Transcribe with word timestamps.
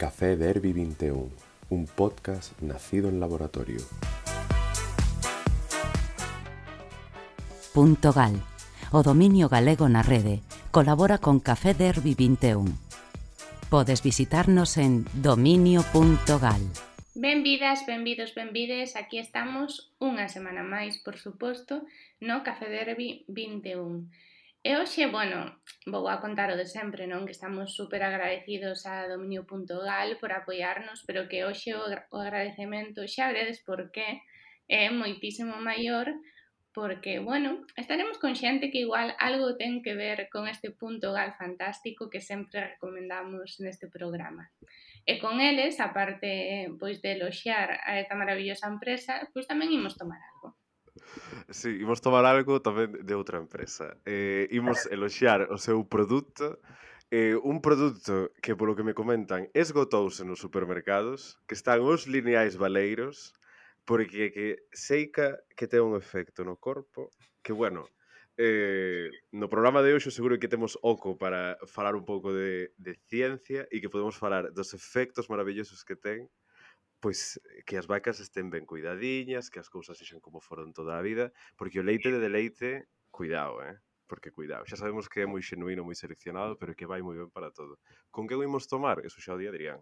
Café 0.00 0.34
Derby 0.34 0.72
21, 0.72 1.28
un 1.68 1.84
podcast 1.84 2.58
nacido 2.62 3.10
en 3.10 3.20
laboratorio. 3.20 3.80
Punto 7.74 8.14
Gal, 8.14 8.40
o 8.92 9.02
dominio 9.02 9.52
galego 9.52 9.92
na 9.92 10.00
rede, 10.00 10.40
colabora 10.72 11.20
con 11.20 11.36
Café 11.36 11.76
Derby 11.76 12.16
21. 12.16 12.64
Podes 13.68 14.00
visitarnos 14.00 14.80
en 14.80 15.04
dominio.gal. 15.20 16.64
Benvidas, 17.12 17.84
benvidos, 17.84 18.32
benvides, 18.32 18.96
aquí 18.96 19.20
estamos 19.20 19.92
unha 20.00 20.32
semana 20.32 20.64
máis, 20.64 20.96
por 20.96 21.20
suposto, 21.20 21.84
no 22.24 22.40
Café 22.40 22.72
Derby 22.72 23.28
21. 23.28 24.08
E 24.62 24.76
hoxe, 24.76 25.06
bueno, 25.08 25.56
vou 25.86 26.04
a 26.08 26.20
contar 26.20 26.52
o 26.52 26.56
de 26.60 26.68
sempre, 26.68 27.08
non? 27.08 27.24
Que 27.24 27.32
estamos 27.32 27.72
super 27.72 28.04
agradecidos 28.04 28.84
a 28.84 29.08
dominio.gal 29.08 30.20
por 30.20 30.36
apoiarnos, 30.36 31.00
pero 31.08 31.24
que 31.32 31.48
hoxe 31.48 31.72
o 31.72 31.88
agradecemento 32.20 33.00
xa 33.08 33.32
veredes 33.32 33.64
por 33.64 33.88
qué 33.88 34.20
é 34.68 34.92
moitísimo 34.92 35.56
maior 35.64 36.12
porque, 36.76 37.18
bueno, 37.18 37.64
estaremos 37.74 38.20
con 38.20 38.36
xente 38.36 38.70
que 38.70 38.84
igual 38.84 39.16
algo 39.18 39.56
ten 39.56 39.80
que 39.80 39.96
ver 39.96 40.28
con 40.28 40.44
este 40.46 40.68
punto 40.70 41.16
gal 41.16 41.32
fantástico 41.40 42.12
que 42.12 42.20
sempre 42.20 42.76
recomendamos 42.76 43.58
neste 43.64 43.88
programa. 43.88 44.52
E 45.08 45.16
con 45.16 45.40
eles, 45.40 45.80
aparte 45.80 46.68
pois 46.76 47.00
de 47.00 47.16
eloxar 47.16 47.80
a 47.80 47.96
esta 47.96 48.12
maravillosa 48.12 48.68
empresa, 48.68 49.24
pois 49.32 49.48
tamén 49.48 49.72
imos 49.72 49.96
tomar 49.96 50.20
algo. 50.20 50.59
Si, 51.50 51.74
sí, 51.74 51.82
imos 51.82 52.00
tomar 52.00 52.24
algo 52.24 52.62
tamén 52.62 52.92
de 53.02 53.14
outra 53.14 53.40
empresa. 53.40 53.96
Eh, 54.06 54.46
imos 54.54 54.86
eloxiar 54.88 55.48
o 55.50 55.58
seu 55.58 55.82
produto 55.86 56.58
eh, 57.10 57.34
un 57.34 57.60
produto 57.60 58.30
que, 58.40 58.54
polo 58.54 58.76
que 58.76 58.86
me 58.86 58.94
comentan, 58.94 59.50
esgotouse 59.52 60.22
nos 60.24 60.38
supermercados, 60.38 61.42
que 61.46 61.58
están 61.58 61.82
os 61.82 62.06
lineais 62.06 62.54
baleiros, 62.54 63.34
porque 63.82 64.30
que 64.30 64.62
seica 64.70 65.42
que 65.58 65.66
ten 65.66 65.82
un 65.82 65.98
efecto 65.98 66.46
no 66.46 66.54
corpo, 66.54 67.10
que, 67.42 67.50
bueno, 67.50 67.90
eh, 68.38 69.10
no 69.34 69.50
programa 69.50 69.82
de 69.82 69.92
hoxe 69.92 70.14
seguro 70.14 70.38
que 70.38 70.48
temos 70.48 70.78
oco 70.86 71.18
para 71.18 71.58
falar 71.66 71.98
un 71.98 72.06
pouco 72.06 72.32
de, 72.32 72.70
de 72.78 72.94
ciencia 73.10 73.66
e 73.74 73.82
que 73.82 73.90
podemos 73.90 74.14
falar 74.14 74.54
dos 74.54 74.70
efectos 74.72 75.26
maravillosos 75.26 75.82
que 75.82 75.98
ten 75.98 76.30
pois 77.00 77.40
que 77.64 77.80
as 77.80 77.88
vacas 77.88 78.20
estén 78.20 78.52
ben 78.52 78.68
cuidadiñas, 78.68 79.48
que 79.48 79.58
as 79.58 79.72
cousas 79.72 79.96
sexan 79.96 80.20
como 80.20 80.44
foron 80.44 80.76
toda 80.76 81.00
a 81.00 81.02
vida, 81.02 81.32
porque 81.56 81.80
o 81.80 81.84
leite 81.84 82.12
de 82.12 82.20
deleite, 82.20 82.92
cuidado, 83.08 83.64
eh? 83.64 83.80
Porque 84.04 84.34
cuidado, 84.34 84.66
xa 84.66 84.74
sabemos 84.76 85.08
que 85.08 85.22
é 85.22 85.26
moi 85.26 85.40
xenuíno, 85.40 85.86
moi 85.86 85.96
seleccionado, 85.96 86.58
pero 86.60 86.76
que 86.76 86.84
vai 86.84 87.00
moi 87.00 87.16
ben 87.16 87.32
para 87.32 87.54
todo. 87.54 87.80
Con 88.12 88.28
que 88.28 88.36
o 88.36 88.44
imos 88.44 88.68
tomar? 88.68 89.00
Eso 89.06 89.22
xa 89.22 89.32
o 89.32 89.40
día 89.40 89.54
dirían. 89.54 89.80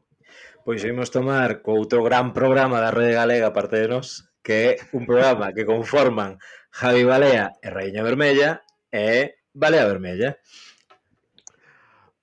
Pois 0.63 0.85
imos 0.87 1.11
tomar 1.11 1.65
co 1.65 1.75
outro 1.75 2.07
gran 2.07 2.31
programa 2.31 2.79
da 2.79 2.95
Rede 2.95 3.19
Galega, 3.19 3.57
parte 3.57 3.83
de 3.83 3.89
nós, 3.89 4.31
que 4.45 4.55
é 4.55 4.71
un 4.95 5.09
programa 5.09 5.51
que 5.57 5.67
conforman 5.67 6.39
Javi 6.71 7.03
Balea 7.03 7.59
e 7.59 7.67
Raíña 7.73 8.05
Vermella 8.05 8.63
e 8.93 9.43
Balea 9.57 9.89
Vermella. 9.89 10.37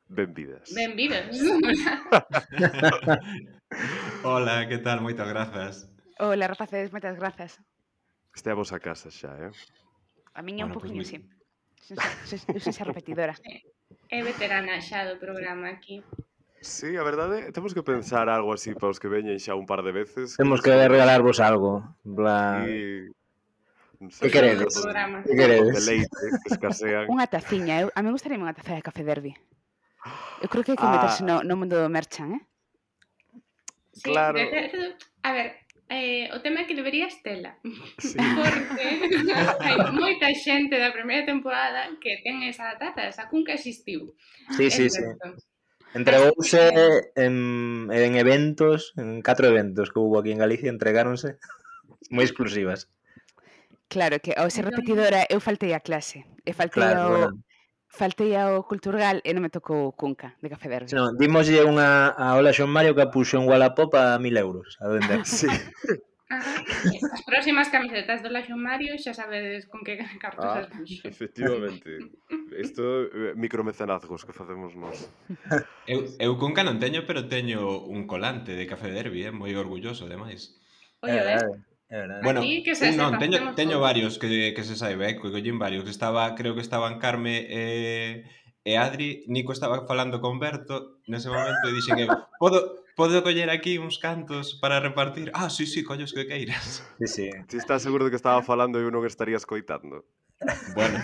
Benvidas. 0.07 0.71
Benvidas. 0.71 1.33
Hola, 4.27 4.67
que 4.67 4.79
tal? 4.79 5.01
Moitas 5.05 5.29
grazas. 5.29 5.85
Hola, 6.17 6.47
Rafa 6.47 6.65
Cedes, 6.65 6.89
moitas 6.89 7.13
grazas. 7.13 7.61
Este 8.33 8.49
a 8.49 8.57
vosa 8.57 8.81
casa 8.81 9.13
xa, 9.13 9.37
eh? 9.37 9.53
A 10.33 10.41
miña 10.41 10.65
bueno, 10.65 10.73
un 10.73 10.81
poquinho, 10.81 11.05
pues, 11.05 11.13
sí. 11.13 11.21
Eu 12.49 12.57
sei 12.57 12.73
xa 12.73 12.89
repetidora. 12.89 13.37
Eh, 14.09 14.17
é 14.17 14.25
veterana 14.25 14.81
xa 14.81 15.05
do 15.05 15.21
programa 15.21 15.69
aquí. 15.69 16.01
Sí, 16.57 16.97
a 16.97 17.05
verdade, 17.05 17.45
eh, 17.45 17.51
temos 17.53 17.77
que 17.77 17.85
pensar 17.85 18.25
algo 18.33 18.49
así 18.49 18.73
para 18.73 18.89
os 18.89 18.97
que 18.97 19.05
veñen 19.05 19.37
xa 19.37 19.53
un 19.53 19.69
par 19.69 19.85
de 19.85 19.93
veces. 19.93 20.33
Temos 20.41 20.65
que 20.65 20.73
regalarvos 20.73 21.37
algo. 21.37 21.85
Bla... 22.01 22.65
Sí. 22.65 23.13
Que 24.25 24.29
queredes? 24.33 24.73
Que 25.29 25.35
queredes? 25.37 25.85
Leite, 25.85 26.09
que 26.41 26.49
escasean. 26.49 27.05
Unha 27.13 27.29
taciña. 27.29 27.77
Eu, 27.77 27.93
a 27.93 28.01
mí 28.01 28.09
gustaría 28.09 28.41
unha 28.41 28.57
taza 28.57 28.73
de 28.73 28.81
café 28.81 29.05
derbi. 29.05 29.37
Eu 30.41 30.49
creo 30.49 30.65
que 30.65 30.73
hai 30.73 30.81
que 30.81 30.89
ah. 30.89 30.93
meterse 30.97 31.21
ah. 31.21 31.29
no, 31.29 31.35
no 31.45 31.53
mundo 31.53 31.77
do 31.77 31.93
merchan, 31.93 32.41
eh? 32.41 32.43
Sí, 33.95 34.11
claro. 34.11 34.39
A 35.23 35.31
ver, 35.31 35.55
eh, 35.89 36.29
o 36.33 36.41
tema 36.41 36.67
que 36.67 36.75
deberías 36.75 37.21
tela. 37.23 37.57
Sí. 37.99 38.17
Porque 38.19 38.85
hai 39.63 39.77
moita 39.95 40.27
xente 40.35 40.75
da 40.75 40.91
primeira 40.91 41.23
temporada 41.23 41.87
que 42.03 42.19
ten 42.19 42.43
esa 42.43 42.75
data, 42.75 43.07
esa 43.07 43.31
cunca 43.31 43.55
existiu. 43.55 44.11
Sí, 44.59 44.67
sí, 44.67 44.91
sí. 44.91 45.01
Entregouse 45.95 47.07
en, 47.15 47.87
en 47.87 48.11
eventos, 48.19 48.91
en 48.99 49.23
catro 49.23 49.47
eventos 49.47 49.95
que 49.95 49.99
hubo 50.03 50.19
aquí 50.19 50.35
en 50.35 50.43
Galicia, 50.43 50.67
entregáronse 50.67 51.39
moi 52.13 52.27
exclusivas. 52.27 52.91
Claro, 53.87 54.19
que 54.19 54.35
oh, 54.35 54.43
ao 54.43 54.51
ser 54.51 54.67
repetidora 54.67 55.23
eu 55.31 55.39
faltei 55.39 55.71
a 55.71 55.79
clase. 55.79 56.27
E 56.43 56.51
faltei 56.51 56.83
claro, 56.83 56.99
ao, 56.99 57.11
bueno 57.31 57.44
faltei 57.95 58.35
ao 58.35 58.67
Culturgal 58.67 59.23
e 59.23 59.31
non 59.31 59.41
me 59.41 59.49
tocou 59.49 59.95
Cunca 59.95 60.35
de 60.43 60.51
Café 60.51 60.67
Verde. 60.67 60.91
No, 60.91 61.15
dimoslle 61.15 61.63
unha 61.63 62.11
a 62.11 62.35
Ola 62.35 62.51
Xon 62.51 62.67
Mario 62.67 62.91
que 62.91 63.07
puxo 63.07 63.39
en 63.39 63.47
Wallapop 63.47 63.95
a 63.95 64.19
1000 64.19 64.35
euros 64.35 64.75
a 64.83 64.91
vender. 64.91 65.23
Sí. 65.35 65.47
As 66.27 67.21
próximas 67.21 67.69
camisetas 67.69 68.25
do 68.25 68.33
Laxo 68.33 68.57
Mario 68.57 68.97
xa 68.97 69.13
sabedes 69.13 69.69
con 69.69 69.85
que 69.85 69.93
cartas 70.23 70.45
ah, 70.45 70.65
as 70.65 71.05
Efectivamente. 71.05 72.01
Isto 72.57 72.81
é 72.81 73.31
eh, 73.31 73.33
micromecenazgos 73.37 74.25
que 74.25 74.33
facemos 74.33 74.73
nós. 74.73 75.05
Eu, 75.85 76.09
eu 76.17 76.33
cunca 76.41 76.65
non 76.65 76.81
teño, 76.81 77.05
pero 77.05 77.29
teño 77.29 77.85
un 77.85 78.09
colante 78.09 78.57
de 78.57 78.65
Café 78.65 78.89
Derby, 78.89 79.29
eh? 79.29 79.33
moi 79.33 79.53
orgulloso, 79.53 80.09
ademais. 80.09 80.57
Oye, 81.05 81.21
eh, 81.21 81.37
eh. 81.37 81.74
É 81.89 81.97
verdade. 82.01 82.23
Bueno, 82.23 82.39
Aquí, 82.41 82.63
que 82.63 82.73
se 82.73 82.89
un, 82.89 82.97
non, 82.97 83.21
teño, 83.21 83.53
teño 83.53 83.77
varios 83.77 84.17
que, 84.17 84.53
que 84.57 84.63
se 84.65 84.73
saiba, 84.73 85.05
eh, 85.05 85.15
collín 85.21 85.61
varios. 85.61 85.85
Estaba, 85.85 86.33
creo 86.33 86.57
que 86.57 86.61
estaban 86.65 86.97
Carme 86.97 87.45
e, 87.45 87.45
eh, 87.49 88.13
e 88.65 88.77
Adri, 88.81 89.21
Nico 89.29 89.53
estaba 89.53 89.85
falando 89.85 90.17
con 90.17 90.41
Berto, 90.41 90.97
nese 91.05 91.29
momento 91.29 91.69
e 91.69 91.75
dixen 91.77 91.93
que 92.01 92.05
podo, 92.41 92.81
podo 92.97 93.21
coller 93.21 93.53
aquí 93.53 93.77
uns 93.77 94.01
cantos 94.01 94.57
para 94.57 94.81
repartir. 94.81 95.29
Ah, 95.37 95.53
sí, 95.53 95.69
sí, 95.69 95.85
collos 95.85 96.09
que 96.09 96.25
queiras. 96.25 96.81
Sí, 96.97 97.05
sí. 97.05 97.27
Ti 97.45 97.57
estás 97.61 97.85
seguro 97.85 98.09
de 98.09 98.09
que 98.09 98.17
estaba 98.17 98.41
falando 98.41 98.81
e 98.81 98.83
eu 98.83 98.89
non 98.89 99.05
estaría 99.05 99.37
escoitando. 99.37 100.09
Bueno. 100.73 100.97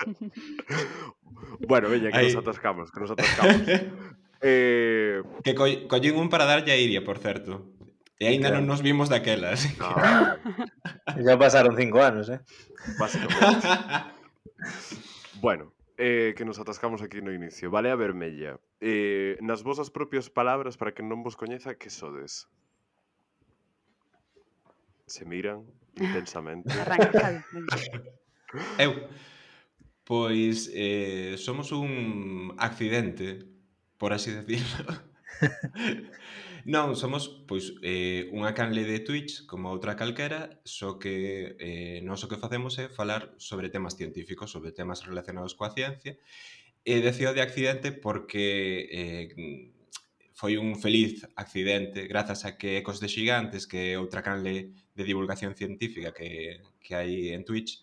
bueno, 1.68 1.92
veña, 1.92 2.08
que 2.08 2.24
Ahí. 2.24 2.32
nos 2.32 2.40
atascamos, 2.40 2.88
que 2.88 3.00
nos 3.04 3.12
atascamos. 3.12 3.68
eh... 4.40 5.20
Que 5.44 5.52
co 5.52 5.68
collín 5.92 6.16
un 6.16 6.32
para 6.32 6.48
darlle 6.48 6.72
a 6.72 6.80
Iria, 6.80 7.04
por 7.04 7.20
certo. 7.20 7.68
E 8.22 8.30
aínda 8.30 8.54
claro. 8.54 8.62
non 8.62 8.70
nos 8.70 8.86
vimos 8.86 9.10
daquelas. 9.10 9.66
No. 9.82 9.90
ya 11.26 11.34
pasaron 11.34 11.74
cinco 11.74 11.98
anos, 11.98 12.30
eh? 12.30 12.38
Básicamente. 12.94 13.66
bueno, 15.42 15.74
eh, 15.98 16.30
que 16.38 16.46
nos 16.46 16.62
atascamos 16.62 17.02
aquí 17.02 17.18
no 17.18 17.34
inicio. 17.34 17.66
Vale 17.74 17.90
a 17.90 17.98
vermella. 17.98 18.62
Eh, 18.78 19.42
nas 19.42 19.66
vosas 19.66 19.90
propias 19.90 20.30
palabras, 20.30 20.78
para 20.78 20.94
que 20.94 21.02
non 21.02 21.26
vos 21.26 21.34
coñeza, 21.34 21.74
que 21.74 21.90
sodes? 21.90 22.46
Se 25.10 25.26
miran 25.26 25.66
intensamente. 25.98 26.70
Arranca, 26.78 27.42
Eu. 28.78 29.10
Pois 30.06 30.70
eh, 30.74 31.34
somos 31.38 31.74
un 31.74 32.54
accidente, 32.58 33.42
por 33.98 34.14
así 34.14 34.30
decirlo. 34.30 34.94
Non, 36.64 36.94
somos 36.94 37.42
pois 37.50 37.74
eh, 37.82 38.30
unha 38.30 38.54
canle 38.54 38.86
de 38.86 39.02
Twitch 39.02 39.42
como 39.50 39.74
outra 39.74 39.98
calquera, 39.98 40.62
só 40.62 40.94
que 40.94 41.58
eh, 41.58 41.98
non 42.06 42.14
o 42.14 42.30
que 42.30 42.38
facemos 42.38 42.78
é 42.78 42.86
falar 42.86 43.34
sobre 43.42 43.66
temas 43.66 43.98
científicos, 43.98 44.54
sobre 44.54 44.70
temas 44.70 45.02
relacionados 45.02 45.58
coa 45.58 45.74
ciencia, 45.74 46.14
e 46.86 47.02
decido 47.02 47.34
de 47.34 47.42
accidente 47.42 47.90
porque 47.90 48.86
eh, 48.90 49.26
foi 50.38 50.54
un 50.54 50.78
feliz 50.78 51.26
accidente 51.34 52.06
grazas 52.06 52.46
a 52.46 52.54
que 52.58 52.78
Ecos 52.78 53.02
de 53.02 53.10
Xigantes, 53.10 53.66
que 53.66 53.94
é 53.94 53.98
outra 53.98 54.22
canle 54.22 54.74
de 54.94 55.02
divulgación 55.02 55.58
científica 55.58 56.14
que, 56.14 56.62
que 56.78 56.94
hai 56.94 57.34
en 57.34 57.42
Twitch, 57.42 57.82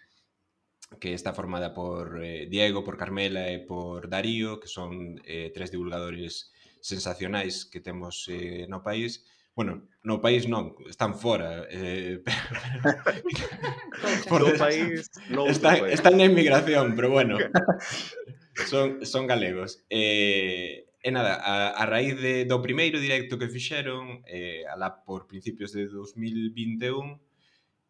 que 0.99 1.11
está 1.11 1.35
formada 1.35 1.75
por 1.75 2.19
eh, 2.23 2.47
Diego, 2.47 2.83
por 2.87 2.95
Carmela 2.95 3.51
e 3.51 3.59
por 3.59 4.07
Darío, 4.07 4.59
que 4.59 4.71
son 4.71 5.19
eh, 5.27 5.51
tres 5.51 5.71
divulgadores 5.71 6.23
científicos 6.23 6.58
sensacionais 6.81 7.65
que 7.65 7.79
temos 7.79 8.27
eh, 8.29 8.65
no 8.67 8.81
país, 8.81 9.25
bueno, 9.59 9.89
no 10.03 10.21
país 10.23 10.47
non, 10.47 10.71
están 10.87 11.19
fora. 11.19 11.67
Eh, 11.67 12.23
pero, 13.99 14.23
por 14.31 14.41
no 14.47 14.55
país, 14.55 15.11
no 15.27 15.47
están, 15.51 15.83
país. 15.83 15.99
están 15.99 16.15
en 16.15 16.31
emigración, 16.31 16.95
pero 16.95 17.11
bueno, 17.11 17.35
son, 18.71 19.05
son 19.05 19.27
galegos. 19.27 19.83
Eh, 19.89 20.87
e 21.03 21.09
nada, 21.11 21.35
a, 21.39 21.75
a 21.75 21.83
raíz 21.87 22.15
de, 22.19 22.43
do 22.43 22.59
primeiro 22.63 22.99
directo 22.99 23.39
que 23.39 23.51
fixeron, 23.51 24.23
eh, 24.27 24.63
alá 24.67 25.03
por 25.03 25.27
principios 25.27 25.71
de 25.71 25.87
2021, 25.87 27.19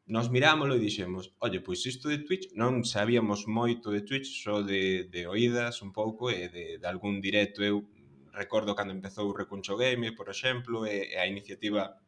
nos 0.09 0.33
mirámoslo 0.33 0.73
e 0.73 0.81
dixemos, 0.81 1.37
oye, 1.37 1.61
pois 1.61 1.85
isto 1.85 2.09
de 2.09 2.25
Twitch 2.25 2.49
non 2.57 2.81
sabíamos 2.81 3.45
moito 3.45 3.93
de 3.93 4.01
Twitch, 4.01 4.41
só 4.41 4.65
de, 4.65 5.05
de 5.05 5.29
oídas 5.29 5.85
un 5.85 5.93
pouco 5.93 6.33
e 6.33 6.49
de, 6.49 6.81
de 6.81 6.87
algún 6.89 7.21
directo 7.21 7.61
eu 7.61 7.85
recordo 8.33 8.75
cando 8.75 8.93
empezou 8.93 9.29
o 9.29 9.35
Recuncho 9.35 9.77
Game, 9.77 10.11
por 10.13 10.29
exemplo, 10.29 10.85
e, 10.85 11.13
e 11.13 11.17
a 11.17 11.27
iniciativa 11.27 11.99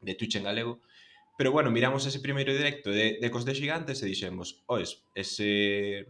de 0.00 0.14
Twitch 0.14 0.36
en 0.36 0.44
galego, 0.44 0.80
pero 1.36 1.52
bueno, 1.52 1.70
miramos 1.70 2.06
ese 2.06 2.20
primeiro 2.20 2.52
directo 2.52 2.90
de, 2.90 3.18
de 3.20 3.30
Cos 3.30 3.44
de 3.44 3.54
Gigantes 3.54 4.02
e 4.02 4.06
dixemos, 4.06 4.64
ois, 4.66 5.04
ese... 5.14 6.06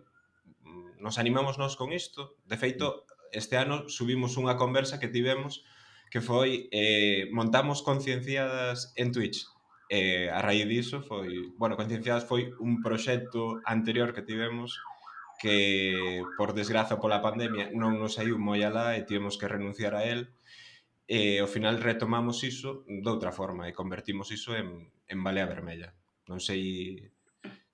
nos 0.99 1.19
animamos 1.19 1.59
nós 1.59 1.77
con 1.77 1.93
isto, 1.93 2.39
de 2.47 2.57
feito, 2.57 3.07
este 3.33 3.57
ano 3.59 3.89
subimos 3.91 4.39
unha 4.39 4.57
conversa 4.57 4.99
que 5.03 5.11
tivemos 5.11 5.67
que 6.11 6.23
foi 6.23 6.71
eh, 6.71 7.27
montamos 7.35 7.83
concienciadas 7.83 8.95
en 8.95 9.11
Twitch 9.11 9.43
eh, 9.91 10.31
a 10.31 10.43
raíz 10.43 10.67
diso 10.67 11.03
foi, 11.03 11.53
bueno, 11.59 11.77
concienciadas 11.77 12.25
foi 12.25 12.55
un 12.59 12.83
proxecto 12.83 13.61
anterior 13.67 14.15
que 14.15 14.23
tivemos 14.23 14.79
que 15.41 16.23
por 16.37 16.57
desgraza 16.57 17.01
pola 17.01 17.25
pandemia 17.25 17.71
non 17.73 18.01
nos 18.01 18.17
saiu 18.17 18.41
moi 18.41 18.65
alá 18.65 18.97
e 18.97 19.05
tivemos 19.05 19.37
que 19.37 19.51
renunciar 19.51 19.93
a 19.97 20.05
él 20.05 20.33
e 21.07 21.39
ao 21.39 21.49
final 21.51 21.79
retomamos 21.79 22.43
iso 22.43 22.83
de 22.89 23.09
outra 23.09 23.31
forma 23.31 23.69
e 23.69 23.77
convertimos 23.77 24.33
iso 24.33 24.57
en, 24.57 24.91
en 25.07 25.19
balea 25.21 25.47
vermella 25.47 25.93
non 26.27 26.41
sei 26.41 27.13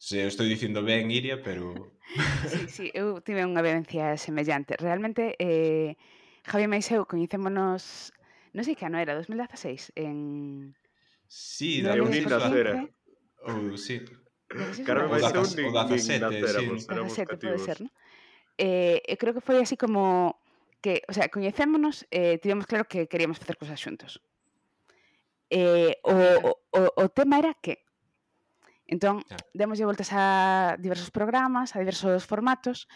se 0.02 0.18
eu 0.18 0.26
estou 0.26 0.42
dicindo 0.42 0.82
ben 0.82 1.14
Iria, 1.14 1.40
pero... 1.42 1.94
Sí, 2.50 2.66
sí, 2.68 2.86
eu 2.90 3.22
tive 3.22 3.46
unha 3.46 3.62
vivencia 3.62 4.18
semellante. 4.18 4.74
Realmente, 4.74 5.38
eh, 5.38 5.94
Javi 6.42 6.66
e 6.66 6.82
eu 6.90 7.06
coñecémonos, 7.06 8.10
non 8.50 8.66
sei 8.66 8.74
que 8.74 8.82
ano 8.82 8.98
era, 8.98 9.14
2016, 9.14 9.94
en... 9.94 10.74
Sí, 11.30 11.86
da 11.86 11.94
2016. 11.94 12.90
Ou, 13.46 13.78
sí, 13.78 14.02
Carmen 14.84 15.08
vai 15.08 15.20
ser 15.20 15.38
un 15.38 15.48
nin, 15.56 15.66
Inglaterra, 15.68 16.60
sí. 16.60 16.86
por 16.86 17.10
ser 17.10 17.26
pode 17.28 17.58
ser, 17.58 17.78
¿no? 17.80 17.90
Eh, 18.58 19.00
eu 19.08 19.16
creo 19.16 19.32
que 19.32 19.40
foi 19.40 19.58
así 19.64 19.76
como 19.80 20.36
que, 20.84 21.02
o 21.08 21.12
sea, 21.16 21.32
coñecémonos, 21.32 22.04
eh, 22.10 22.36
tivemos 22.42 22.66
claro 22.68 22.84
que 22.84 23.08
queríamos 23.08 23.40
facer 23.40 23.56
cousas 23.56 23.80
xuntos. 23.80 24.20
Eh, 25.48 25.96
o, 26.04 26.14
o, 26.72 26.80
o 26.96 27.04
tema 27.12 27.38
era 27.40 27.54
que 27.56 27.84
Entón, 28.92 29.24
claro. 29.24 29.46
demoslle 29.56 29.88
voltas 29.88 30.12
a 30.12 30.76
diversos 30.76 31.08
programas, 31.08 31.72
a 31.72 31.80
diversos 31.80 32.28
formatos, 32.28 32.92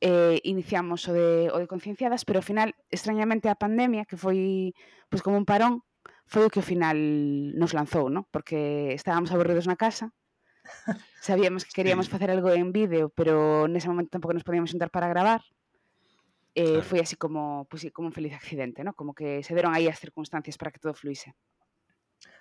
eh, 0.00 0.44
iniciamos 0.44 1.08
o 1.08 1.12
de, 1.16 1.48
o 1.48 1.56
de 1.56 1.66
concienciadas, 1.66 2.28
pero 2.28 2.38
ao 2.38 2.46
final, 2.46 2.76
extrañamente, 2.92 3.48
a 3.48 3.56
pandemia, 3.56 4.04
que 4.04 4.20
foi 4.20 4.76
pois, 5.08 5.24
como 5.24 5.40
un 5.40 5.48
parón, 5.48 5.80
foi 6.28 6.44
o 6.44 6.52
que 6.52 6.60
ao 6.60 6.68
final 6.68 7.00
nos 7.56 7.72
lanzou, 7.72 8.12
¿no? 8.12 8.28
porque 8.28 8.92
estábamos 8.92 9.32
aburridos 9.32 9.64
na 9.64 9.80
casa, 9.80 10.12
Sabíamos 11.20 11.64
que 11.64 11.72
queríamos 11.72 12.08
facer 12.08 12.30
algo 12.30 12.50
en 12.50 12.72
vídeo, 12.72 13.10
pero 13.10 13.66
nese 13.68 13.88
momento 13.88 14.16
tampouco 14.16 14.34
nos 14.34 14.46
podíamos 14.46 14.70
xuntar 14.70 14.90
para 14.90 15.08
gravar. 15.08 15.42
Eh, 16.54 16.82
claro. 16.82 16.82
Foi 16.82 16.98
así 17.00 17.14
como, 17.14 17.66
pues, 17.70 17.86
sí, 17.86 17.90
como 17.90 18.08
un 18.08 18.14
feliz 18.14 18.34
accidente, 18.34 18.82
¿no? 18.82 18.94
como 18.94 19.14
que 19.14 19.42
se 19.46 19.54
deron 19.54 19.74
aí 19.74 19.86
as 19.86 20.00
circunstancias 20.00 20.58
para 20.58 20.74
que 20.74 20.82
todo 20.82 20.94
fluise. 20.94 21.34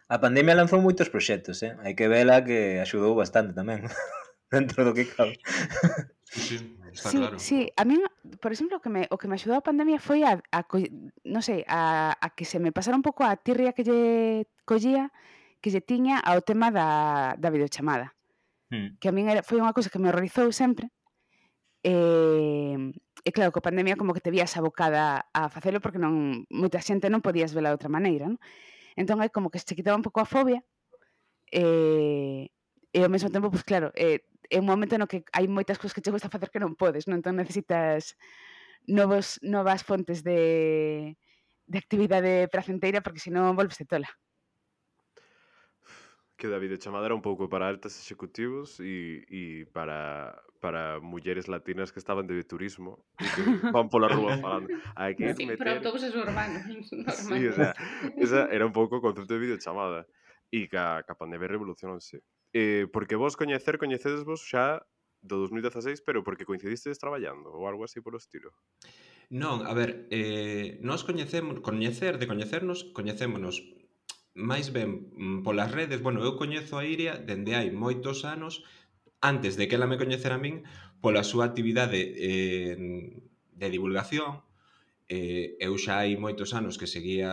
A 0.08 0.18
pandemia 0.18 0.56
lanzou 0.56 0.80
moitos 0.80 1.12
proxectos, 1.12 1.62
eh? 1.62 1.76
hai 1.84 1.94
que 1.94 2.08
vela 2.08 2.42
que 2.42 2.80
axudou 2.80 3.14
bastante 3.14 3.52
tamén 3.54 3.86
dentro 4.54 4.88
do 4.88 4.96
que 4.96 5.06
cabe. 5.06 5.38
Sí, 6.24 6.40
sí, 6.42 6.56
está 6.90 7.12
sí, 7.12 7.18
claro. 7.20 7.38
Sí, 7.38 7.60
a 7.76 7.84
mí, 7.86 8.00
por 8.42 8.56
exemplo, 8.56 8.80
o 8.80 8.82
que 8.82 8.90
me, 8.90 9.06
o 9.12 9.20
que 9.20 9.28
me 9.28 9.36
axudou 9.36 9.60
a 9.60 9.68
pandemia 9.68 10.02
foi 10.02 10.26
a, 10.26 10.42
a 10.50 10.60
non 11.28 11.44
sei, 11.46 11.62
a, 11.68 12.16
a 12.18 12.28
que 12.34 12.48
se 12.48 12.58
me 12.58 12.74
pasara 12.74 12.98
un 12.98 13.06
pouco 13.06 13.22
a 13.22 13.38
tirria 13.38 13.76
que 13.76 13.86
lle 13.86 14.02
collía 14.66 15.14
que 15.62 15.70
lle 15.70 15.84
tiña 15.86 16.18
ao 16.26 16.42
tema 16.42 16.74
da, 16.74 17.36
da 17.38 17.54
videochamada. 17.54 18.17
Hmm. 18.70 19.00
que 19.00 19.08
a 19.08 19.16
min 19.16 19.32
era, 19.32 19.44
foi 19.48 19.64
unha 19.64 19.72
cousa 19.72 19.88
que 19.88 20.00
me 20.00 20.12
horrorizou 20.12 20.52
sempre, 20.52 20.92
e, 21.84 22.92
e 23.24 23.30
claro, 23.32 23.52
que 23.52 23.60
a 23.60 23.68
pandemia 23.68 23.96
como 23.96 24.14
que 24.14 24.20
te 24.20 24.34
vías 24.34 24.58
abocada 24.58 25.24
a 25.32 25.48
facelo 25.48 25.80
porque 25.80 26.02
non 26.02 26.44
moita 26.52 26.84
xente 26.84 27.08
non 27.08 27.24
podías 27.24 27.56
vela 27.56 27.72
de 27.72 27.78
outra 27.80 27.88
maneira, 27.92 28.28
non? 28.28 28.40
Entón 29.00 29.24
é 29.24 29.30
como 29.32 29.48
que 29.48 29.62
se 29.62 29.78
quitaba 29.78 29.96
un 29.96 30.04
pouco 30.04 30.20
a 30.20 30.28
fobia 30.28 30.60
e, 31.48 32.50
e 32.92 33.00
ao 33.00 33.12
mesmo 33.14 33.32
tempo, 33.32 33.48
pues 33.54 33.64
claro, 33.64 33.94
é, 33.96 34.26
é 34.50 34.58
un 34.60 34.68
momento 34.68 35.00
no 35.00 35.08
que 35.08 35.24
hai 35.32 35.48
moitas 35.48 35.80
cousas 35.80 35.96
que 35.96 36.04
che 36.04 36.12
gusta 36.12 36.34
facer 36.34 36.52
que 36.52 36.60
non 36.60 36.76
podes, 36.76 37.08
non? 37.08 37.24
Entón 37.24 37.40
necesitas 37.40 38.20
novos, 38.84 39.40
novas 39.44 39.86
fontes 39.88 40.28
de, 40.28 41.16
de 41.72 41.78
actividade 41.78 42.52
placenteira 42.52 43.00
porque 43.00 43.24
senón 43.24 43.56
volveste 43.56 43.88
tola 43.88 44.12
que 46.38 46.48
da 46.48 46.62
videochamada 46.62 47.10
era 47.10 47.16
un 47.18 47.26
pouco 47.26 47.50
para 47.50 47.68
altas 47.68 47.98
executivos 47.98 48.80
e, 48.80 49.26
e 49.28 49.66
para, 49.74 50.38
para 50.62 51.02
mulleres 51.02 51.50
latinas 51.50 51.92
que 51.92 51.98
estaban 51.98 52.30
de 52.30 52.38
turismo 52.46 53.04
que 53.18 53.42
van 53.74 53.90
pola 53.90 54.08
rúa 54.08 54.38
falando. 54.38 54.70
Hai 54.94 55.18
que 55.18 55.34
sí, 55.34 55.50
meter... 55.50 55.82
todos 55.82 56.06
autobuses 56.06 56.14
urbanos. 56.14 56.64
sí, 57.26 57.42
o 57.50 57.54
sea, 57.58 57.74
esa 58.16 58.46
era 58.54 58.70
un 58.70 58.72
pouco 58.72 58.98
o 58.98 59.04
concepto 59.04 59.34
de 59.34 59.42
videochamada. 59.42 60.06
E 60.48 60.70
ca, 60.72 61.04
ca 61.04 61.18
pandemia 61.18 61.52
revolucionouse. 61.52 62.24
Eh, 62.56 62.88
porque 62.94 63.20
vos 63.20 63.36
coñecer, 63.36 63.76
coñecedes 63.76 64.24
vos 64.24 64.40
xa 64.48 64.80
do 65.20 65.44
2016, 65.44 66.06
pero 66.06 66.24
porque 66.24 66.46
coincidistes 66.46 67.02
traballando 67.02 67.52
ou 67.52 67.68
algo 67.68 67.84
así 67.84 68.00
polo 68.00 68.22
estilo. 68.22 68.54
Non, 69.28 69.68
a 69.68 69.76
ver, 69.76 70.08
eh, 70.08 70.80
nos 70.80 71.04
coñecemos, 71.04 71.60
coñecer, 71.60 72.16
de 72.16 72.32
coñecernos, 72.32 72.88
coñecémonos 72.96 73.60
máis 74.38 74.70
ben 74.70 75.10
mm, 75.18 75.42
polas 75.42 75.74
redes, 75.74 76.00
bueno, 76.06 76.22
eu 76.22 76.38
coñezo 76.38 76.78
a 76.78 76.86
Iria 76.86 77.18
dende 77.18 77.58
hai 77.58 77.74
moitos 77.74 78.22
anos, 78.22 78.62
antes 79.20 79.58
de 79.58 79.66
que 79.66 79.76
ela 79.76 79.90
me 79.90 79.98
coñecera 79.98 80.38
a 80.38 80.44
min, 80.46 80.64
pola 81.02 81.26
súa 81.26 81.50
actividade 81.50 81.98
eh, 81.98 82.78
de 83.58 83.68
divulgación, 83.74 84.46
eh, 85.10 85.58
eu 85.58 85.74
xa 85.82 86.06
hai 86.06 86.14
moitos 86.22 86.54
anos 86.54 86.78
que 86.78 86.86
seguía 86.86 87.32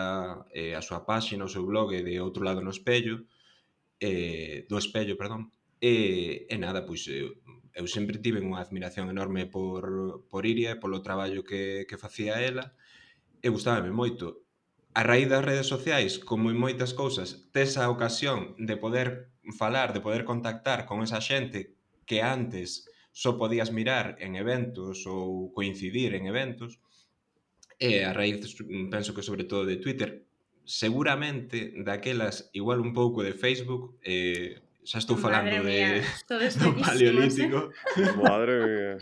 eh, 0.57 0.73
a 0.73 0.83
súa 0.83 1.05
páxina, 1.05 1.45
o 1.45 1.53
seu 1.53 1.69
blog 1.69 1.93
de 1.93 2.15
outro 2.25 2.41
lado 2.41 2.65
no 2.65 2.73
espello, 2.73 3.29
eh, 4.01 4.65
do 4.71 4.81
espello, 4.81 5.21
perdón, 5.21 5.53
e, 5.85 6.47
e 6.49 6.57
nada, 6.57 6.89
pois 6.89 7.05
eu, 7.09 7.37
eu 7.77 7.87
sempre 7.87 8.17
tive 8.25 8.41
unha 8.41 8.65
admiración 8.65 9.13
enorme 9.13 9.45
por, 9.45 10.25
por 10.33 10.43
Iria 10.49 10.73
e 10.73 10.81
polo 10.81 11.05
traballo 11.05 11.45
que, 11.45 11.85
que 11.85 12.01
facía 12.01 12.41
ela, 12.41 12.73
e 13.45 13.49
gustábame 13.53 13.93
moito 13.93 14.44
a 14.95 15.03
raíz 15.03 15.29
das 15.29 15.45
redes 15.45 15.67
sociais, 15.67 16.23
como 16.23 16.55
en 16.55 16.57
moitas 16.57 16.95
cousas, 16.95 17.51
tes 17.51 17.75
a 17.75 17.91
ocasión 17.91 18.55
de 18.63 18.79
poder 18.79 19.35
falar, 19.59 19.91
de 19.91 19.99
poder 19.99 20.23
contactar 20.23 20.87
con 20.87 21.03
esa 21.03 21.19
xente 21.19 21.75
que 22.07 22.23
antes 22.23 22.87
só 23.11 23.35
podías 23.35 23.75
mirar 23.75 24.15
en 24.23 24.39
eventos 24.39 25.03
ou 25.11 25.51
coincidir 25.51 26.15
en 26.15 26.31
eventos, 26.31 26.79
e 27.75 28.07
a 28.07 28.15
raíz, 28.15 28.39
penso 28.87 29.11
que 29.19 29.27
sobre 29.27 29.43
todo 29.43 29.67
de 29.67 29.83
Twitter, 29.83 30.31
seguramente 30.63 31.75
daquelas 31.83 32.49
igual 32.55 32.79
un 32.79 32.95
pouco 32.95 33.27
de 33.27 33.35
Facebook, 33.35 33.99
eh, 34.07 34.63
xa 34.87 35.03
estou 35.03 35.19
falando 35.19 35.51
Madre 35.59 36.05
de 36.31 36.55
do 36.63 36.71
paleolítico. 36.77 37.73
Madre 38.21 38.55
mía. 38.63 38.95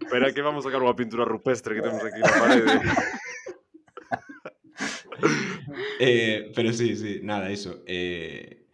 Espera 0.00 0.32
que 0.34 0.42
vamos 0.42 0.64
a 0.64 0.72
sacar 0.72 0.82
unha 0.82 0.96
pintura 0.96 1.22
rupestre 1.22 1.78
que 1.78 1.86
temos 1.86 2.02
aquí 2.02 2.18
na 2.18 2.34
parede. 2.34 2.74
eh, 6.00 6.52
pero 6.54 6.72
sí, 6.72 6.96
sí, 6.96 7.20
nada, 7.22 7.50
iso. 7.50 7.82
Eh, 7.86 8.66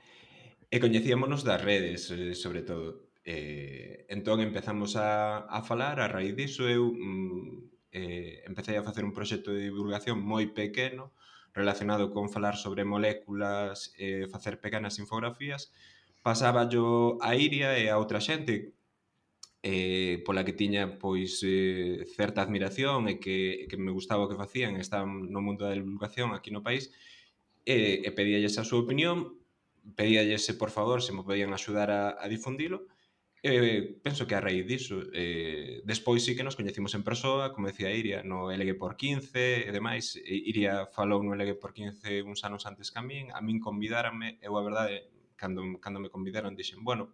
e 0.72 0.76
coñecíamonos 0.80 1.44
das 1.44 1.60
redes, 1.60 2.10
eh, 2.10 2.34
sobre 2.34 2.62
todo. 2.62 3.12
Eh, 3.24 4.06
entón 4.08 4.40
empezamos 4.40 4.96
a, 4.96 5.46
a 5.46 5.62
falar, 5.62 6.00
a 6.00 6.08
raíz 6.08 6.34
diso 6.34 6.66
eu 6.66 6.90
mm, 6.90 7.70
eh, 7.92 8.42
empecé 8.48 8.76
a 8.76 8.82
facer 8.82 9.04
un 9.04 9.12
proxecto 9.12 9.52
de 9.52 9.70
divulgación 9.70 10.18
moi 10.18 10.50
pequeno 10.50 11.14
relacionado 11.54 12.10
con 12.10 12.32
falar 12.32 12.56
sobre 12.56 12.82
moléculas, 12.88 13.92
eh, 14.00 14.26
facer 14.32 14.58
pequenas 14.64 14.98
infografías, 14.98 15.70
pasaba 16.24 16.68
yo 16.68 17.18
a 17.20 17.36
Iria 17.36 17.76
e 17.78 17.92
a 17.92 18.00
outra 18.00 18.18
xente 18.24 18.72
eh, 19.62 20.22
pola 20.26 20.44
que 20.44 20.52
tiña 20.52 20.98
pois 20.98 21.40
eh, 21.46 22.04
certa 22.16 22.42
admiración 22.42 23.06
e 23.06 23.22
que, 23.22 23.70
que 23.70 23.78
me 23.78 23.94
gustaba 23.94 24.26
o 24.26 24.30
que 24.30 24.36
facían, 24.36 24.74
está 24.76 25.06
no 25.06 25.40
mundo 25.40 25.62
da 25.64 25.78
divulgación 25.78 26.34
aquí 26.34 26.50
no 26.50 26.66
país, 26.66 26.90
e, 27.62 28.02
e 28.02 28.10
pedíalles 28.10 28.58
a 28.58 28.66
súa 28.66 28.82
opinión, 28.82 29.38
pedíalles 29.94 30.42
se 30.42 30.54
por 30.58 30.74
favor 30.74 30.98
se 31.02 31.14
me 31.14 31.22
podían 31.22 31.54
axudar 31.54 31.90
a, 31.94 32.18
a 32.18 32.26
difundilo, 32.26 32.90
e 33.42 33.50
eh, 33.58 33.82
penso 34.02 34.26
que 34.26 34.38
a 34.38 34.40
raíz 34.40 34.66
diso. 34.66 35.02
Eh, 35.10 35.82
despois 35.82 36.22
sí 36.22 36.38
que 36.38 36.46
nos 36.46 36.54
coñecimos 36.54 36.94
en 36.94 37.02
persoa, 37.02 37.50
como 37.50 37.66
decía 37.66 37.90
Iria, 37.90 38.22
no 38.22 38.54
LG 38.54 38.78
por 38.78 38.94
15 38.94 39.66
e 39.66 39.70
demais. 39.74 40.14
Iria 40.22 40.86
falou 40.94 41.26
no 41.26 41.34
LG 41.34 41.58
por 41.58 41.74
15 41.74 42.22
uns 42.22 42.46
anos 42.46 42.66
antes 42.70 42.94
que 42.94 42.98
a 42.98 43.02
min, 43.02 43.34
a 43.34 43.42
min 43.42 43.58
convidarame, 43.58 44.38
eu 44.38 44.54
a 44.54 44.62
verdade, 44.62 45.10
cando, 45.34 45.62
cando 45.82 45.98
me 45.98 46.06
convidaron, 46.06 46.54
dixen, 46.54 46.86
bueno, 46.86 47.10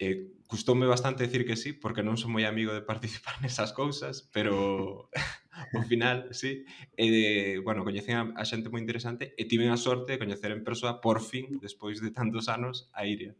eh, 0.00 0.32
custoume 0.48 0.86
bastante 0.86 1.22
decir 1.22 1.46
que 1.46 1.54
sí, 1.54 1.72
porque 1.76 2.02
non 2.02 2.16
son 2.16 2.32
moi 2.32 2.48
amigo 2.48 2.72
de 2.72 2.82
participar 2.82 3.36
nesas 3.44 3.76
cousas, 3.76 4.26
pero 4.32 5.06
ao 5.76 5.84
final, 5.84 6.32
sí. 6.32 6.64
E, 6.96 7.06
eh, 7.06 7.54
bueno, 7.60 7.84
coñecen 7.84 8.16
a, 8.16 8.24
a 8.34 8.44
xente 8.48 8.72
moi 8.72 8.80
interesante 8.80 9.36
e 9.36 9.44
tiven 9.44 9.68
a 9.70 9.78
sorte 9.78 10.16
de 10.16 10.20
coñecer 10.20 10.50
en 10.56 10.64
persoa, 10.64 10.98
por 11.04 11.20
fin, 11.20 11.60
despois 11.60 12.00
de 12.00 12.10
tantos 12.10 12.48
anos, 12.48 12.88
a 12.96 13.04
Iria. 13.04 13.36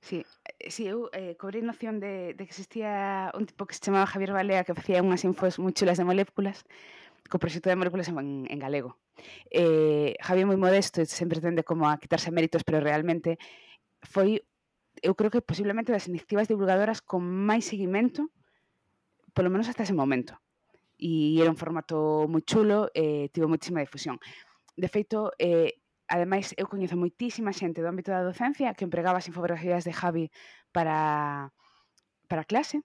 Sí, 0.00 0.24
eh, 0.58 0.72
sí 0.72 0.88
eu 0.88 1.12
eh, 1.12 1.36
cobrei 1.36 1.60
noción 1.60 2.00
de, 2.00 2.32
de 2.32 2.42
que 2.48 2.52
existía 2.56 3.28
un 3.36 3.44
tipo 3.44 3.68
que 3.68 3.76
se 3.76 3.84
chamaba 3.84 4.08
Javier 4.08 4.32
Balea 4.32 4.64
que 4.64 4.74
facía 4.74 5.04
unhas 5.04 5.22
infos 5.28 5.60
moi 5.60 5.76
chulas 5.76 6.00
de 6.00 6.08
moléculas 6.08 6.64
co 7.28 7.36
proxecto 7.36 7.68
de 7.68 7.76
moléculas 7.76 8.08
en, 8.08 8.48
en 8.48 8.58
galego. 8.58 8.96
Eh, 9.52 10.16
Javier 10.24 10.48
moi 10.48 10.56
modesto 10.56 11.04
e 11.04 11.06
sempre 11.06 11.44
tende 11.44 11.60
como 11.60 11.84
a 11.86 12.00
quitarse 12.00 12.32
méritos, 12.32 12.64
pero 12.64 12.80
realmente 12.80 13.36
foi 14.00 14.48
eu 15.02 15.14
creo 15.14 15.30
que 15.30 15.42
posiblemente 15.42 15.92
das 15.92 16.08
iniciativas 16.08 16.48
divulgadoras 16.48 17.00
con 17.02 17.22
máis 17.24 17.66
seguimento, 17.66 18.30
polo 19.34 19.50
menos 19.50 19.68
hasta 19.68 19.84
ese 19.86 19.96
momento. 19.96 20.38
E 20.98 21.38
era 21.38 21.50
un 21.50 21.58
formato 21.58 22.26
moi 22.26 22.42
chulo 22.42 22.90
e 22.90 23.26
eh, 23.26 23.32
tivo 23.32 23.46
moitísima 23.46 23.84
difusión. 23.84 24.18
De 24.74 24.88
feito, 24.90 25.30
eh, 25.38 25.78
ademais, 26.10 26.54
eu 26.58 26.66
coñezo 26.66 26.98
moitísima 26.98 27.54
xente 27.54 27.82
do 27.82 27.90
ámbito 27.90 28.10
da 28.10 28.26
docencia 28.26 28.74
que 28.74 28.82
empregaba 28.82 29.22
as 29.22 29.28
infografías 29.30 29.86
de 29.86 29.94
Javi 29.94 30.26
para, 30.74 31.50
para 32.26 32.48
clase, 32.48 32.82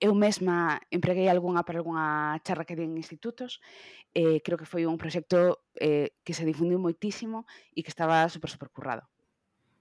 eu 0.00 0.14
mesma 0.14 0.80
empreguei 0.90 1.28
algunha 1.28 1.62
para 1.62 1.78
algunha 1.78 2.40
charla 2.42 2.64
que 2.64 2.74
di 2.74 2.88
en 2.88 2.96
institutos. 2.96 3.60
Eh, 4.16 4.40
creo 4.40 4.56
que 4.56 4.64
foi 4.64 4.88
un 4.88 4.96
proxecto 4.96 5.60
eh, 5.76 6.16
que 6.24 6.32
se 6.32 6.48
difundiu 6.48 6.80
moitísimo 6.80 7.44
e 7.76 7.84
que 7.84 7.92
estaba 7.92 8.24
super 8.32 8.48
supercurrado. 8.48 9.04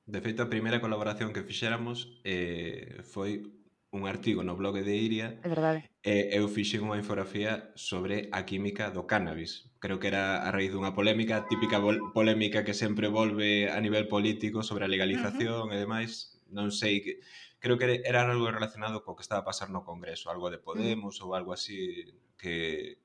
De 0.10 0.22
feito, 0.26 0.42
a 0.42 0.50
primeira 0.50 0.82
colaboración 0.82 1.30
que 1.30 1.46
fixéramos 1.46 2.18
eh, 2.26 2.98
foi 3.06 3.46
un 3.94 4.10
artigo 4.10 4.42
no 4.42 4.58
blog 4.58 4.82
de 4.82 4.96
Iria 4.98 5.38
é 5.46 5.50
verdade. 5.50 5.86
e 6.02 6.34
eu 6.34 6.50
fixen 6.50 6.82
unha 6.82 6.98
infografía 6.98 7.70
sobre 7.78 8.26
a 8.34 8.42
química 8.42 8.90
do 8.90 9.06
cannabis. 9.06 9.70
Creo 9.78 10.02
que 10.02 10.10
era 10.10 10.42
a 10.42 10.50
raíz 10.50 10.74
dunha 10.74 10.98
polémica, 10.98 11.46
típica 11.46 11.78
polémica 12.10 12.66
que 12.66 12.74
sempre 12.74 13.06
volve 13.06 13.70
a 13.70 13.78
nivel 13.78 14.10
político 14.10 14.66
sobre 14.66 14.90
a 14.90 14.92
legalización 14.92 15.70
uh 15.70 15.74
-huh. 15.74 15.78
e 15.78 15.84
demais. 15.86 16.42
Non 16.50 16.74
sei, 16.74 17.06
que, 17.06 17.22
creo 17.62 17.78
que 17.78 18.02
era 18.02 18.26
algo 18.26 18.50
relacionado 18.50 19.06
co 19.06 19.14
que 19.14 19.22
estaba 19.22 19.46
a 19.46 19.50
pasar 19.50 19.70
no 19.70 19.86
Congreso, 19.86 20.34
algo 20.34 20.50
de 20.50 20.58
Podemos 20.58 21.22
uh 21.22 21.30
-huh. 21.30 21.30
ou 21.30 21.38
algo 21.38 21.54
así 21.54 22.10
que 22.34 22.98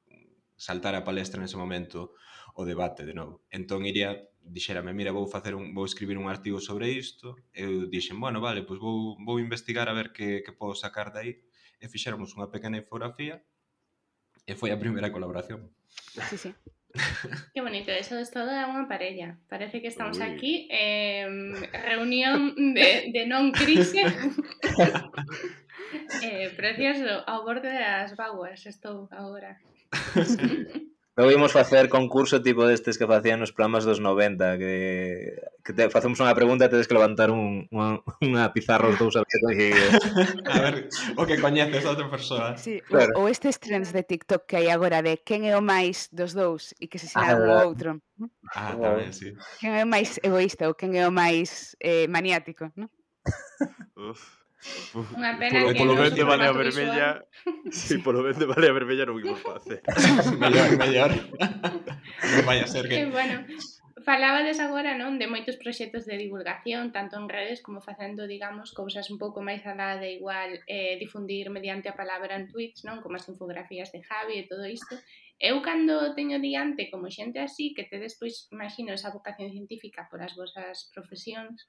saltara 0.56 1.04
a 1.04 1.08
palestra 1.08 1.36
nese 1.36 1.60
momento 1.60 2.16
o 2.56 2.64
debate 2.64 3.04
de 3.04 3.12
novo. 3.12 3.44
Entón, 3.52 3.84
Iria 3.84 4.24
dixérame, 4.44 4.92
mira, 4.92 5.12
vou 5.12 5.26
facer 5.26 5.56
un 5.56 5.74
vou 5.74 5.84
escribir 5.84 6.18
un 6.18 6.28
artigo 6.28 6.60
sobre 6.60 6.92
isto. 6.92 7.36
Eu 7.52 7.88
dixen, 7.88 8.20
bueno, 8.20 8.40
vale, 8.40 8.62
pois 8.62 8.78
vou 8.78 9.16
vou 9.24 9.40
investigar 9.40 9.88
a 9.88 9.96
ver 9.96 10.12
que 10.12 10.44
que 10.44 10.52
podo 10.52 10.76
sacar 10.76 11.12
de 11.12 11.18
aí 11.18 11.32
e 11.80 11.88
fixéramos 11.88 12.36
unha 12.36 12.52
pequena 12.52 12.80
infografía 12.80 13.42
e 14.46 14.52
foi 14.54 14.70
a 14.70 14.80
primeira 14.80 15.10
colaboración. 15.10 15.72
Sí, 16.30 16.36
sí. 16.36 16.52
Que 17.54 17.60
bonito, 17.60 17.90
eso 17.90 18.18
es 18.18 18.30
todo 18.30 18.54
unha 18.54 18.86
parella. 18.86 19.34
Parece 19.50 19.82
que 19.82 19.90
estamos 19.90 20.18
Uy. 20.18 20.22
aquí 20.22 20.52
eh, 20.70 21.26
reunión 21.74 22.54
de, 22.54 23.10
de 23.10 23.22
non 23.26 23.50
crise. 23.50 23.98
eh, 26.22 26.54
precioso, 26.54 27.26
ao 27.26 27.42
borde 27.42 27.74
das 27.74 28.14
baguas 28.14 28.62
estou 28.66 29.10
agora. 29.10 29.58
Logo 31.16 31.30
ímos 31.30 31.52
facer 31.52 31.88
concurso 31.88 32.42
tipo 32.42 32.66
destes 32.66 32.98
que 32.98 33.06
facían 33.06 33.38
nos 33.38 33.54
programas 33.54 33.86
dos 33.86 34.02
90 34.02 34.58
que, 34.58 34.74
que 35.62 35.72
te, 35.72 35.86
facemos 35.86 36.18
unha 36.18 36.34
pregunta 36.34 36.66
e 36.66 36.72
tedes 36.74 36.90
que 36.90 36.98
levantar 36.98 37.30
un, 37.30 37.70
unha, 37.70 38.02
unha 38.18 38.50
pizarra 38.50 38.90
os 38.90 38.98
dous 38.98 39.14
a 39.14 39.22
ver, 39.22 39.54
que... 39.54 39.70
a 40.50 40.56
ver 40.58 40.74
o 41.14 41.22
que 41.22 41.38
coñeces 41.38 41.86
a 41.86 41.94
outra 41.94 42.10
persoa 42.10 42.58
sí, 42.58 42.82
claro. 42.82 43.14
ou 43.14 43.30
estes 43.30 43.62
trends 43.62 43.94
de 43.94 44.02
TikTok 44.02 44.42
que 44.50 44.58
hai 44.58 44.74
agora 44.74 45.06
de 45.06 45.14
quen 45.22 45.46
é 45.46 45.54
o 45.54 45.62
máis 45.62 46.10
dos 46.10 46.34
dous 46.34 46.74
e 46.82 46.90
que 46.90 46.98
se 46.98 47.06
sinala 47.06 47.46
ah, 47.46 47.62
o 47.62 47.70
outro 47.70 48.02
ah, 48.50 48.74
oh. 48.74 48.82
tamén, 48.82 49.14
sí. 49.14 49.38
quen 49.62 49.78
é 49.78 49.86
o 49.86 49.90
máis 49.90 50.18
egoísta 50.18 50.66
ou 50.66 50.74
quen 50.74 50.98
é 50.98 51.06
o 51.06 51.14
máis 51.14 51.78
eh, 51.78 52.10
maniático 52.10 52.74
¿no? 52.74 52.90
Uf. 53.94 54.43
Unha 54.94 55.36
pena 55.36 55.60
polo, 55.60 55.72
que 55.72 55.80
polo 55.80 55.94
ben 56.00 56.14
de 56.16 56.24
Balea 56.24 56.52
Vermella. 56.56 57.08
Si, 57.68 57.86
sí, 57.88 57.94
polo 58.00 58.24
ben 58.24 58.36
de 58.40 58.48
Balea 58.48 58.72
Vermella 58.72 59.04
non 59.04 59.20
imos 59.20 59.40
facer 59.44 59.84
Mellor, 60.40 60.70
mellor 60.80 61.12
Non 61.12 62.44
vai 62.48 62.64
a 62.64 62.66
ser 62.66 62.88
que... 62.88 63.04
Eh, 63.04 63.08
bueno, 63.12 63.44
falabades 64.04 64.60
agora, 64.60 64.96
non, 64.96 65.16
de 65.20 65.28
moitos 65.28 65.56
proxectos 65.56 66.04
de 66.08 66.16
divulgación, 66.20 66.92
tanto 66.92 67.16
en 67.16 67.28
redes 67.28 67.60
como 67.64 67.80
facendo, 67.80 68.28
digamos, 68.28 68.72
cousas 68.72 69.08
un 69.12 69.20
pouco 69.20 69.40
máis 69.40 69.64
alá 69.64 69.96
de 69.96 70.16
igual 70.20 70.60
eh, 70.68 70.96
difundir 71.00 71.48
mediante 71.48 71.88
a 71.88 71.98
palabra 71.98 72.36
en 72.36 72.48
tweets, 72.48 72.84
non, 72.84 73.00
como 73.00 73.16
as 73.16 73.28
infografías 73.28 73.92
de 73.92 74.00
Javi 74.04 74.40
e 74.40 74.48
todo 74.48 74.64
isto. 74.68 74.96
Eu 75.40 75.60
cando 75.60 76.14
teño 76.14 76.38
diante 76.38 76.92
como 76.92 77.10
xente 77.10 77.40
así 77.40 77.74
que 77.74 77.84
te 77.84 77.98
despois 77.98 78.46
imagino 78.54 78.94
esa 78.94 79.10
vocación 79.10 79.50
científica 79.50 80.06
por 80.08 80.20
as 80.20 80.36
vosas 80.36 80.88
profesións, 80.94 81.68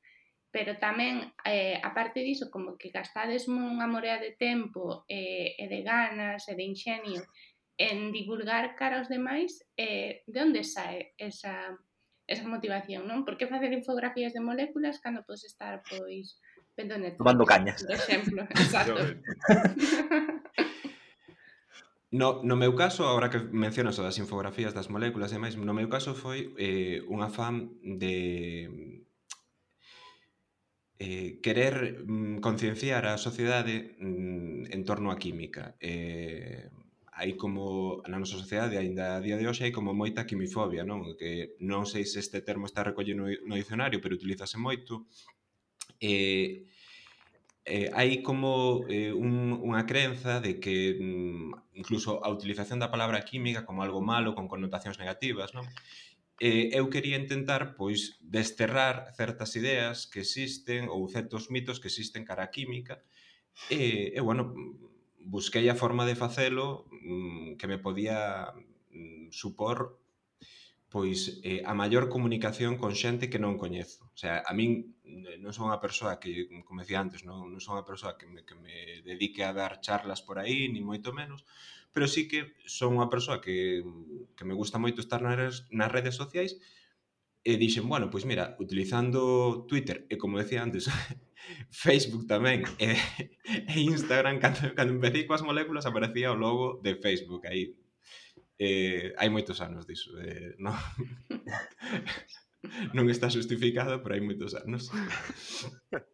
pero 0.55 0.79
tamén, 0.79 1.35
eh, 1.43 1.75
aparte 1.83 2.23
diso, 2.23 2.47
como 2.47 2.79
que 2.79 2.87
gastades 2.87 3.51
unha 3.51 3.91
morea 3.91 4.23
de 4.23 4.39
tempo 4.39 5.03
eh, 5.11 5.51
e 5.59 5.67
de 5.67 5.83
ganas 5.83 6.47
e 6.47 6.55
de 6.55 6.63
ingenio 6.63 7.27
en 7.75 8.15
divulgar 8.15 8.71
cara 8.79 9.03
aos 9.03 9.11
demais, 9.11 9.59
eh, 9.75 10.23
de 10.23 10.39
onde 10.39 10.63
sae 10.63 11.11
esa, 11.19 11.75
esa 12.23 12.47
motivación, 12.47 13.03
non? 13.03 13.27
Por 13.27 13.35
que 13.35 13.51
facer 13.51 13.75
infografías 13.75 14.31
de 14.31 14.39
moléculas 14.39 15.03
cando 15.03 15.27
podes 15.27 15.43
estar, 15.43 15.83
pois, 15.83 16.39
vendo 16.71 16.95
Netflix? 16.95 17.19
Tomando 17.19 17.43
cañas. 17.43 17.83
Por 17.83 17.91
exemplo, 17.91 18.47
exacto. 18.55 18.95
No, 22.15 22.39
no 22.47 22.55
meu 22.55 22.71
caso, 22.79 23.03
ahora 23.03 23.27
que 23.27 23.43
mencionas 23.51 23.99
as 23.99 24.15
infografías 24.23 24.71
das 24.71 24.87
moléculas 24.87 25.35
e 25.35 25.41
máis, 25.41 25.59
no 25.59 25.75
meu 25.75 25.91
caso 25.91 26.15
foi 26.15 26.55
eh, 26.55 27.03
unha 27.11 27.27
fan 27.27 27.75
de 27.83 29.03
eh, 31.05 31.39
querer 31.41 32.03
mm, 32.07 32.41
concienciar 32.41 33.05
a 33.05 33.21
sociedade 33.21 33.95
mm, 34.01 34.73
en 34.73 34.81
torno 34.89 35.13
á 35.13 35.15
química. 35.21 35.77
Eh, 35.77 36.73
hai 37.15 37.37
como 37.37 38.01
na 38.09 38.17
nosa 38.17 38.41
sociedade 38.41 38.75
aínda 38.81 39.15
a 39.15 39.23
día 39.23 39.37
de 39.37 39.45
hoxe 39.45 39.69
hai 39.69 39.73
como 39.77 39.93
moita 39.93 40.25
quimifobia, 40.25 40.81
non? 40.81 41.05
Que 41.13 41.55
non 41.61 41.85
sei 41.85 42.09
se 42.09 42.17
este 42.17 42.41
termo 42.41 42.65
está 42.65 42.81
recollido 42.81 43.21
no, 43.21 43.29
no 43.29 43.53
dicionario, 43.55 44.01
pero 44.01 44.17
utilízase 44.17 44.57
moito. 44.57 45.05
Eh, 46.01 46.65
eh, 47.69 47.87
hai 47.93 48.25
como 48.25 48.81
eh, 48.89 49.13
un, 49.13 49.61
unha 49.61 49.85
crenza 49.85 50.41
de 50.41 50.57
que 50.57 50.97
mm, 50.97 51.77
incluso 51.77 52.17
a 52.25 52.33
utilización 52.33 52.81
da 52.81 52.89
palabra 52.89 53.21
química 53.21 53.61
como 53.61 53.85
algo 53.85 54.01
malo, 54.01 54.33
con 54.33 54.49
connotacións 54.49 54.97
negativas, 54.97 55.53
non? 55.53 55.69
eh, 56.39 56.69
eu 56.75 56.89
quería 56.91 57.15
intentar 57.17 57.75
pois 57.79 58.19
desterrar 58.19 59.15
certas 59.15 59.55
ideas 59.55 60.07
que 60.07 60.19
existen 60.19 60.91
ou 60.91 61.07
certos 61.07 61.47
mitos 61.53 61.79
que 61.79 61.87
existen 61.87 62.27
cara 62.27 62.43
a 62.47 62.53
química 62.53 62.99
e, 63.71 64.11
e 64.11 64.19
bueno, 64.19 64.51
busquei 65.23 65.65
a 65.71 65.79
forma 65.79 66.03
de 66.05 66.19
facelo 66.19 66.85
mm, 66.91 67.55
que 67.55 67.67
me 67.67 67.79
podía 67.79 68.51
mm, 68.91 69.31
supor 69.31 69.99
pois 70.95 71.43
eh, 71.43 71.59
a 71.65 71.73
maior 71.75 72.07
comunicación 72.07 72.79
con 72.79 72.95
xente 72.95 73.27
que 73.27 73.41
non 73.41 73.59
coñezo. 73.59 74.07
O 74.15 74.17
sea, 74.21 74.47
a 74.47 74.55
min 74.55 74.95
non 75.43 75.51
son 75.51 75.67
unha 75.67 75.83
persoa 75.83 76.23
que, 76.23 76.47
como 76.63 76.79
decía 76.79 77.03
antes, 77.03 77.27
non, 77.27 77.51
non 77.51 77.59
son 77.59 77.75
unha 77.75 77.87
persoa 77.89 78.15
que 78.15 78.27
me, 78.31 78.47
que 78.47 78.55
me 78.55 79.03
dedique 79.03 79.43
a 79.43 79.51
dar 79.51 79.83
charlas 79.83 80.23
por 80.23 80.39
aí, 80.39 80.71
ni 80.71 80.79
moito 80.79 81.11
menos, 81.11 81.43
pero 81.95 82.11
sí 82.11 82.27
que 82.27 82.59
son 82.67 82.99
unha 82.99 83.07
persoa 83.07 83.39
que, 83.39 83.79
que 84.35 84.43
me 84.43 84.51
gusta 84.51 84.75
moito 84.75 84.99
estar 84.99 85.23
nas, 85.23 85.63
nas 85.71 85.87
redes 85.87 86.19
sociais 86.19 86.59
e 87.39 87.55
dixen, 87.55 87.87
bueno, 87.87 88.11
pois 88.11 88.27
mira, 88.27 88.59
utilizando 88.59 89.63
Twitter 89.63 90.03
e 90.11 90.19
como 90.19 90.35
decía 90.35 90.59
antes, 90.59 90.91
Facebook 91.71 92.27
tamén 92.27 92.67
e, 92.83 92.99
e 93.71 93.75
Instagram, 93.79 94.43
cando, 94.43 94.75
cando 94.75 94.91
empecé 94.91 95.23
coas 95.23 95.39
moléculas 95.39 95.87
aparecía 95.87 96.35
o 96.35 96.37
logo 96.37 96.83
de 96.83 96.99
Facebook 96.99 97.47
aí. 97.47 97.71
Eh, 98.59 99.15
hai 99.15 99.31
moitos 99.31 99.63
anos 99.63 99.87
diso, 99.87 100.19
eh, 100.19 100.51
non? 100.59 100.75
non 102.91 103.07
está 103.07 103.31
justificado, 103.31 104.03
pero 104.03 104.19
hai 104.19 104.23
moitos 104.25 104.51
anos. 104.51 104.91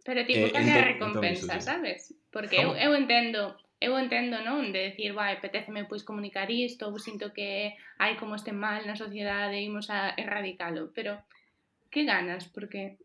Pero 0.05 0.19
tipo, 0.29 0.45
eh, 0.45 0.53
cal 0.53 0.61
é 0.61 0.77
a 0.77 0.93
entón, 0.93 1.17
entón 1.17 1.25
recompensa, 1.25 1.57
entón, 1.57 1.65
sabes? 1.65 2.13
Porque 2.29 2.61
¿Cómo? 2.61 2.77
eu, 2.77 2.93
eu 2.93 3.01
entendo 3.01 3.57
eu 3.81 3.97
entendo, 3.97 4.37
non? 4.45 4.69
De 4.69 4.93
decir, 4.93 5.11
vai, 5.17 5.41
petéceme 5.41 5.89
pois 5.89 6.05
comunicar 6.05 6.53
isto, 6.53 6.85
ou 6.85 7.01
sinto 7.01 7.33
que 7.33 7.73
hai 7.97 8.13
como 8.15 8.37
este 8.37 8.53
mal 8.53 8.85
na 8.85 8.93
sociedade 8.93 9.57
e 9.57 9.65
imos 9.65 9.89
a 9.89 10.13
erradicalo, 10.13 10.93
pero 10.93 11.17
que 11.89 12.05
ganas? 12.05 12.45
Porque 12.45 13.01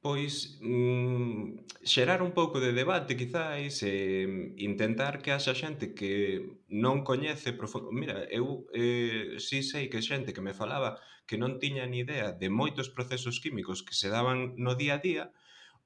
pois 0.00 0.58
mm, 0.62 1.66
xerar 1.82 2.22
un 2.22 2.30
pouco 2.30 2.60
de 2.60 2.70
debate 2.72 3.18
quizáis 3.18 3.82
e 3.82 4.24
mm, 4.24 4.56
intentar 4.62 5.20
que 5.20 5.34
haxa 5.34 5.52
xente 5.52 5.98
que 5.98 6.46
non 6.70 7.02
coñece 7.02 7.50
profundo... 7.52 7.90
Mira, 7.90 8.24
eu 8.30 8.70
eh, 8.70 9.36
si 9.42 9.66
sei 9.66 9.90
que 9.90 10.00
xente 10.00 10.30
que 10.32 10.44
me 10.44 10.54
falaba 10.54 10.96
que 11.26 11.36
non 11.36 11.58
tiña 11.58 11.84
ni 11.90 12.06
idea 12.06 12.30
de 12.30 12.48
moitos 12.48 12.88
procesos 12.88 13.42
químicos 13.42 13.82
que 13.82 13.98
se 13.98 14.08
daban 14.08 14.54
no 14.56 14.78
día 14.78 14.96
a 14.96 15.02
día 15.02 15.24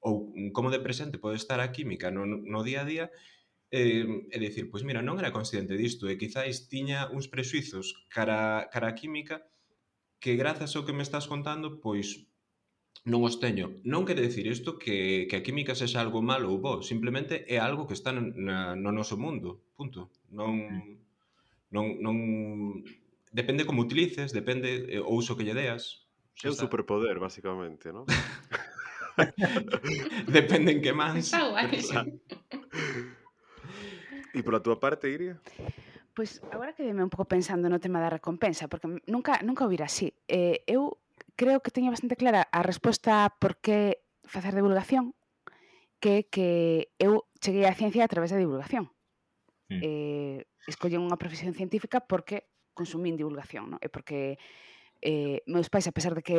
ou 0.05 0.31
mm, 0.37 0.53
como 0.53 0.69
de 0.69 0.85
presente 0.85 1.17
pode 1.17 1.41
estar 1.41 1.59
a 1.59 1.73
química 1.73 2.13
no, 2.13 2.29
no 2.29 2.61
día 2.61 2.85
a 2.85 2.89
día 2.93 3.07
eh, 3.71 4.27
e 4.31 4.39
dicir, 4.39 4.71
pois 4.71 4.83
mira, 4.83 5.01
non 5.01 5.23
era 5.23 5.31
consciente 5.31 5.79
disto 5.79 6.11
e 6.11 6.19
quizáis 6.19 6.67
tiña 6.67 7.07
uns 7.15 7.31
prexuizos 7.31 7.95
cara, 8.11 8.67
cara 8.75 8.91
a 8.91 8.99
química 8.99 9.47
que 10.21 10.37
grazas 10.37 10.77
ao 10.77 10.85
que 10.85 10.93
me 10.93 11.07
estás 11.07 11.31
contando, 11.31 11.81
pois 11.81 12.29
non 13.09 13.25
os 13.25 13.41
teño. 13.41 13.81
Non 13.89 14.05
quere 14.05 14.21
decir 14.21 14.45
isto 14.45 14.77
que, 14.77 15.25
que 15.25 15.41
a 15.41 15.45
química 15.45 15.73
sexa 15.73 16.05
algo 16.05 16.21
malo 16.21 16.53
ou 16.53 16.61
bo, 16.61 16.85
simplemente 16.85 17.49
é 17.49 17.57
algo 17.57 17.89
que 17.89 17.97
está 17.97 18.13
na, 18.13 18.77
no 18.77 18.93
noso 18.93 19.17
mundo, 19.17 19.73
punto. 19.73 20.13
Non, 20.29 20.69
non, 21.73 21.97
non... 22.05 22.17
Depende 23.33 23.65
como 23.65 23.87
utilices, 23.87 24.37
depende 24.37 24.85
eh, 24.91 25.01
o 25.01 25.17
uso 25.17 25.39
que 25.39 25.47
lle 25.47 25.57
deas. 25.57 26.05
É 26.45 26.53
un 26.53 26.59
superpoder, 26.59 27.17
basicamente, 27.17 27.89
non? 27.89 28.05
depende 30.29 30.77
en 30.77 30.81
que 30.85 30.93
mans. 30.93 31.33
Está 31.33 31.49
guai. 31.49 31.81
E 34.35 34.41
pola 34.47 34.63
túa 34.63 34.79
parte, 34.79 35.11
Iria? 35.11 35.39
Pois 36.15 36.43
agora 36.51 36.75
que 36.75 36.87
un 36.87 37.11
pouco 37.11 37.27
pensando 37.27 37.67
no 37.67 37.83
tema 37.83 37.99
da 37.99 38.11
recompensa, 38.11 38.71
porque 38.71 39.03
nunca 39.07 39.43
nunca 39.43 39.67
o 39.67 39.73
vira 39.73 39.87
así. 39.87 40.15
Eh, 40.31 40.63
eu 40.67 40.99
creo 41.35 41.63
que 41.63 41.75
teño 41.75 41.91
bastante 41.91 42.19
clara 42.19 42.47
a 42.51 42.61
resposta 42.63 43.27
a 43.27 43.33
por 43.35 43.59
que 43.59 44.03
facer 44.27 44.55
divulgación, 44.55 45.15
que 45.99 46.27
que 46.31 46.91
eu 46.99 47.27
cheguei 47.43 47.67
á 47.67 47.75
ciencia 47.75 48.07
a 48.07 48.13
través 48.13 48.31
da 48.31 48.39
divulgación. 48.39 48.91
Mm. 49.71 49.81
Eh, 49.83 50.39
escollen 50.67 51.03
unha 51.03 51.19
profesión 51.19 51.55
científica 51.55 52.03
porque 52.03 52.51
consumín 52.75 53.19
divulgación, 53.19 53.75
non? 53.75 53.81
E 53.83 53.91
porque 53.91 54.39
eh, 55.03 55.43
meus 55.51 55.71
pais, 55.73 55.91
a 55.91 55.95
pesar 55.95 56.15
de 56.15 56.23
que 56.23 56.37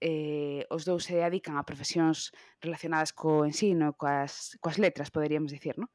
eh, 0.00 0.64
os 0.72 0.88
dous 0.88 1.04
se 1.04 1.20
dedican 1.20 1.60
a 1.60 1.68
profesións 1.68 2.32
relacionadas 2.64 3.12
co 3.12 3.44
ensino, 3.44 3.92
coas, 3.96 4.56
coas 4.60 4.80
letras, 4.80 5.12
poderíamos 5.12 5.52
dicir, 5.52 5.76
non? 5.76 5.92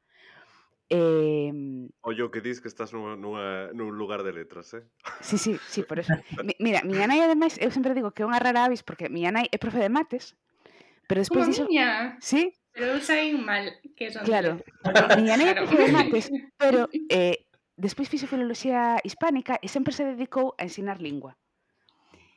Eh, 0.88 1.50
Ollo 2.02 2.30
que 2.30 2.40
dis 2.40 2.60
que 2.62 2.68
estás 2.68 2.94
nunha, 2.94 3.18
nunha, 3.18 3.74
nun 3.74 3.98
lugar 3.98 4.22
de 4.22 4.30
letras, 4.30 4.70
eh? 4.78 4.86
Sí, 5.18 5.34
sí, 5.34 5.58
sí, 5.66 5.82
por 5.82 5.98
eso. 5.98 6.14
Mi, 6.46 6.54
mira, 6.62 6.86
miña 6.86 7.10
nai, 7.10 7.18
ademais, 7.26 7.58
eu 7.58 7.74
sempre 7.74 7.90
digo 7.90 8.14
que 8.14 8.22
é 8.22 8.28
unha 8.28 8.38
rara 8.38 8.70
avis 8.70 8.86
porque 8.86 9.10
miña 9.10 9.34
nai 9.34 9.50
é 9.50 9.58
profe 9.58 9.82
de 9.82 9.90
mates, 9.90 10.38
pero 11.10 11.18
despois... 11.18 11.50
Como 11.50 11.50
dixo... 11.50 11.66
miña? 11.66 12.14
Sí? 12.22 12.54
Pero 12.70 12.94
eu 12.94 13.02
saín 13.02 13.42
mal, 13.42 13.66
que 13.98 14.14
son... 14.14 14.22
Claro, 14.22 14.62
miña 15.18 15.34
nai 15.34 15.50
é 15.50 15.58
profe 15.58 15.74
de 15.74 15.90
mates, 15.90 16.30
pero 16.62 16.86
eh, 17.10 17.50
despois 17.74 18.06
fixo 18.06 18.30
filoloxía 18.30 19.02
hispánica 19.02 19.58
e 19.58 19.66
sempre 19.66 19.90
se 19.90 20.06
dedicou 20.06 20.54
a 20.54 20.70
ensinar 20.70 21.02
lingua. 21.02 21.34